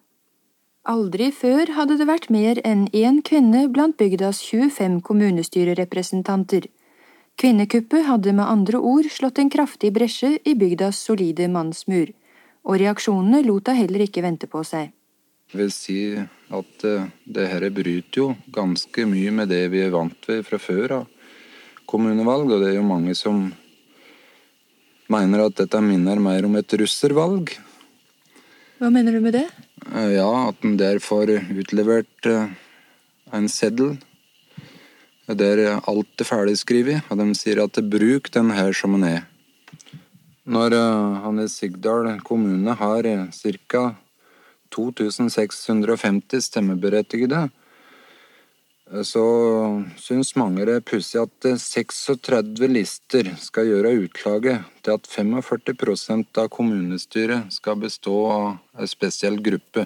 Aldri 0.87 1.27
før 1.35 1.73
hadde 1.75 1.97
det 1.99 2.07
vært 2.07 2.29
mer 2.31 2.61
enn 2.63 2.85
én 2.95 3.19
kvinne 3.25 3.65
blant 3.73 3.97
bygdas 3.99 4.39
25 4.45 5.01
kommunestyrerepresentanter. 5.09 6.69
Kvinnekuppet 7.39 8.07
hadde 8.07 8.31
med 8.35 8.47
andre 8.47 8.79
ord 8.79 9.09
slått 9.11 9.41
en 9.43 9.51
kraftig 9.51 9.91
bresje 9.95 10.37
i 10.47 10.55
bygdas 10.55 11.01
solide 11.03 11.49
mannsmur, 11.51 12.13
og 12.63 12.79
reaksjonene 12.79 13.43
lot 13.43 13.67
da 13.67 13.75
heller 13.75 14.05
ikke 14.07 14.23
vente 14.23 14.47
på 14.47 14.63
seg. 14.63 14.93
Vil 15.49 15.71
si 15.73 16.13
at 16.13 16.83
uh, 16.85 17.07
det 17.25 17.47
her 17.49 17.63
bryter 17.73 18.21
jo 18.21 18.27
ganske 18.53 19.05
mye 19.09 19.31
med 19.33 19.49
det 19.49 19.63
vi 19.73 19.81
er 19.81 19.93
vant 19.93 20.27
ved 20.29 20.43
fra 20.45 20.59
før 20.61 20.99
av 20.99 21.07
kommunevalg. 21.89 22.51
Og 22.53 22.61
det 22.61 22.71
er 22.71 22.77
jo 22.77 22.85
mange 22.85 23.15
som 23.17 23.47
mener 25.09 25.47
at 25.47 25.57
dette 25.57 25.81
minner 25.81 26.21
mer 26.21 26.45
om 26.45 26.57
et 26.59 26.75
russervalg. 26.77 27.55
Hva 28.79 28.91
mener 28.93 29.17
du 29.17 29.23
med 29.25 29.39
det? 29.39 29.47
Uh, 29.89 30.11
ja, 30.13 30.29
at 30.51 30.61
en 30.65 30.77
der 30.77 31.01
får 31.01 31.33
utlevert 31.49 32.29
uh, 32.29 32.45
en 33.33 33.49
seddel 33.49 33.97
der 35.29 35.59
alt 35.85 36.21
er 36.21 36.25
ferdigskrevet, 36.25 37.09
og 37.09 37.19
de 37.19 37.35
sier 37.37 37.59
at 37.61 37.77
bruk 37.85 38.31
den 38.33 38.49
her 38.49 38.73
som 38.73 38.95
den 38.97 39.03
er. 39.05 39.27
Når 40.49 40.73
han 41.21 41.41
i 41.43 41.45
Sigdal 41.45 42.15
kommune 42.25 42.73
har 42.73 43.05
ca. 43.29 43.83
2650 44.75 46.41
stemmeberettigede, 46.45 47.47
så 49.05 49.23
syns 50.01 50.31
mange 50.39 50.65
det 50.65 50.79
er 50.79 50.85
pussig 50.85 51.19
at 51.21 51.45
36 51.61 52.69
lister 52.71 53.27
skal 53.37 53.67
gjøre 53.69 53.91
utslaget 54.01 54.65
til 54.81 54.95
at 54.95 55.09
45% 55.09 56.39
av 56.41 56.49
kommunestyret 56.49 57.53
skal 57.53 57.77
bestå 57.83 58.15
av 58.33 58.47
en 58.81 58.89
spesiell 58.89 59.37
gruppe. 59.45 59.85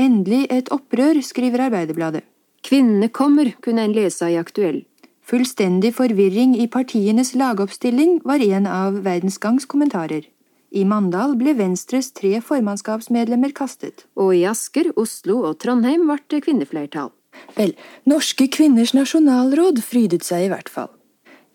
Endelig 0.00 0.46
et 0.54 0.72
opprør, 0.72 1.20
skriver 1.20 1.66
Arbeiderbladet. 1.66 2.24
Kvinnene 2.64 3.10
kommer, 3.12 3.52
kunne 3.60 3.84
en 3.84 3.94
lese 3.96 4.30
i 4.32 4.38
Aktuell. 4.40 4.84
Fullstendig 5.28 5.92
forvirring 5.98 6.54
i 6.56 6.64
partienes 6.72 7.34
lagoppstilling 7.36 8.22
var 8.24 8.40
en 8.40 8.66
av 8.66 9.02
Verdensgangs 9.04 9.68
kommentarer. 9.68 10.24
I 10.70 10.84
Mandal 10.84 11.34
ble 11.40 11.54
Venstres 11.56 12.10
tre 12.12 12.38
formannskapsmedlemmer 12.44 13.54
kastet. 13.56 14.04
Og 14.20 14.34
i 14.36 14.44
Asker, 14.48 14.92
Oslo 15.00 15.40
og 15.48 15.58
Trondheim 15.62 16.04
ble 16.08 16.18
det 16.28 16.42
kvinneflertall. 16.44 17.10
Vel, 17.56 17.74
Norske 18.08 18.48
kvinners 18.52 18.92
nasjonalråd 18.96 19.80
frydet 19.84 20.26
seg 20.26 20.46
i 20.46 20.52
hvert 20.52 20.68
fall. 20.68 20.90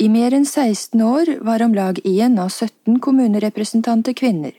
I 0.02 0.10
mer 0.10 0.34
enn 0.34 0.46
16 0.46 1.02
år 1.06 1.30
var 1.46 1.62
om 1.62 1.76
lag 1.78 2.00
én 2.04 2.40
av 2.42 2.50
17 2.50 2.98
kommunerepresentanter 3.04 4.16
kvinner, 4.18 4.56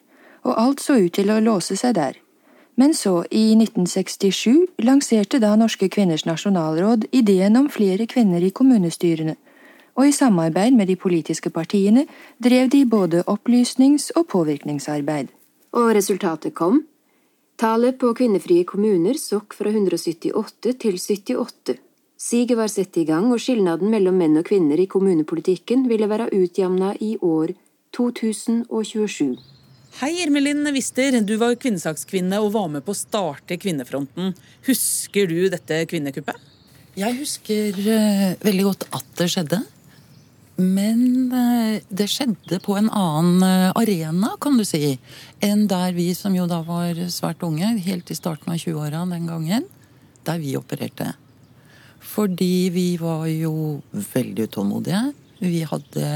og 0.46 0.58
alt 0.60 0.84
så 0.84 0.98
ut 1.00 1.16
til 1.18 1.32
å 1.32 1.40
låse 1.42 1.76
seg 1.76 1.96
der. 1.98 2.20
Men 2.78 2.94
så, 2.94 3.22
i 3.30 3.54
1967, 3.54 4.78
lanserte 4.82 5.38
da 5.42 5.54
Norske 5.58 5.88
kvinners 5.90 6.26
nasjonalråd 6.26 7.06
ideen 7.14 7.58
om 7.58 7.68
flere 7.70 8.06
kvinner 8.10 8.42
i 8.42 8.50
kommunestyrene, 8.54 9.36
og 9.94 10.08
i 10.08 10.14
samarbeid 10.14 10.74
med 10.74 10.90
de 10.90 10.96
politiske 10.98 11.50
partiene 11.54 12.06
drev 12.42 12.68
de 12.72 12.84
både 12.86 13.22
opplysnings- 13.30 14.10
og 14.16 14.26
påvirkningsarbeid. 14.32 15.30
Og 15.74 15.94
resultatet 15.94 16.54
kom. 16.54 16.82
Tallet 17.58 17.98
på 17.98 18.10
kvinnefrie 18.18 18.66
kommuner 18.66 19.18
sokk 19.18 19.54
fra 19.54 19.70
178 19.70 20.74
til 20.82 20.98
78. 20.98 21.78
Siget 22.18 22.56
var 22.56 22.70
satt 22.72 22.96
i 22.96 23.04
gang, 23.04 23.28
og 23.30 23.42
skilnaden 23.42 23.90
mellom 23.92 24.16
menn 24.18 24.38
og 24.40 24.46
kvinner 24.48 24.80
i 24.80 24.88
kommunepolitikken 24.90 25.84
ville 25.90 26.08
være 26.10 26.30
utjamna 26.34 26.94
i 27.00 27.14
år 27.20 27.52
2027. 27.94 29.36
Hei, 30.00 30.10
Irmelin 30.24 30.66
Wister. 30.74 31.20
Du 31.22 31.36
var 31.38 31.54
kvinnesakskvinne 31.54 32.40
og 32.42 32.54
var 32.56 32.66
med 32.72 32.82
på 32.82 32.90
å 32.90 32.98
starte 32.98 33.58
Kvinnefronten. 33.62 34.32
Husker 34.66 35.30
du 35.30 35.36
dette 35.52 35.84
kvinnekuppet? 35.86 36.50
Jeg 36.98 37.14
husker 37.20 37.78
uh, 37.78 38.34
veldig 38.42 38.66
godt 38.66 38.88
at 38.90 39.06
det 39.20 39.28
skjedde. 39.30 39.60
Men 40.56 41.32
uh, 41.34 41.80
det 41.88 42.06
skjedde 42.12 42.60
på 42.62 42.76
en 42.78 42.90
annen 42.94 43.42
uh, 43.42 43.72
arena, 43.74 44.34
kan 44.40 44.58
du 44.58 44.64
si, 44.66 44.96
enn 45.42 45.66
der 45.70 45.94
vi 45.96 46.12
som 46.14 46.36
jo 46.36 46.46
da 46.50 46.60
var 46.66 46.98
svært 47.10 47.42
unge, 47.46 47.72
helt 47.82 48.10
i 48.10 48.18
starten 48.18 48.54
av 48.54 48.60
20-åra 48.62 49.02
den 49.10 49.26
gangen, 49.30 49.66
der 50.24 50.40
vi 50.42 50.54
opererte. 50.58 51.12
Fordi 52.04 52.68
vi 52.70 52.88
var 53.00 53.26
jo 53.30 53.80
veldig 53.90 54.46
utålmodige. 54.46 55.02
Vi 55.42 55.64
hadde 55.66 56.10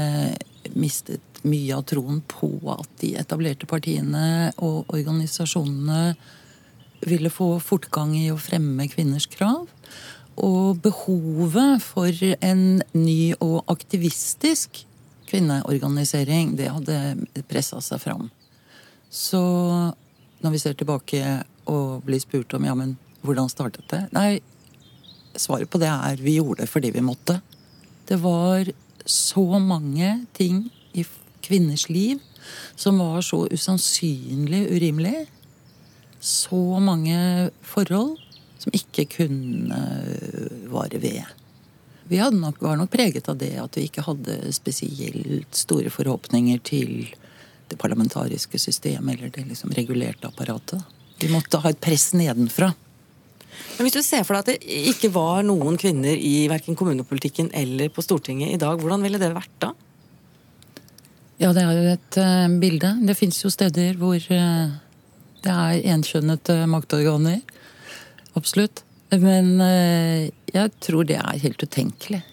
mistet 0.79 1.41
mye 1.47 1.75
av 1.75 1.85
troen 1.87 2.21
på 2.27 2.51
at 2.73 2.89
de 3.01 3.13
etablerte 3.19 3.67
partiene 3.69 4.51
og 4.57 4.91
organisasjonene 4.91 6.13
ville 7.07 7.31
få 7.31 7.53
fortgang 7.63 8.15
i 8.19 8.27
å 8.31 8.39
fremme 8.39 8.87
kvinners 8.91 9.27
krav. 9.31 9.68
Og 10.45 10.79
behovet 10.83 11.83
for 11.83 12.23
en 12.45 12.81
ny 12.95 13.33
og 13.43 13.63
aktivistisk 13.71 14.83
kvinneorganisering, 15.29 16.55
det 16.57 16.71
hadde 16.73 17.43
pressa 17.49 17.81
seg 17.83 18.01
fram. 18.01 18.29
Så 19.09 19.41
når 20.39 20.53
vi 20.53 20.61
ser 20.61 20.77
tilbake 20.77 21.21
og 21.69 22.05
blir 22.05 22.21
spurt 22.23 22.53
om 22.57 22.65
ja, 22.65 22.75
men 22.77 22.95
hvordan 23.25 23.51
startet 23.51 23.87
det? 23.91 24.05
Nei, 24.15 24.39
svaret 25.35 25.69
på 25.69 25.81
det 25.81 25.89
er 25.91 26.23
vi 26.23 26.37
gjorde 26.39 26.63
det 26.63 26.71
fordi 26.71 26.93
vi 26.95 27.05
måtte. 27.05 27.39
Det 28.09 28.17
var 28.23 28.69
så 29.05 29.43
mange 29.61 30.25
ting 30.37 30.67
i 30.97 31.05
kvinners 31.45 31.87
liv 31.89 32.21
som 32.79 32.99
var 33.01 33.21
så 33.25 33.43
usannsynlig 33.51 34.63
urimelig. 34.71 35.27
Så 36.19 36.79
mange 36.83 37.49
forhold 37.61 38.17
som 38.59 38.75
ikke 38.75 39.07
kunne 39.17 39.79
vare 40.71 40.99
ved. 41.01 41.23
Vi 42.09 42.17
nok, 42.17 42.61
var 42.61 42.77
nok 42.77 42.91
preget 42.91 43.29
av 43.29 43.37
det 43.37 43.53
at 43.61 43.77
vi 43.77 43.85
ikke 43.85 44.03
hadde 44.07 44.39
spesielt 44.55 45.55
store 45.55 45.91
forhåpninger 45.93 46.61
til 46.65 47.11
det 47.69 47.77
parlamentariske 47.77 48.59
systemet 48.59 49.19
eller 49.19 49.29
det 49.33 49.45
liksom 49.51 49.73
regulerte 49.77 50.27
apparatet. 50.27 50.81
Vi 51.21 51.29
måtte 51.29 51.59
ha 51.61 51.69
et 51.69 51.81
press 51.81 52.09
nedenfra. 52.17 52.71
Men 53.77 53.85
Hvis 53.85 53.97
du 53.99 54.01
ser 54.03 54.25
for 54.25 54.35
deg 54.35 54.41
at 54.41 54.49
det 54.55 54.87
ikke 54.89 55.11
var 55.13 55.43
noen 55.45 55.77
kvinner 55.77 56.17
i 56.17 56.47
verken 56.49 56.77
kommunepolitikken 56.79 57.51
eller 57.53 57.91
på 57.93 58.03
Stortinget 58.03 58.55
i 58.55 58.59
dag, 58.61 58.81
hvordan 58.81 59.05
ville 59.05 59.21
det 59.21 59.29
vært 59.35 59.55
da? 59.61 59.73
Ja, 61.39 61.53
det 61.55 61.61
er 61.63 61.77
jo 61.77 61.93
et 61.93 62.19
uh, 62.19 62.57
bilde. 62.59 62.91
Det 63.07 63.15
fins 63.15 63.37
jo 63.43 63.51
steder 63.53 63.95
hvor 63.99 64.17
uh, 64.17 64.73
det 65.45 65.53
er 65.53 65.93
enkjønnete 65.93 66.57
maktorganer. 66.67 67.39
Absolutt. 68.39 68.83
Men 69.11 69.55
uh, 69.59 70.29
jeg 70.53 70.75
tror 70.83 71.07
det 71.09 71.19
er 71.19 71.43
helt 71.43 71.63
utenkelig. 71.63 72.23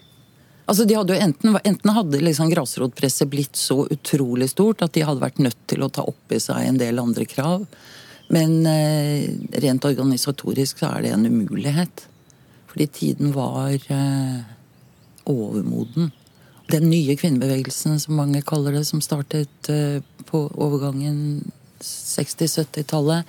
Altså, 0.67 0.83
de 0.83 0.97
hadde 0.97 1.15
enten, 1.23 1.55
enten 1.63 1.93
hadde 1.95 2.19
liksom 2.19 2.49
grasrotpresset 2.51 3.29
blitt 3.31 3.55
så 3.55 3.85
utrolig 3.87 4.49
stort 4.51 4.83
at 4.83 4.97
de 4.97 5.05
hadde 5.07 5.23
vært 5.23 5.39
nødt 5.39 5.61
til 5.71 5.85
å 5.85 5.91
ta 5.93 6.03
opp 6.03 6.35
i 6.35 6.41
seg 6.43 6.65
en 6.67 6.79
del 6.81 6.99
andre 6.99 7.23
krav. 7.29 7.63
Men 8.35 8.65
eh, 8.67 9.29
rent 9.63 9.87
organisatorisk 9.87 10.81
så 10.81 10.91
er 10.97 11.05
det 11.05 11.13
en 11.15 11.25
umulighet. 11.29 12.03
Fordi 12.67 12.87
tiden 12.91 13.31
var 13.35 13.77
eh, 13.79 14.41
overmoden. 15.31 16.11
Den 16.67 16.89
nye 16.91 17.15
kvinnebevegelsen, 17.15 17.95
som 18.03 18.19
mange 18.19 18.43
kaller 18.43 18.75
det, 18.75 18.83
som 18.89 18.99
startet 19.03 19.71
eh, 19.71 20.03
på 20.27 20.43
overgangen 20.51 21.47
60-70-tallet, 21.79 23.23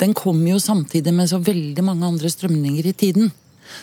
den 0.00 0.14
kom 0.16 0.40
jo 0.46 0.58
samtidig 0.60 1.12
med 1.14 1.30
så 1.30 1.38
veldig 1.42 1.84
mange 1.84 2.06
andre 2.08 2.30
strømninger 2.32 2.88
i 2.88 2.96
tiden. 2.96 3.32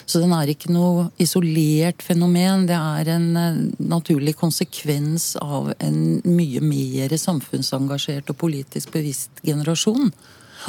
Så 0.05 0.19
den 0.21 0.33
er 0.35 0.49
ikke 0.51 0.71
noe 0.73 1.07
isolert 1.21 2.03
fenomen. 2.05 2.65
Det 2.69 2.77
er 2.77 3.13
en 3.15 3.29
eh, 3.39 3.61
naturlig 3.79 4.35
konsekvens 4.39 5.31
av 5.41 5.71
en 5.79 6.19
mye 6.25 6.61
mer 6.63 7.15
samfunnsengasjert 7.17 8.29
og 8.33 8.39
politisk 8.41 8.93
bevisst 8.95 9.41
generasjon. 9.45 10.11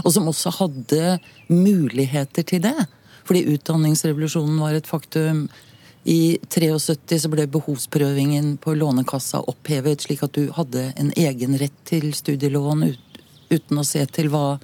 Og 0.05 0.15
som 0.15 0.29
også 0.31 0.55
hadde 0.61 1.19
muligheter 1.51 2.47
til 2.47 2.63
det. 2.65 2.77
Fordi 3.27 3.45
utdanningsrevolusjonen 3.55 4.61
var 4.63 4.79
et 4.79 4.89
faktum. 4.89 5.49
I 6.09 6.39
73 6.49 7.19
så 7.25 7.29
ble 7.33 7.45
behovsprøvingen 7.51 8.55
på 8.63 8.73
Lånekassa 8.79 9.43
opphevet, 9.51 10.07
slik 10.07 10.23
at 10.25 10.37
du 10.39 10.49
hadde 10.57 10.87
en 10.97 11.11
egen 11.19 11.59
rett 11.61 11.77
til 11.89 12.15
studielån 12.17 12.87
uten 13.51 13.83
å 13.83 13.85
se 13.85 14.07
til 14.15 14.31
hva, 14.33 14.61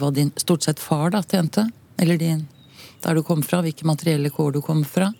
hva 0.00 0.10
din 0.14 0.32
stort 0.40 0.64
sett 0.66 0.80
far 0.80 1.12
da 1.14 1.22
tjente. 1.22 1.68
Eller 2.00 2.18
din 2.18 2.46
der 3.02 3.18
du 3.18 3.24
kom 3.26 3.42
fra, 3.42 3.62
hvilke 3.64 3.86
materielle 3.88 4.30
kår 4.30 4.56
du 4.56 4.60
kom 4.64 4.84
fra. 4.86 5.10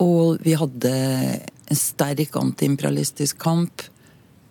Og 0.00 0.40
vi 0.44 0.56
hadde 0.56 0.92
en 1.70 1.78
sterk 1.78 2.36
antiimperialistisk 2.36 3.40
kamp 3.40 3.84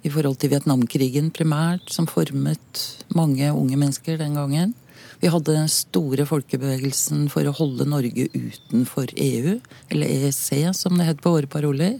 i 0.05 0.11
forhold 0.11 0.39
til 0.39 0.53
Vietnamkrigen 0.53 1.31
primært, 1.35 1.89
som 1.91 2.07
formet 2.09 2.83
mange 3.15 3.49
unge 3.51 3.79
mennesker 3.79 4.19
den 4.19 4.37
gangen. 4.39 4.75
Vi 5.19 5.31
hadde 5.31 5.57
den 5.57 5.71
store 5.71 6.23
folkebevegelsen 6.29 7.27
for 7.31 7.45
å 7.45 7.55
holde 7.57 7.87
Norge 7.89 8.29
utenfor 8.31 9.11
EU, 9.19 9.57
eller 9.91 10.13
EEC 10.13 10.71
som 10.77 10.95
det 10.97 11.09
het 11.09 11.23
på 11.23 11.33
våre 11.35 11.49
paroler. 11.51 11.97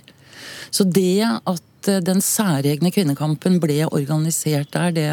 Så 0.72 0.86
det 0.88 1.26
at 1.28 1.90
den 2.06 2.24
særegne 2.24 2.92
kvinnekampen 2.96 3.58
ble 3.60 3.84
organisert 3.90 4.72
der, 4.76 4.96
det, 4.96 5.10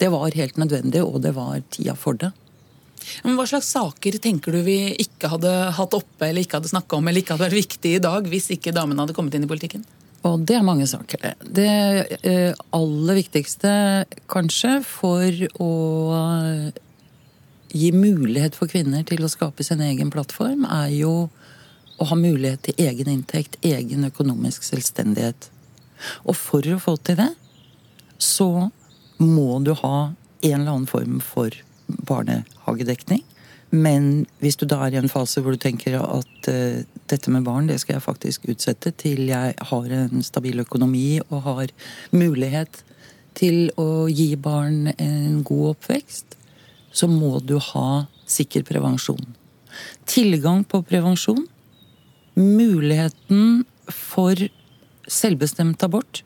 det 0.00 0.08
var 0.12 0.36
helt 0.36 0.60
nødvendig, 0.60 1.02
og 1.04 1.20
det 1.24 1.34
var 1.36 1.60
tida 1.72 1.94
for 1.98 2.18
det. 2.20 2.32
Men 3.24 3.36
Hva 3.38 3.46
slags 3.48 3.70
saker 3.72 4.18
tenker 4.22 4.54
du 4.54 4.60
vi 4.64 4.78
ikke 5.00 5.30
hadde 5.32 5.52
hatt 5.76 5.96
oppe 5.96 6.28
eller 6.28 6.44
ikke 6.44 6.58
hadde 6.58 6.72
snakka 6.72 6.98
om 6.98 7.08
eller 7.08 7.22
ikke 7.22 7.36
hadde 7.36 7.46
vært 7.46 7.60
viktig 7.62 7.94
i 7.96 8.02
dag 8.02 8.28
hvis 8.28 8.50
ikke 8.56 8.74
damene 8.76 9.04
hadde 9.04 9.16
kommet 9.16 9.36
inn 9.36 9.46
i 9.46 9.50
politikken? 9.50 9.84
Og 10.28 10.42
det 10.44 10.58
er 10.58 10.64
mange 10.66 10.84
saker. 10.88 11.30
Det 11.40 11.68
eh, 12.28 12.52
aller 12.76 13.16
viktigste 13.22 13.70
kanskje 14.28 14.74
for 14.84 15.44
å 15.64 15.70
gi 17.70 17.92
mulighet 17.94 18.58
for 18.58 18.68
kvinner 18.68 19.06
til 19.08 19.24
å 19.24 19.30
skape 19.32 19.64
sin 19.64 19.80
egen 19.84 20.10
plattform, 20.12 20.66
er 20.66 20.90
jo 20.92 21.14
å 22.00 22.08
ha 22.10 22.18
mulighet 22.18 22.66
til 22.68 22.84
egen 22.88 23.08
inntekt, 23.12 23.56
egen 23.64 24.04
økonomisk 24.08 24.64
selvstendighet. 24.66 25.48
Og 26.24 26.36
for 26.36 26.64
å 26.68 26.80
få 26.82 26.96
til 27.04 27.16
det, 27.20 27.30
så 28.20 28.68
må 29.20 29.60
du 29.64 29.74
ha 29.78 30.12
en 30.40 30.60
eller 30.60 30.72
annen 30.72 30.88
form 30.88 31.20
for 31.24 31.54
barnehagedekning. 32.08 33.22
Men 33.70 34.26
hvis 34.42 34.58
du 34.58 34.64
da 34.66 34.80
er 34.82 34.96
i 34.96 35.00
en 35.00 35.10
fase 35.10 35.42
hvor 35.42 35.54
du 35.54 35.60
tenker 35.62 35.94
at 36.00 36.48
uh, 36.50 36.80
dette 37.10 37.30
med 37.30 37.46
barn 37.46 37.68
det 37.70 37.78
skal 37.82 37.96
jeg 37.98 38.06
faktisk 38.06 38.48
utsette 38.50 38.90
til 38.98 39.28
jeg 39.30 39.54
har 39.70 39.92
en 39.94 40.24
stabil 40.26 40.62
økonomi 40.62 41.20
og 41.28 41.44
har 41.46 41.74
mulighet 42.10 42.82
til 43.38 43.70
å 43.78 44.08
gi 44.10 44.34
barn 44.34 44.90
en 44.96 45.42
god 45.46 45.76
oppvekst, 45.76 46.34
så 46.90 47.06
må 47.06 47.38
du 47.46 47.56
ha 47.62 48.06
sikker 48.30 48.64
prevensjon. 48.66 49.22
Tilgang 50.10 50.64
på 50.66 50.82
prevensjon, 50.86 51.44
muligheten 52.34 53.62
for 53.86 54.34
selvbestemt 55.10 55.82
abort. 55.86 56.24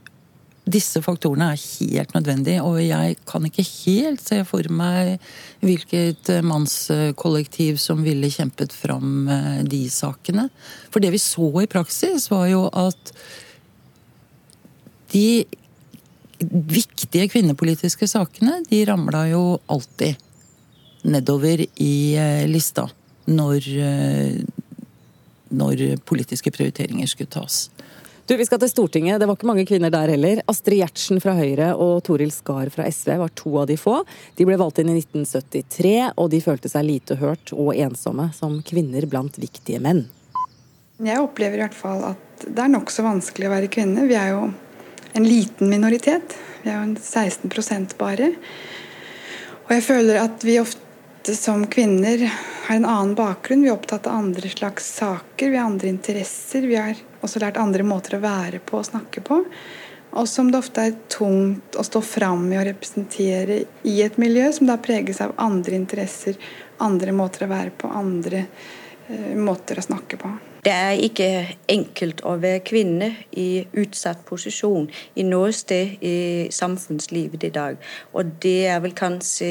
Disse 0.64 1.02
faktorene 1.04 1.50
er 1.52 1.60
helt 1.60 2.14
nødvendige, 2.16 2.62
og 2.64 2.78
jeg 2.80 3.18
kan 3.28 3.44
ikke 3.44 3.66
helt 3.84 4.22
se 4.24 4.38
for 4.48 4.64
meg 4.72 5.18
hvilket 5.60 6.30
mannskollektiv 6.46 7.76
som 7.82 8.00
ville 8.06 8.30
kjempet 8.32 8.72
fram 8.72 9.28
eh, 9.28 9.60
de 9.68 9.82
sakene. 9.92 10.48
For 10.88 11.04
det 11.04 11.12
vi 11.12 11.20
så 11.20 11.50
i 11.60 11.68
praksis, 11.68 12.30
var 12.32 12.48
jo 12.48 12.64
at 12.72 13.12
de 15.12 15.44
viktige 16.48 17.28
kvinnepolitiske 17.28 18.08
sakene, 18.08 18.62
de 18.70 18.82
ramla 18.88 19.26
jo 19.30 19.44
alltid 19.70 20.16
nedover 21.04 21.60
i 21.76 21.94
eh, 22.16 22.48
lista 22.48 22.88
når, 23.28 23.68
eh, 23.84 24.40
når 25.52 25.84
politiske 26.08 26.52
prioriteringer 26.56 27.08
skulle 27.12 27.36
tas. 27.36 27.66
Du, 28.27 28.37
Vi 28.37 28.47
skal 28.47 28.57
til 28.57 28.70
Stortinget. 28.72 29.20
Det 29.20 29.27
var 29.29 29.37
ikke 29.37 29.49
mange 29.51 29.66
kvinner 29.68 29.91
der 29.93 30.09
heller. 30.14 30.39
Astrid 30.49 30.79
Gjertsen 30.79 31.18
fra 31.20 31.35
Høyre 31.37 31.75
og 31.77 31.99
Toril 32.07 32.31
Skar 32.33 32.70
fra 32.72 32.87
SV 32.89 33.18
var 33.20 33.35
to 33.37 33.53
av 33.61 33.66
de 33.68 33.77
få. 33.77 33.99
De 34.39 34.47
ble 34.49 34.57
valgt 34.57 34.81
inn 34.81 34.89
i 34.89 34.95
1973, 34.97 35.93
og 36.16 36.31
de 36.33 36.41
følte 36.41 36.70
seg 36.72 36.87
lite 36.89 37.18
hørt 37.20 37.53
og 37.53 37.75
ensomme 37.77 38.31
som 38.33 38.57
kvinner 38.64 39.05
blant 39.12 39.37
viktige 39.37 39.83
menn. 39.85 40.07
Jeg 41.05 41.20
opplever 41.20 41.61
i 41.61 41.64
hvert 41.66 41.77
fall 41.77 42.01
at 42.14 42.49
det 42.49 42.64
er 42.64 42.72
nokså 42.72 43.05
vanskelig 43.05 43.51
å 43.51 43.55
være 43.59 43.72
kvinne. 43.77 44.09
Vi 44.09 44.16
er 44.16 44.33
jo 44.33 44.49
en 45.12 45.29
liten 45.29 45.68
minoritet. 45.68 46.41
Vi 46.64 46.72
er 46.72 46.81
jo 46.81 46.89
en 46.89 46.97
16% 46.97 47.99
bare. 48.01 48.33
Og 49.66 49.77
jeg 49.77 49.85
føler 49.85 50.25
at 50.25 50.49
vi 50.49 50.62
ofte 50.64 51.37
som 51.37 51.68
kvinner 51.68 52.25
har 52.31 52.79
en 52.79 52.89
annen 52.89 53.18
bakgrunn. 53.20 53.66
Vi 53.66 53.68
er 53.68 53.77
opptatt 53.77 54.09
av 54.09 54.16
andre 54.25 54.49
slags 54.49 54.95
saker, 54.97 55.51
vi 55.51 55.61
har 55.61 55.68
andre 55.68 55.93
interesser. 55.93 56.64
Vi 56.64 56.81
har 56.81 57.11
også 57.25 57.43
lært 57.43 57.61
andre 57.61 57.87
måter 57.87 58.18
å 58.18 58.25
være 58.25 58.62
på 58.64 58.79
og 58.81 58.89
snakke 58.89 59.25
på. 59.25 59.43
Og 60.14 60.29
som 60.31 60.51
det 60.51 60.61
ofte 60.61 60.87
er 60.87 60.97
tungt 61.11 61.75
å 61.75 61.83
stå 61.83 62.03
fram 62.07 62.47
i 62.53 62.59
og 62.61 62.68
representere 62.68 63.64
i 63.91 63.99
et 64.05 64.18
miljø 64.20 64.47
som 64.55 64.70
da 64.70 64.79
preges 64.79 65.20
av 65.25 65.35
andre 65.43 65.75
interesser, 65.75 66.39
andre 66.85 67.14
måter 67.16 67.47
å 67.47 67.51
være 67.51 67.75
på, 67.75 67.91
andre 67.91 68.45
uh, 68.47 69.33
måter 69.35 69.81
å 69.81 69.87
snakke 69.89 70.20
på. 70.20 70.31
Det 70.64 70.72
er 70.72 71.01
ikke 71.05 71.27
enkelt 71.68 72.22
å 72.25 72.39
være 72.41 72.62
kvinne 72.64 73.11
i 73.37 73.66
utsatt 73.83 74.22
posisjon 74.25 74.87
i 75.20 75.27
noe 75.27 75.51
sted 75.53 75.99
i 76.01 76.14
samfunnslivet 76.55 77.45
i 77.45 77.51
dag. 77.53 77.77
Og 78.16 78.39
det 78.41 78.70
er 78.72 78.81
vel 78.81 78.95
kanskje, 78.97 79.51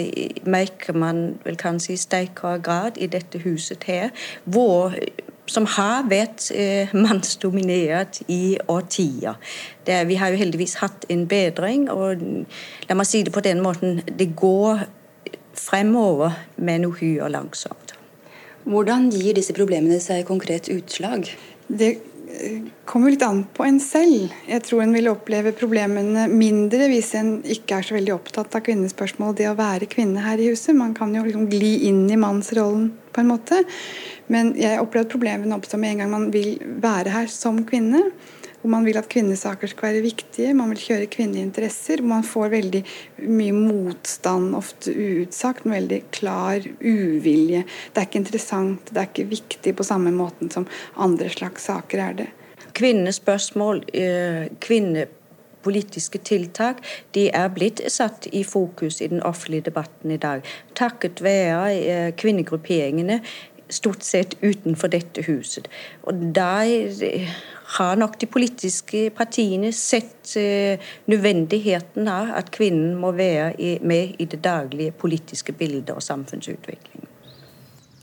merker 0.49 0.97
man 0.97 1.21
vel 1.43 1.59
kanskje 1.61 1.93
i 1.93 2.01
sterkere 2.01 2.63
grad 2.65 2.97
i 2.97 3.11
dette 3.13 3.43
huset 3.43 3.85
her, 3.91 4.09
hvor 4.49 4.97
som 5.53 5.67
har 5.75 6.07
vært 6.09 6.49
eh, 6.55 6.91
mannsdominert 7.05 8.21
i 8.31 8.57
årtier. 8.71 9.37
Det, 9.85 10.01
vi 10.09 10.17
har 10.19 10.33
jo 10.33 10.41
heldigvis 10.41 10.79
hatt 10.81 11.07
en 11.13 11.27
bedring, 11.29 11.89
og 11.93 12.23
la 12.89 12.97
meg 12.97 13.09
si 13.09 13.23
det 13.25 13.33
på 13.35 13.43
den 13.45 13.63
måten 13.63 14.01
det 14.07 14.33
går 14.39 14.85
fremover, 15.57 16.39
men 16.57 16.87
uhyre 16.89 17.29
langsomt. 17.31 17.93
Hvordan 18.63 19.09
gir 19.11 19.35
disse 19.35 19.53
problemene 19.55 19.99
seg 20.01 20.23
konkret 20.27 20.69
utslag? 20.71 21.27
Det 21.67 21.89
eh, 21.91 22.63
kommer 22.89 23.11
litt 23.11 23.25
an 23.27 23.43
på 23.53 23.65
en 23.67 23.79
selv. 23.83 24.31
Jeg 24.47 24.63
tror 24.65 24.85
en 24.85 24.95
vil 24.95 25.11
oppleve 25.11 25.51
problemene 25.57 26.29
mindre 26.31 26.87
hvis 26.91 27.11
en 27.19 27.35
ikke 27.43 27.79
er 27.79 27.87
så 27.87 27.97
veldig 27.97 28.15
opptatt 28.15 28.55
av 28.55 28.63
kvinnespørsmål. 28.65 29.35
Det 29.37 29.51
å 29.51 29.57
være 29.59 29.91
kvinne 29.91 30.23
her 30.23 30.39
i 30.39 30.49
huset. 30.53 30.71
Man 30.79 30.95
kan 30.97 31.13
jo 31.15 31.25
liksom 31.27 31.49
gli 31.51 31.75
inn 31.89 32.05
i 32.07 32.19
mannsrollen 32.19 32.93
på 33.13 33.23
en 33.23 33.31
måte. 33.31 33.63
Men 34.33 34.53
jeg 34.59 34.81
opplever 34.81 35.07
at 35.07 35.13
problemene 35.13 35.57
oppstår 35.57 35.81
med 35.81 35.95
en 35.95 36.03
gang 36.03 36.13
man 36.13 36.31
vil 36.33 36.55
være 36.83 37.13
her 37.13 37.31
som 37.31 37.61
kvinne 37.67 38.07
hvor 38.63 38.71
man 38.71 38.85
vil 38.87 38.95
at 38.95 39.09
kvinnesaker 39.11 39.67
skal 39.67 39.89
være 39.89 40.05
viktige, 40.05 40.53
man 40.55 40.69
vil 40.71 40.79
kjøre 40.79 41.09
kvinneinteresser. 41.11 41.99
Hvor 41.99 42.13
man 42.13 42.23
får 42.23 42.53
veldig 42.53 42.79
mye 43.27 43.55
motstand, 43.57 44.53
ofte 44.55 44.93
uutsagt, 44.95 45.65
men 45.65 45.81
veldig 45.81 45.99
klar 46.15 46.63
uvilje. 46.79 47.65
Det 47.67 47.99
er 47.99 48.07
ikke 48.07 48.21
interessant, 48.21 48.87
det 48.87 49.01
er 49.01 49.09
ikke 49.09 49.27
viktig 49.33 49.75
på 49.75 49.83
samme 49.83 50.15
måten 50.15 50.51
som 50.53 50.69
andre 50.95 51.27
slags 51.33 51.67
saker 51.67 52.05
er 52.05 52.15
det. 52.21 52.29
Kvinnespørsmål, 52.79 53.83
eh, 53.91 54.47
kvinnepolitiske 55.63 56.19
tiltak 56.23 56.83
de 57.15 57.29
er 57.33 57.49
blitt 57.49 57.81
satt 57.87 58.27
i 58.31 58.43
fokus 58.43 59.01
i 59.01 59.07
den 59.07 59.23
offentlige 59.23 59.69
debatten 59.69 60.11
i 60.11 60.17
dag. 60.17 60.43
Takket 60.75 61.23
være 61.23 61.73
eh, 61.73 62.13
kvinnegrupperingene 62.15 63.21
stort 63.69 64.03
sett 64.03 64.35
utenfor 64.41 64.87
dette 64.87 65.23
huset. 65.25 65.67
Og 66.03 66.13
da 66.35 66.65
har 67.77 67.95
nok 67.95 68.19
de 68.21 68.27
politiske 68.27 69.09
partiene 69.15 69.71
sett 69.71 70.35
uh, 70.37 70.77
nødvendigheten 71.07 72.07
av 72.07 72.35
at 72.37 72.51
kvinnen 72.51 72.93
må 72.99 73.11
være 73.11 73.79
med 73.81 74.19
i 74.19 74.25
det 74.25 74.43
daglige 74.43 74.91
politiske 74.91 75.53
bildet 75.53 75.95
og 75.95 76.03
samfunnsutviklingen. 76.03 77.12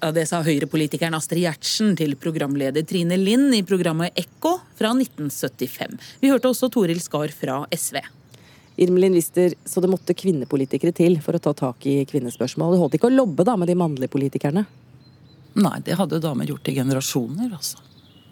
Ja, 0.00 0.08
det 0.16 0.22
sa 0.30 0.38
høyrepolitikeren 0.40 1.12
Astrid 1.12 1.42
Gjertsen 1.44 1.90
til 1.98 2.14
programleder 2.16 2.86
Trine 2.88 3.18
Lind 3.20 3.52
i 3.52 3.60
programmet 3.68 4.16
Ekko 4.16 4.54
fra 4.78 4.94
1975. 4.96 5.98
Vi 6.22 6.30
hørte 6.32 6.48
også 6.48 6.70
Toril 6.72 7.02
Skar 7.04 7.28
fra 7.36 7.58
SV. 7.68 7.98
Irmelin 8.80 9.12
Wister, 9.12 9.52
så 9.60 9.82
det 9.84 9.90
måtte 9.92 10.16
kvinnepolitikere 10.16 10.94
til 10.96 11.18
for 11.20 11.36
å 11.36 11.42
ta 11.44 11.52
tak 11.58 11.84
i 11.84 11.98
kvinnespørsmål. 12.08 12.72
Det 12.72 12.80
holdt 12.80 12.96
ikke 12.96 13.10
å 13.10 13.18
lobbe 13.18 13.44
da 13.44 13.58
med 13.60 13.68
de 13.68 13.76
mannlige 13.76 14.14
politikerne? 14.14 14.64
Nei, 15.60 15.76
det 15.84 15.98
hadde 16.00 16.22
damer 16.24 16.48
gjort 16.48 16.72
i 16.72 16.78
generasjoner, 16.80 17.52
altså. 17.52 17.84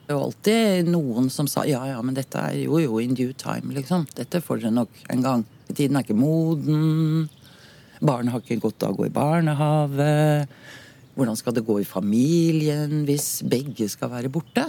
Det 0.09 0.17
var 0.17 0.25
alltid 0.25 0.89
noen 0.89 1.29
som 1.29 1.53
sa 1.53 1.67
ja, 1.69 1.83
ja, 1.91 2.01
men 2.01 2.17
dette 2.17 2.49
er 2.49 2.63
jo 2.63 2.81
jo 2.81 2.97
in 3.05 3.13
due 3.13 3.37
time, 3.37 3.77
liksom. 3.77 4.09
Dette 4.17 4.41
får 4.41 4.65
dere 4.65 4.73
nok 4.79 5.05
en 5.13 5.29
gang. 5.29 5.45
Tiden 5.69 6.01
er 6.01 6.09
ikke 6.09 6.17
moden. 6.17 7.29
Barn 8.01 8.33
har 8.33 8.41
ikke 8.41 8.63
godt 8.63 8.89
av 8.89 8.97
å 8.97 9.03
gå 9.03 9.11
i 9.11 9.13
barnehage. 9.13 10.47
Hvordan 11.19 11.35
skal 11.35 11.57
det 11.57 11.67
gå 11.67 11.81
i 11.83 11.89
familien 11.89 13.03
hvis 13.09 13.41
begge 13.43 13.89
skal 13.91 14.13
være 14.13 14.31
borte? 14.31 14.69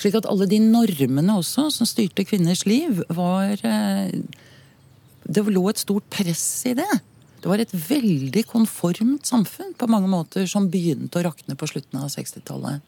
Slik 0.00 0.16
at 0.16 0.28
alle 0.30 0.46
de 0.48 0.60
normene 0.62 1.36
også 1.36 1.66
som 1.74 1.88
styrte 1.88 2.24
kvinners 2.24 2.64
liv, 2.64 3.02
var 3.10 3.58
eh, 3.66 4.14
Det 5.28 5.44
lå 5.44 5.68
et 5.68 5.78
stort 5.82 6.06
press 6.08 6.64
i 6.70 6.72
det. 6.78 6.88
Det 7.42 7.50
var 7.50 7.60
et 7.60 7.74
veldig 7.74 8.46
konformt 8.48 9.26
samfunn 9.28 9.74
på 9.76 9.90
mange 9.90 10.08
måter 10.08 10.46
som 10.48 10.70
begynte 10.72 11.20
å 11.20 11.26
rakne 11.28 11.54
på 11.54 11.68
slutten 11.68 12.00
av 12.00 12.08
60-tallet. 12.08 12.80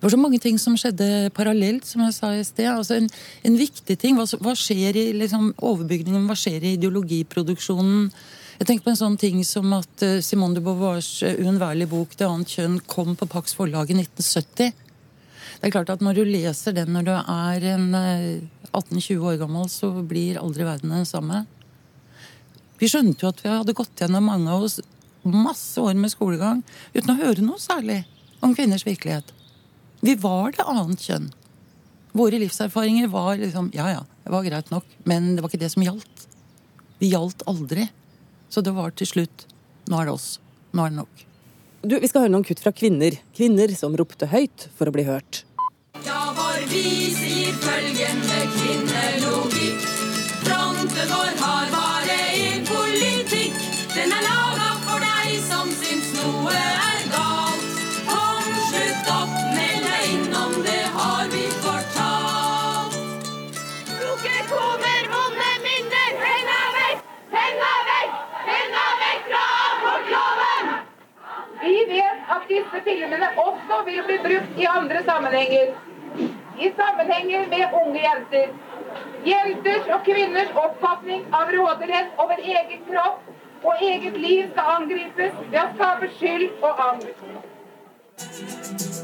Det 0.00 0.02
var 0.02 0.14
så 0.14 0.20
mange 0.20 0.40
ting 0.40 0.56
som 0.58 0.78
skjedde 0.80 1.30
parallelt, 1.36 1.84
som 1.84 2.02
jeg 2.06 2.16
sa 2.16 2.32
i 2.34 2.44
sted. 2.46 2.70
Altså 2.72 2.96
en, 2.96 3.08
en 3.44 3.56
viktig 3.58 3.98
ting. 4.00 4.16
Hva, 4.16 4.24
hva 4.40 4.56
skjer 4.56 4.96
i 4.96 5.06
liksom, 5.18 5.52
overbygningen? 5.56 6.24
Hva 6.30 6.38
skjer 6.38 6.64
i 6.64 6.74
ideologiproduksjonen? 6.78 8.10
Jeg 8.60 8.68
tenker 8.68 8.84
på 8.84 8.92
en 8.92 8.98
sånn 8.98 9.14
ting 9.16 9.38
som 9.48 9.70
at 9.72 10.02
uh, 10.04 10.18
Simone 10.20 10.58
de 10.58 10.60
Beauvoirs 10.60 11.22
uh, 11.24 11.32
uunnværlige 11.32 11.88
bok 11.88 12.10
'Det 12.12 12.26
annet 12.26 12.50
kjønn' 12.52 12.80
kom 12.84 13.14
på 13.16 13.24
Pax 13.24 13.54
forlag 13.56 13.88
i 13.88 13.94
1970. 13.96 14.74
Det 15.60 15.64
er 15.64 15.72
klart 15.72 15.88
at 15.88 16.02
Når 16.04 16.18
du 16.18 16.24
leser 16.28 16.74
den 16.76 16.92
når 16.92 17.06
du 17.06 17.12
er 17.16 17.64
uh, 17.64 18.76
18-20 18.76 19.24
år 19.24 19.38
gammel, 19.40 19.64
så 19.72 19.88
blir 20.04 20.36
aldri 20.36 20.66
verden 20.68 20.92
den 20.92 21.08
samme. 21.08 21.46
Vi 22.76 22.88
skjønte 22.92 23.24
jo 23.24 23.30
at 23.32 23.40
vi 23.40 23.48
hadde 23.48 23.72
gått 23.78 23.96
gjennom 23.96 24.28
mange 24.28 24.52
av 24.52 24.66
oss 24.66 24.76
masse 25.24 25.80
år 25.80 25.96
med 25.96 26.12
skolegang 26.12 26.60
uten 26.92 27.12
å 27.14 27.16
høre 27.16 27.40
noe 27.40 27.60
særlig 27.60 28.02
om 28.44 28.52
kvinners 28.52 28.84
virkelighet. 28.84 29.32
Vi 30.04 30.18
var 30.20 30.52
det 30.52 30.66
annet 30.68 31.00
kjønn. 31.00 31.30
Våre 32.12 32.36
livserfaringer 32.36 33.08
var 33.08 33.40
liksom 33.40 33.72
Ja 33.72 33.88
ja, 33.88 34.04
det 34.20 34.36
var 34.36 34.44
greit 34.44 34.68
nok, 34.68 34.84
men 35.08 35.32
det 35.32 35.40
var 35.40 35.48
ikke 35.48 35.64
det 35.64 35.72
som 35.72 35.86
gjaldt. 35.88 36.28
Vi 37.00 37.08
gjaldt 37.14 37.46
aldri. 37.48 37.88
Så 38.50 38.62
det 38.66 38.74
var 38.74 38.94
til 38.98 39.06
slutt 39.08 39.46
Nå 39.90 39.98
er 40.00 40.10
det 40.10 40.14
oss. 40.14 40.28
Nå 40.76 40.84
er 40.84 40.92
det 40.92 41.00
nok. 41.00 41.22
Du, 41.82 41.96
Vi 41.98 42.08
skal 42.10 42.26
høre 42.26 42.34
noen 42.34 42.44
kutt 42.46 42.60
fra 42.62 42.70
kvinner. 42.76 43.16
Kvinner 43.34 43.72
som 43.74 43.96
ropte 43.98 44.28
høyt 44.30 44.68
for 44.76 44.90
å 44.90 44.94
bli 44.94 45.06
hørt. 45.08 45.44
Ja, 46.04 46.20
vår 46.36 46.68
vis 46.70 47.16
sier 47.18 47.56
følgende 47.64 48.44
kvinnelogikk. 48.58 49.59
Vi 71.62 71.84
vet 71.88 72.20
at 72.34 72.48
disse 72.48 72.80
filmene 72.84 73.28
også 73.36 73.82
vil 73.86 74.02
bli 74.06 74.18
brukt 74.26 74.58
i 74.58 74.66
andre 74.78 75.02
sammenhenger. 75.04 75.74
I 76.64 76.70
sammenhenger 76.80 77.48
med 77.48 77.76
unge 77.82 78.00
jenter. 78.06 78.48
Jenters 79.26 79.90
og 79.94 80.00
kvinners 80.08 80.52
oppfatning 80.64 81.26
av 81.36 81.52
råderett 81.56 82.16
over 82.24 82.40
egen 82.54 82.82
kropp 82.88 83.64
og 83.64 83.84
eget 83.84 84.16
liv 84.20 84.48
skal 84.52 84.72
angripes 84.78 85.36
ved 85.52 85.60
å 85.60 85.68
skape 85.76 86.10
skyld 86.16 86.64
og 86.64 86.82
angst. 86.88 87.24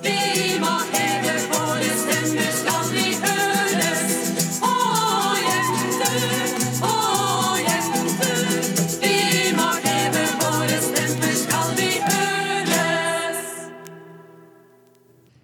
Vi 0.07 0.18
må 0.64 0.74
heve 0.92 1.36
våre 1.52 1.94
stemmer, 2.02 2.52
skal 2.62 2.92
vi 2.96 3.09
høres. 3.22 4.61
Å, 4.64 4.74
jenter. 5.44 6.55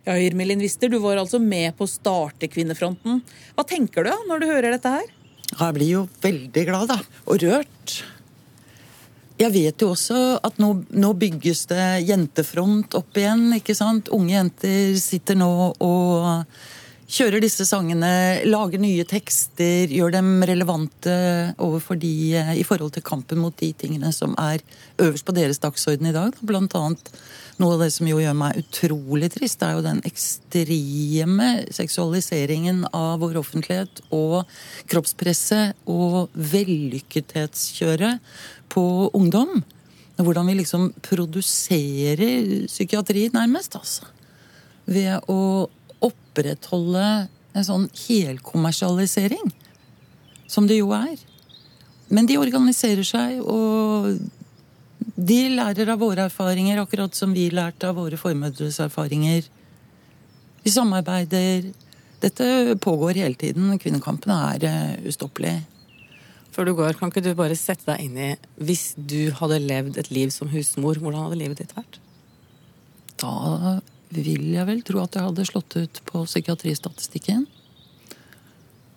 Ja, 0.03 0.17
Irmelin 0.19 0.59
Wister, 0.59 0.91
du 0.91 0.99
var 0.99 1.21
altså 1.21 1.39
med 1.39 1.77
på 1.79 1.87
å 1.87 1.91
starte 1.91 2.49
Kvinnefronten. 2.51 3.21
Hva 3.55 3.65
tenker 3.69 4.09
du 4.09 4.11
når 4.27 4.43
du 4.43 4.49
hører 4.51 4.75
dette 4.75 4.91
her? 4.91 5.13
Jeg 5.53 5.77
blir 5.77 5.91
jo 5.93 6.03
veldig 6.25 6.65
glad, 6.67 6.91
da. 6.91 6.99
Og 7.31 7.39
rørt. 7.45 7.95
Jeg 9.39 9.55
vet 9.55 9.83
jo 9.83 9.93
også 9.93 10.19
at 10.43 10.59
nå, 10.63 10.73
nå, 10.91 11.13
bygges 11.19 11.65
det 11.71 11.87
jentefront 12.09 12.95
opp 12.99 13.19
igjen. 13.19 13.49
ikke 13.57 13.77
sant? 13.79 14.11
Unge 14.15 14.35
jenter 14.35 14.99
sitter 14.99 15.39
nå 15.39 15.53
og 15.71 16.57
kjører 17.13 17.43
disse 17.45 17.67
sangene, 17.69 18.41
lager 18.49 18.81
nye 18.81 19.05
tekster, 19.09 19.91
gjør 19.93 20.15
dem 20.15 20.31
relevante 20.49 21.15
overfor 21.61 21.99
de 22.01 22.13
i 22.57 22.65
forhold 22.65 22.95
til 22.97 23.05
kampen 23.05 23.43
mot 23.43 23.57
de 23.61 23.73
tingene 23.77 24.13
som 24.17 24.33
er 24.41 24.65
øverst 25.03 25.27
på 25.29 25.35
deres 25.37 25.61
dagsorden 25.63 26.09
i 26.09 26.15
dag. 26.17 26.39
Blant 26.41 26.77
annet 26.79 27.13
noe 27.61 27.77
av 27.77 27.85
det 27.85 27.91
som 27.95 28.09
jo 28.09 28.21
gjør 28.23 28.37
meg 28.39 28.63
utrolig 28.63 29.29
trist, 29.35 29.63
er 29.63 29.77
jo 29.77 29.85
den 29.85 30.01
ekstreme 30.09 31.51
seksualiseringen 31.75 32.87
av 32.97 33.21
vår 33.23 33.37
offentlighet 33.43 34.03
og 34.15 34.49
kroppspresset 34.91 35.77
og 35.91 36.33
vellykkethetskjøret 36.33 38.25
på 38.73 38.87
ungdom. 39.13 39.61
Hvordan 40.23 40.49
vi 40.49 40.59
liksom 40.61 40.91
produserer 41.05 42.67
psykiatri, 42.71 43.29
nærmest. 43.35 43.77
altså. 43.77 44.09
Ved 44.87 45.31
å 45.31 45.69
opprettholde 46.33 47.29
en 47.53 47.67
sånn 47.67 47.89
helkommersialisering, 48.09 49.53
som 50.49 50.67
det 50.69 50.81
jo 50.81 50.93
er. 50.97 51.21
Men 52.13 52.29
de 52.29 52.39
organiserer 52.41 53.05
seg, 53.05 53.41
og 53.45 54.17
de 55.17 55.41
lærer 55.53 55.93
av 55.93 56.01
våre 56.01 56.27
erfaringer, 56.29 56.81
akkurat 56.81 57.15
som 57.17 57.33
vi 57.37 57.51
lærte 57.53 57.89
av 57.89 57.99
våre 58.01 58.17
formødres 58.21 58.81
erfaringer. 58.81 59.45
Vi 60.63 60.73
samarbeider. 60.73 61.73
Dette 62.23 62.77
pågår 62.81 63.19
hele 63.19 63.35
tiden. 63.35 63.73
Kvinnekampen 63.83 64.33
er 64.33 64.65
uh, 64.69 65.09
ustoppelig. 65.09 65.57
Før 66.53 66.69
du 66.69 66.75
går, 66.77 66.99
kan 67.01 67.11
ikke 67.11 67.25
du 67.25 67.33
bare 67.35 67.57
sette 67.57 67.89
deg 67.89 68.05
inn 68.05 68.19
i 68.21 68.29
Hvis 68.61 68.93
du 68.97 69.33
hadde 69.39 69.63
levd 69.65 69.97
et 69.99 70.11
liv 70.13 70.31
som 70.31 70.51
husmor, 70.53 71.01
hvordan 71.01 71.25
hadde 71.25 71.41
livet 71.41 71.63
ditt 71.65 71.73
vært? 71.75 71.97
Da 73.23 73.81
vil 74.13 74.53
jeg 74.55 74.69
vel 74.69 74.83
tro 74.87 75.03
at 75.03 75.17
jeg 75.17 75.27
hadde 75.29 75.49
slått 75.49 75.77
ut 75.79 76.01
på 76.09 76.25
psykiatristatistikken. 76.29 77.47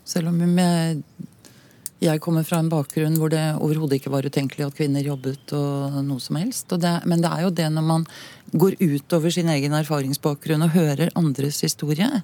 Selv 0.05 0.29
om 0.29 0.41
jeg, 0.41 2.19
kommer 2.21 2.45
fra 2.45 2.59
en 2.61 2.69
bakgrunn 2.69 3.15
hvor 3.17 3.31
det 3.33 3.41
overhodet 3.55 3.97
ikke 3.97 4.13
var 4.13 4.27
utenkelig 4.27 4.67
at 4.67 4.77
kvinner 4.77 5.05
jobbet 5.05 5.55
og 5.57 5.97
noe 6.05 6.21
som 6.21 6.37
helst. 6.37 6.69
Det, 6.69 6.93
men 7.09 7.23
det 7.23 7.31
er 7.31 7.47
jo 7.47 7.55
det 7.57 7.71
når 7.73 7.87
man 7.87 8.05
går 8.53 8.77
utover 8.83 9.33
sin 9.33 9.49
egen 9.49 9.73
erfaringsbakgrunn 9.73 10.67
og 10.67 10.75
hører 10.75 11.13
andres 11.17 11.63
historie. 11.65 12.21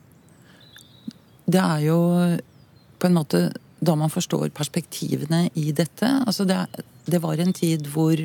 Det 1.49 1.61
er 1.63 1.87
jo 1.87 1.99
på 3.01 3.09
en 3.09 3.17
måte 3.17 3.47
da 3.81 3.95
man 3.97 4.13
forstår 4.13 4.51
perspektivene 4.53 5.47
i 5.57 5.71
dette. 5.73 6.05
Altså 6.27 6.45
det, 6.45 6.59
det, 7.09 7.21
var 7.23 7.41
en 7.41 7.53
tid 7.53 7.89
hvor 7.89 8.19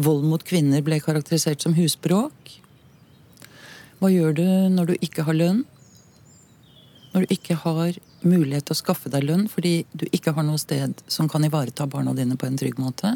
vold 0.00 0.24
mot 0.24 0.44
kvinner 0.44 0.84
ble 0.84 1.00
karakterisert 1.04 1.60
som 1.60 1.76
husbråk. 1.76 2.54
Hva 4.00 4.10
gjør 4.12 4.34
du 4.36 4.46
når 4.74 4.90
du 4.90 4.94
ikke 5.04 5.24
har 5.26 5.36
lønn? 5.36 5.62
Når 7.14 7.24
du 7.24 7.34
ikke 7.34 7.56
har 7.62 7.94
mulighet 8.24 8.66
til 8.66 8.74
å 8.74 8.80
skaffe 8.80 9.12
deg 9.12 9.26
lønn 9.28 9.46
fordi 9.50 9.84
du 9.92 10.06
ikke 10.10 10.34
har 10.34 10.46
noe 10.46 10.58
sted 10.58 11.04
som 11.06 11.28
kan 11.30 11.44
ivareta 11.46 11.86
barna 11.90 12.14
dine 12.16 12.36
på 12.40 12.48
en 12.48 12.58
trygg 12.58 12.80
måte? 12.82 13.14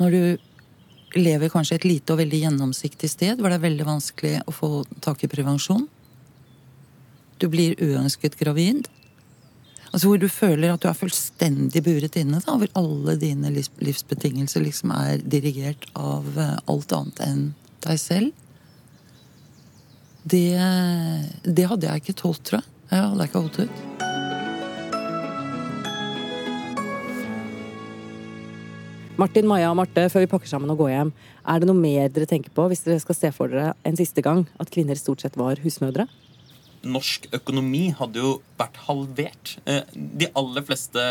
Når 0.00 0.16
du 0.16 1.20
lever 1.20 1.50
kanskje 1.50 1.80
et 1.80 1.88
lite 1.88 2.14
og 2.14 2.20
veldig 2.20 2.44
gjennomsiktig 2.44 3.10
sted 3.10 3.40
hvor 3.40 3.50
det 3.50 3.58
er 3.58 3.66
veldig 3.66 3.86
vanskelig 3.88 4.36
å 4.46 4.54
få 4.54 4.70
tak 5.02 5.24
i 5.24 5.30
prevensjon? 5.32 5.88
Du 7.40 7.48
blir 7.48 7.78
uønsket 7.80 8.36
gravid. 8.36 8.88
Altså 9.90 10.06
Hvor 10.06 10.20
du 10.20 10.28
føler 10.28 10.70
at 10.70 10.82
du 10.84 10.88
er 10.90 10.98
fullstendig 10.98 11.82
buret 11.82 12.16
inne. 12.20 12.38
da, 12.44 12.54
Hvor 12.54 12.68
alle 12.78 13.16
dine 13.18 13.50
livsbetingelser 13.56 14.62
liksom 14.62 14.92
er 14.94 15.24
dirigert 15.24 15.88
av 15.98 16.28
eh, 16.38 16.58
alt 16.70 16.92
annet 16.92 17.24
enn 17.24 17.42
deg 17.82 17.98
selv. 17.98 18.39
Det, 20.24 20.50
det 21.44 21.66
hadde 21.70 21.86
jeg 21.88 22.02
ikke 22.02 22.16
tålt, 22.20 22.42
tror 22.44 22.60
jeg. 22.60 22.68
Jeg 22.90 23.06
hadde 23.06 23.26
ikke 23.28 23.40
holdt 23.40 23.60
ut. 23.64 23.86
Martin, 29.20 29.48
Maja 29.48 29.68
og 29.68 29.76
Marte, 29.76 30.06
før 30.08 30.24
vi 30.24 30.30
pakker 30.32 30.48
sammen 30.48 30.72
og 30.72 30.80
går 30.80 30.94
hjem, 30.94 31.12
er 31.52 31.60
det 31.60 31.68
noe 31.68 31.76
mer 31.76 32.08
dere 32.08 32.28
tenker 32.28 32.52
på 32.56 32.64
hvis 32.70 32.86
dere 32.86 33.02
skal 33.02 33.18
se 33.18 33.30
for 33.36 33.52
dere 33.52 33.74
en 33.84 33.98
siste 33.98 34.24
gang 34.24 34.46
at 34.62 34.72
kvinner 34.72 34.96
stort 34.96 35.20
sett 35.20 35.36
var 35.36 35.60
husmødre? 35.60 36.06
norsk 36.86 37.28
økonomi 37.36 37.90
hadde 37.96 38.22
jo 38.22 38.30
vært 38.58 38.78
halvert. 38.86 39.54
Eh, 39.68 39.84
de 39.94 40.30
aller 40.38 40.64
fleste 40.66 41.04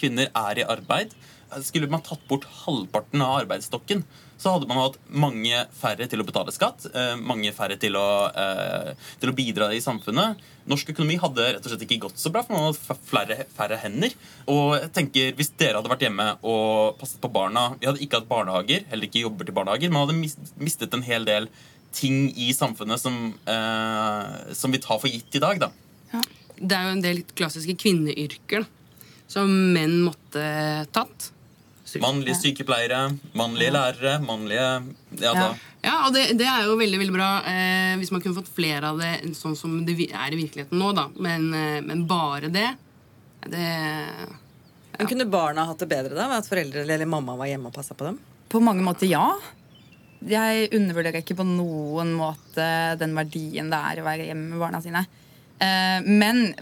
kvinner 0.00 0.30
er 0.30 0.60
i 0.60 0.66
arbeid. 0.66 1.14
Skulle 1.62 1.90
man 1.90 2.02
tatt 2.02 2.22
bort 2.30 2.46
halvparten 2.64 3.22
av 3.22 3.44
arbeidsstokken, 3.44 4.02
så 4.44 4.52
hadde 4.52 4.68
man 4.68 4.82
hatt 4.82 4.98
mange 5.08 5.62
færre 5.78 6.06
til 6.10 6.20
å 6.20 6.26
betale 6.28 6.52
skatt, 6.52 6.84
eh, 6.92 7.14
mange 7.16 7.52
færre 7.56 7.78
til 7.80 7.96
å, 7.96 8.08
eh, 8.28 8.90
til 9.20 9.32
å 9.32 9.36
bidra 9.36 9.70
i 9.72 9.80
samfunnet. 9.80 10.42
Norsk 10.68 10.92
økonomi 10.92 11.16
hadde 11.20 11.46
rett 11.46 11.64
og 11.64 11.72
slett 11.72 11.84
ikke 11.86 12.02
gått 12.04 12.20
så 12.20 12.32
bra, 12.32 12.42
for 12.44 12.56
man 12.56 12.66
hadde 12.66 12.96
flere, 13.08 13.38
færre 13.56 13.78
hender. 13.80 14.12
Og 14.48 14.76
jeg 14.80 14.92
tenker, 14.92 15.32
Hvis 15.34 15.52
dere 15.56 15.80
hadde 15.80 15.88
vært 15.88 16.04
hjemme 16.04 16.26
og 16.42 16.98
passet 16.98 17.20
på 17.20 17.32
barna 17.32 17.76
Vi 17.80 17.86
hadde 17.86 18.00
ikke 18.04 18.20
hatt 18.20 18.28
barnehager, 18.28 18.84
heller 18.90 19.06
ikke 19.08 19.24
jobber 19.24 19.44
til 19.46 19.54
barnehager, 19.54 19.90
men 19.90 20.06
hadde 20.06 20.52
mistet 20.60 20.92
en 20.94 21.02
hel 21.02 21.24
del 21.24 21.48
ting 21.92 22.32
i 22.36 22.52
samfunnet 22.52 23.00
som, 23.00 23.34
eh, 23.46 24.52
som 24.52 24.70
vi 24.70 24.78
tar 24.78 24.98
for 24.98 25.08
gitt 25.08 25.34
i 25.34 25.38
dag. 25.40 25.60
Da. 25.60 25.70
Det 26.58 26.72
er 26.72 26.84
jo 26.84 26.96
en 26.96 27.04
del 27.04 27.22
klassiske 27.34 27.76
kvinneyrker 27.78 28.66
som 29.28 29.48
menn 29.74 30.02
måtte 30.04 30.86
tatt. 30.92 31.30
Mannlige 32.02 32.38
sykepleiere, 32.40 33.00
mannlige 33.38 33.70
ja. 33.70 33.74
lærere, 33.78 34.14
mannlige 34.24 34.68
Ja, 35.20 35.32
ja. 35.32 35.48
ja 35.84 35.96
og 36.06 36.14
det, 36.16 36.26
det, 36.40 36.46
er 36.48 36.68
jo 36.68 36.78
veldig 36.80 37.00
veldig 37.02 37.14
bra 37.14 37.30
eh, 37.50 37.94
hvis 38.00 38.12
man 38.14 38.24
kunne 38.24 38.38
fått 38.38 38.52
flere 38.54 38.90
av 38.92 39.02
det 39.02 39.34
sånn 39.38 39.56
som 39.58 39.76
det 39.86 39.96
er 40.10 40.34
i 40.34 40.40
virkeligheten 40.40 40.80
nå. 40.80 40.92
da. 40.96 41.08
Men, 41.16 41.50
eh, 41.54 41.80
men 41.84 42.06
bare 42.10 42.52
det, 42.52 42.68
det 43.46 43.66
Men 44.98 45.10
Kunne 45.10 45.28
barna 45.30 45.66
hatt 45.70 45.82
det 45.82 45.90
bedre 45.90 46.14
da, 46.14 46.30
ved 46.30 46.40
at 46.42 46.48
foreldre 46.50 46.86
eller 46.86 47.06
mamma 47.06 47.36
var 47.38 47.50
hjemme 47.50 47.70
og 47.70 47.76
passa 47.76 47.96
på 47.98 48.08
dem? 48.08 48.18
På 48.50 48.62
mange 48.62 48.84
måter 48.86 49.10
ja 49.10 49.28
jeg 50.24 50.70
undervurderer 50.72 51.20
ikke 51.20 51.36
på 51.36 51.44
noen 51.44 52.14
måte 52.16 52.64
den 53.00 53.12
verdien 53.16 53.68
det 53.68 53.80
er 53.90 54.00
å 54.00 54.06
være 54.06 54.28
hjemme 54.30 54.54
med 54.54 54.62
barna 54.62 54.80
sine. 54.80 55.02
Eh, 55.58 56.00
men 56.04 56.54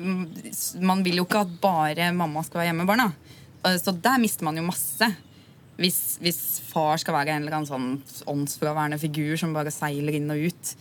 man 0.82 1.04
vil 1.06 1.20
jo 1.20 1.26
ikke 1.28 1.44
at 1.44 1.52
bare 1.62 2.10
mamma 2.16 2.42
skal 2.46 2.62
være 2.62 2.72
hjemme 2.72 2.84
med 2.84 2.90
barna. 2.90 3.08
Eh, 3.66 3.78
så 3.80 3.94
der 3.94 4.22
mister 4.22 4.46
man 4.48 4.58
jo 4.58 4.66
masse. 4.66 5.10
Hvis, 5.80 6.18
hvis 6.22 6.40
far 6.68 7.00
skal 7.00 7.16
være 7.16 7.34
en 7.34 7.46
eller 7.46 7.58
annen 7.58 7.70
sånn 7.70 8.26
åndsfraværende 8.28 9.00
figur 9.00 9.38
som 9.40 9.54
bare 9.56 9.72
seiler 9.74 10.18
inn 10.18 10.30
og 10.30 10.50
ut. 10.50 10.74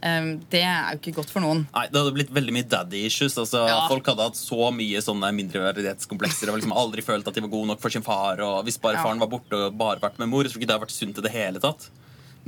Um, 0.00 0.30
det 0.48 0.62
er 0.64 0.94
jo 0.94 0.98
ikke 1.02 1.18
godt 1.18 1.28
for 1.28 1.44
noen. 1.44 1.66
Nei, 1.74 1.84
Det 1.92 2.00
hadde 2.00 2.14
blitt 2.16 2.30
veldig 2.32 2.54
mye 2.56 2.68
daddy 2.72 3.02
issues. 3.04 3.36
Altså, 3.38 3.66
ja. 3.68 3.82
Folk 3.90 4.08
hadde 4.08 4.30
hatt 4.30 4.38
så 4.38 4.70
mye 4.72 5.02
sånne 5.04 5.28
mindreverdighetskomplekser 5.36 6.50
og 6.50 6.56
liksom 6.56 6.72
aldri 6.72 7.04
følt 7.04 7.28
at 7.28 7.36
de 7.36 7.44
var 7.44 7.52
gode 7.52 7.72
nok 7.74 7.82
for 7.82 7.92
sin 7.92 8.06
far. 8.06 8.40
Og 8.46 8.64
hvis 8.66 8.80
bare 8.80 8.96
ja. 8.96 9.04
faren 9.04 9.20
var 9.20 9.30
borte 9.32 9.66
og 9.68 9.76
bare 9.80 10.00
vært 10.02 10.20
med 10.22 10.32
mor, 10.32 10.48
så 10.48 10.54
tror 10.54 10.62
ikke 10.62 10.70
det 10.70 10.78
hadde 10.78 10.86
vært 10.88 10.96
sunt 10.96 11.20
i 11.20 11.26
det 11.26 11.34
hele 11.36 11.62
tatt. 11.62 11.90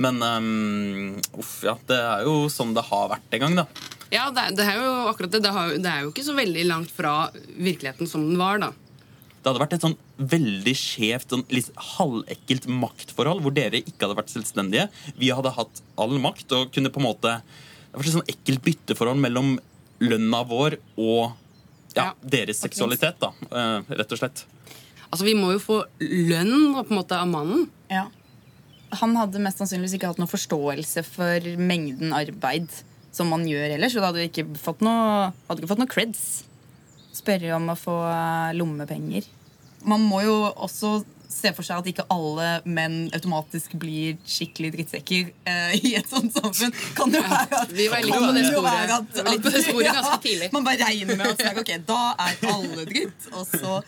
Men 0.01 0.17
um, 0.25 1.19
uff, 1.37 1.59
ja. 1.67 1.77
Det 1.89 1.99
er 1.99 2.25
jo 2.25 2.47
sånn 2.49 2.73
det 2.73 2.87
har 2.89 3.11
vært 3.13 3.37
en 3.37 3.45
gang, 3.45 3.59
da. 3.61 3.67
Ja, 4.13 4.27
det, 4.33 4.49
det 4.57 4.65
er 4.65 4.81
jo 4.81 4.89
akkurat 5.11 5.33
det. 5.33 5.43
Det, 5.45 5.53
har, 5.53 5.75
det, 5.77 5.89
er 5.89 6.07
jo 6.07 6.13
ikke 6.13 6.25
så 6.25 6.35
veldig 6.37 6.65
langt 6.69 6.93
fra 6.93 7.13
virkeligheten 7.53 8.09
som 8.09 8.25
den 8.25 8.41
var, 8.41 8.61
da. 8.61 8.73
Det 9.43 9.51
hadde 9.51 9.59
vært 9.59 9.73
et 9.75 9.83
sånn 9.83 9.97
veldig 10.31 10.73
skjevt, 10.79 11.33
sånn 11.33 11.43
litt 11.51 11.67
halvekkelt 11.97 12.69
maktforhold, 12.71 13.41
hvor 13.43 13.51
dere 13.51 13.81
ikke 13.81 14.05
hadde 14.05 14.15
vært 14.21 14.31
selvstendige. 14.31 14.85
Vi 15.19 15.33
hadde 15.35 15.51
hatt 15.57 15.81
all 15.99 16.15
makt 16.23 16.55
og 16.55 16.71
kunne 16.71 16.91
på 16.93 17.01
en 17.01 17.09
måte 17.09 17.33
Det 17.43 17.99
var 17.99 18.07
et 18.07 18.15
sånn 18.15 18.31
ekkelt 18.31 18.63
bytteforhold 18.65 19.19
mellom 19.21 19.57
lønna 20.03 20.39
vår 20.47 20.77
og 20.95 21.35
ja, 21.93 22.07
ja, 22.07 22.07
deres 22.23 22.63
seksualitet, 22.63 23.19
da, 23.21 23.29
uh, 23.51 23.91
rett 23.93 24.15
og 24.15 24.21
slett. 24.21 24.45
Altså, 25.11 25.27
vi 25.27 25.35
må 25.37 25.51
jo 25.53 25.59
få 25.61 25.75
lønn 25.99 26.71
på 26.79 26.87
en 26.87 26.97
måte 26.97 27.19
av 27.19 27.27
mannen. 27.29 27.67
Ja. 27.91 28.07
han 28.97 29.13
hadde 29.17 29.41
mest 29.43 29.59
sannsynligvis 29.61 29.97
ikke 29.99 30.09
hatt 30.09 30.21
noe 30.21 30.31
forståelse 30.31 31.03
for 31.05 31.51
mengden 31.59 32.15
arbeid 32.17 32.71
som 33.13 33.29
man 33.29 33.45
gjør 33.45 33.75
ellers. 33.75 33.93
Og 33.93 34.01
da 34.01 34.09
hadde 34.09 34.25
ikke 34.25 34.47
fått 34.57 34.81
noe, 34.85 35.29
hadde 35.49 35.61
ikke 35.61 35.71
fått 35.75 35.83
noe 35.83 35.91
creds. 35.91 36.23
Spørre 37.13 37.51
om 37.57 37.67
å 37.69 37.75
få 37.77 37.95
eh, 38.09 38.53
lommepenger. 38.57 39.27
Man 39.85 40.01
må 40.07 40.21
jo 40.25 40.35
også 40.53 41.03
se 41.33 41.49
for 41.57 41.65
seg 41.65 41.81
at 41.81 41.87
ikke 41.89 42.03
alle 42.13 42.47
menn 42.69 43.07
automatisk 43.17 43.73
blir 43.81 44.19
skikkelig 44.29 44.69
drittsekker 44.75 45.31
eh, 45.49 45.71
i 45.81 45.93
et 45.97 46.09
sånt 46.09 46.33
samfunn. 46.37 46.73
Kan 46.97 47.13
det 47.13 47.23
være 47.25 47.59
at, 47.63 47.73
Vi 47.73 47.87
var 47.91 48.03
litt 48.05 48.13
på 48.17 48.33
det 48.35 48.43
jo 48.45 48.51
sporet. 48.51 48.67
være 48.69 48.97
at- 48.99 49.15
Vi 49.17 49.23
var 49.25 49.31
litt 49.33 49.45
på 49.47 49.53
det 49.55 49.63
sporet 49.65 49.89
ganske 49.97 50.19
tidlig. 50.27 50.49
Man 50.53 50.67
bare 50.67 50.89
regner 50.89 51.17
med 51.19 51.31
at 51.33 51.61
ok, 51.63 51.71
da 51.89 52.01
er 52.27 52.37
alle 52.53 52.85
dritt. 52.89 53.29
Og 53.33 53.47
så, 53.49 53.79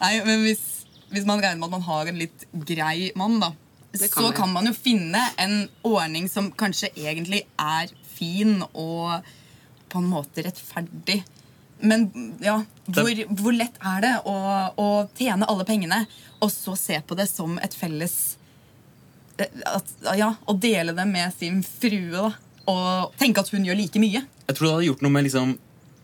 nei, 0.00 0.12
men 0.24 0.44
hvis, 0.46 0.64
hvis 1.12 1.28
man 1.28 1.40
regner 1.44 1.60
med 1.60 1.68
at 1.68 1.76
man 1.78 1.86
har 1.90 2.10
en 2.12 2.20
litt 2.24 2.46
grei 2.72 3.10
mann, 3.20 3.38
da, 3.44 3.52
kan 3.94 4.08
så 4.10 4.26
vi. 4.30 4.34
kan 4.40 4.50
man 4.56 4.66
jo 4.66 4.72
finne 4.74 5.20
en 5.38 5.68
ordning 5.86 6.24
som 6.32 6.48
kanskje 6.58 6.88
egentlig 6.98 7.44
er 7.60 7.92
fin 8.16 8.62
og 8.72 9.20
på 9.92 10.00
en 10.00 10.08
måte 10.10 10.42
rettferdig. 10.48 11.20
Men 11.84 12.08
ja, 12.42 12.62
hvor, 12.86 13.20
hvor 13.40 13.56
lett 13.56 13.76
er 13.80 14.04
det 14.04 14.14
å, 14.28 14.36
å 14.76 14.88
tjene 15.16 15.48
alle 15.48 15.66
pengene 15.68 16.04
og 16.44 16.50
så 16.52 16.76
se 16.76 17.00
på 17.06 17.16
det 17.18 17.26
som 17.30 17.56
et 17.64 17.74
felles 17.76 18.14
eh, 19.40 19.50
at, 19.70 19.94
Ja, 20.18 20.34
å 20.44 20.56
dele 20.60 20.92
det 20.96 21.06
med 21.08 21.32
sin 21.36 21.62
frue 21.64 22.12
da, 22.12 22.30
og 22.70 23.18
tenke 23.20 23.44
at 23.44 23.52
hun 23.52 23.64
gjør 23.66 23.78
like 23.80 24.00
mye? 24.00 24.24
Jeg 24.44 24.56
tror 24.56 24.66
det 24.66 24.74
hadde 24.74 24.88
gjort 24.90 25.04
noe 25.04 25.14
med 25.14 25.26
liksom, 25.26 25.58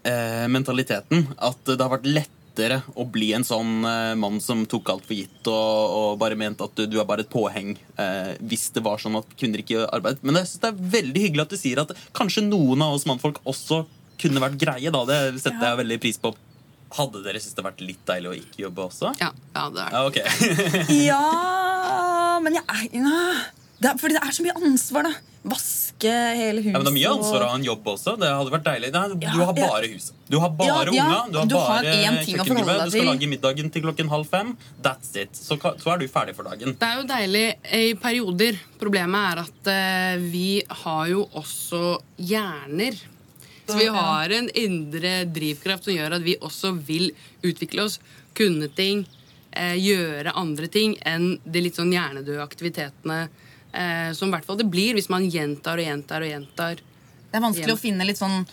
eh, 0.09 0.47
mentaliteten. 0.53 1.27
At 1.37 1.61
det 1.69 1.81
har 1.81 1.93
vært 1.93 2.09
lettere 2.09 2.81
å 2.99 3.07
bli 3.09 3.31
en 3.37 3.47
sånn 3.47 3.85
eh, 3.89 4.17
mann 4.21 4.41
som 4.45 4.67
tok 4.69 4.91
alt 4.93 5.07
for 5.09 5.17
gitt 5.17 5.49
og, 5.49 5.95
og 6.01 6.19
bare 6.21 6.37
mente 6.41 6.67
at 6.67 6.77
du, 6.77 6.85
du 6.91 6.99
er 7.01 7.09
bare 7.09 7.25
et 7.25 7.33
påheng 7.33 7.73
eh, 7.77 8.35
hvis 8.41 8.71
det 8.77 8.85
var 8.85 9.01
sånn 9.01 9.21
at 9.21 9.33
kvinner 9.37 9.63
ikke 9.63 9.79
gjør 9.79 9.89
arbeid. 10.01 10.21
Men 10.25 10.41
jeg 10.41 10.51
synes 10.51 10.65
det 10.65 10.73
er 10.73 10.93
veldig 10.99 11.25
hyggelig 11.27 11.47
at 11.47 11.55
du 11.57 11.61
sier 11.61 11.85
at 11.85 11.97
kanskje 12.17 12.45
noen 12.49 12.85
av 12.85 12.97
oss 12.97 13.09
mannfolk 13.09 13.41
også 13.49 13.85
kunne 14.21 14.43
vært 14.43 14.61
greie. 14.61 14.93
da, 14.93 15.05
Det 15.09 15.41
setter 15.41 15.71
jeg 15.71 15.81
veldig 15.85 16.01
pris 16.03 16.21
på. 16.21 16.35
Hadde 16.91 17.23
dere 17.23 17.39
syntes 17.39 17.55
det 17.55 17.65
vært 17.65 17.83
litt 17.85 18.03
deilig 18.09 18.31
å 18.31 18.37
ikke 18.41 18.63
jobbe 18.65 18.87
også? 18.89 19.15
Ja, 19.21 19.31
ja 19.55 19.65
det 19.71 19.87
er 19.87 19.97
Ja, 19.97 20.05
ok. 20.11 20.21
Ja, 21.11 22.39
men 22.43 22.57
jeg 22.59 22.65
er 22.67 22.87
ja. 22.99 23.25
det 23.79 23.93
er, 23.93 23.99
Fordi 24.01 24.17
det 24.17 24.23
er 24.27 24.35
så 24.35 24.47
mye 24.47 24.57
ansvar, 24.59 25.07
da. 25.07 25.13
Vaske 25.41 26.11
hele 26.37 26.61
huset. 26.61 26.75
Ja, 26.75 26.81
men 26.81 26.85
Det 26.85 26.91
er 26.91 26.97
mye 26.99 27.13
ansvar 27.15 27.45
å 27.47 27.47
ha 27.49 27.57
en 27.57 27.63
jobb 27.65 27.87
også. 27.95 28.13
Det 28.21 28.29
hadde 28.29 28.53
vært 28.53 28.67
deilig. 28.67 28.91
Nei, 28.93 29.05
du 29.23 29.39
har 29.41 29.55
bare 29.57 29.89
huset. 29.89 30.19
Du 30.29 30.37
har 30.43 30.51
bare 30.59 30.67
Ja, 30.69 30.81
ja, 30.83 30.91
unga. 30.91 31.21
Du 31.31 31.39
har 31.39 31.47
du 31.49 31.55
bare 31.55 31.95
kjøkkengulvet. 32.27 32.83
Du 32.85 32.93
skal 32.97 33.09
lage 33.09 33.31
middagen 33.31 33.71
til 33.73 33.87
klokken 33.87 34.11
halv 34.13 34.29
fem. 34.29 34.53
That's 34.85 35.15
it. 35.17 35.33
Så, 35.39 35.57
så 35.57 35.95
er 35.95 36.03
du 36.03 36.09
ferdig 36.13 36.37
for 36.37 36.51
dagen. 36.51 36.77
Det 36.77 36.91
er 36.91 37.01
jo 37.01 37.07
deilig 37.09 37.47
i 37.79 37.95
perioder. 38.03 38.61
Problemet 38.83 39.31
er 39.31 39.43
at 39.47 39.73
uh, 39.73 40.29
vi 40.29 40.61
har 40.83 41.09
jo 41.15 41.25
også 41.41 41.97
hjerner. 42.19 43.01
Så 43.71 43.79
vi 43.79 43.89
har 43.95 44.35
en 44.37 44.51
indre 44.59 45.13
drivkraft 45.31 45.87
som 45.89 45.95
gjør 45.95 46.19
at 46.19 46.25
vi 46.27 46.37
også 46.41 46.73
vil 46.87 47.11
utvikle 47.47 47.87
oss, 47.87 47.99
kunne 48.37 48.71
ting, 48.75 49.05
eh, 49.53 49.77
gjøre 49.81 50.35
andre 50.39 50.71
ting 50.71 50.97
enn 51.07 51.33
de 51.45 51.63
litt 51.65 51.79
sånn 51.79 51.93
hjernedøde 51.95 52.43
aktivitetene 52.45 53.21
eh, 53.73 54.11
som 54.17 54.31
i 54.31 54.35
hvert 54.35 54.47
fall 54.47 54.59
det 54.61 54.69
blir 54.71 54.97
hvis 54.99 55.11
man 55.13 55.29
gjentar 55.31 55.81
og 55.81 55.87
gjentar 55.87 56.27
og 56.27 56.33
gjentar. 56.33 56.83
Det 57.31 57.39
er 57.39 57.47
vanskelig 57.47 57.77
å 57.77 57.81
finne 57.81 58.07
litt 58.07 58.21
sånn 58.21 58.45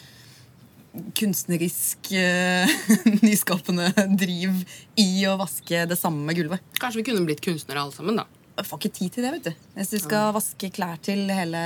kunstnerisk 1.18 2.09
uh, 2.18 2.72
nyskapende 3.28 3.91
driv 4.18 4.63
i 4.97 5.09
å 5.30 5.36
vaske 5.38 5.84
det 5.89 5.97
samme 5.99 6.34
gulvet. 6.34 6.63
Kanskje 6.82 7.03
vi 7.03 7.07
kunne 7.11 7.26
blitt 7.28 7.43
kunstnere 7.45 7.84
alle 7.84 7.93
sammen, 7.93 8.18
da. 8.18 8.26
Jeg 8.57 8.65
får 8.65 8.82
ikke 8.82 8.93
tid 8.95 9.13
til 9.13 9.28
det, 9.28 9.34
vet 9.36 9.49
du. 9.49 9.65
Hvis 9.78 9.93
du 9.93 9.99
skal 10.01 10.32
vaske 10.34 10.72
klær 10.74 10.97
til 11.05 11.28
hele 11.30 11.61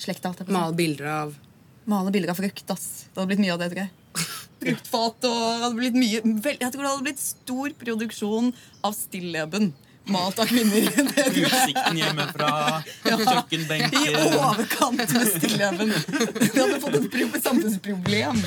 slekta. 0.00 0.32
Male 0.48 0.72
bilder 0.78 1.10
av 1.12 1.34
Male 1.84 2.10
bilder 2.10 2.30
av 2.30 2.40
frukt, 2.40 2.70
ass. 2.70 2.88
Det 3.08 3.20
hadde 3.20 3.30
blitt 3.32 3.42
mye 3.44 3.54
av 3.54 3.62
det, 3.62 3.70
tror 3.72 3.82
jeg. 3.84 3.90
Fruktfat 4.60 5.24
og 5.24 5.38
det 5.40 5.62
hadde 5.62 5.76
blitt 5.78 5.94
mye 5.96 6.20
vel, 6.44 6.58
Jeg 6.60 6.72
tror 6.74 6.82
det 6.84 6.90
hadde 6.90 7.06
blitt 7.06 7.22
stor 7.22 7.76
produksjon 7.80 8.50
av 8.84 8.96
stilleben. 8.96 9.70
Malt 10.10 10.40
av 10.42 10.50
kvinner. 10.50 10.88
Utsikten 11.44 12.00
hjemmefra, 12.00 12.50
ja, 13.04 13.18
fra 13.20 13.44
I 13.48 14.14
overkant 14.16 15.14
med 15.14 15.28
stilleben. 15.28 15.92
Vi 16.40 16.60
hadde 16.60 16.80
fått 16.82 16.98
et 17.00 17.42
samfunnsproblem. 17.44 18.42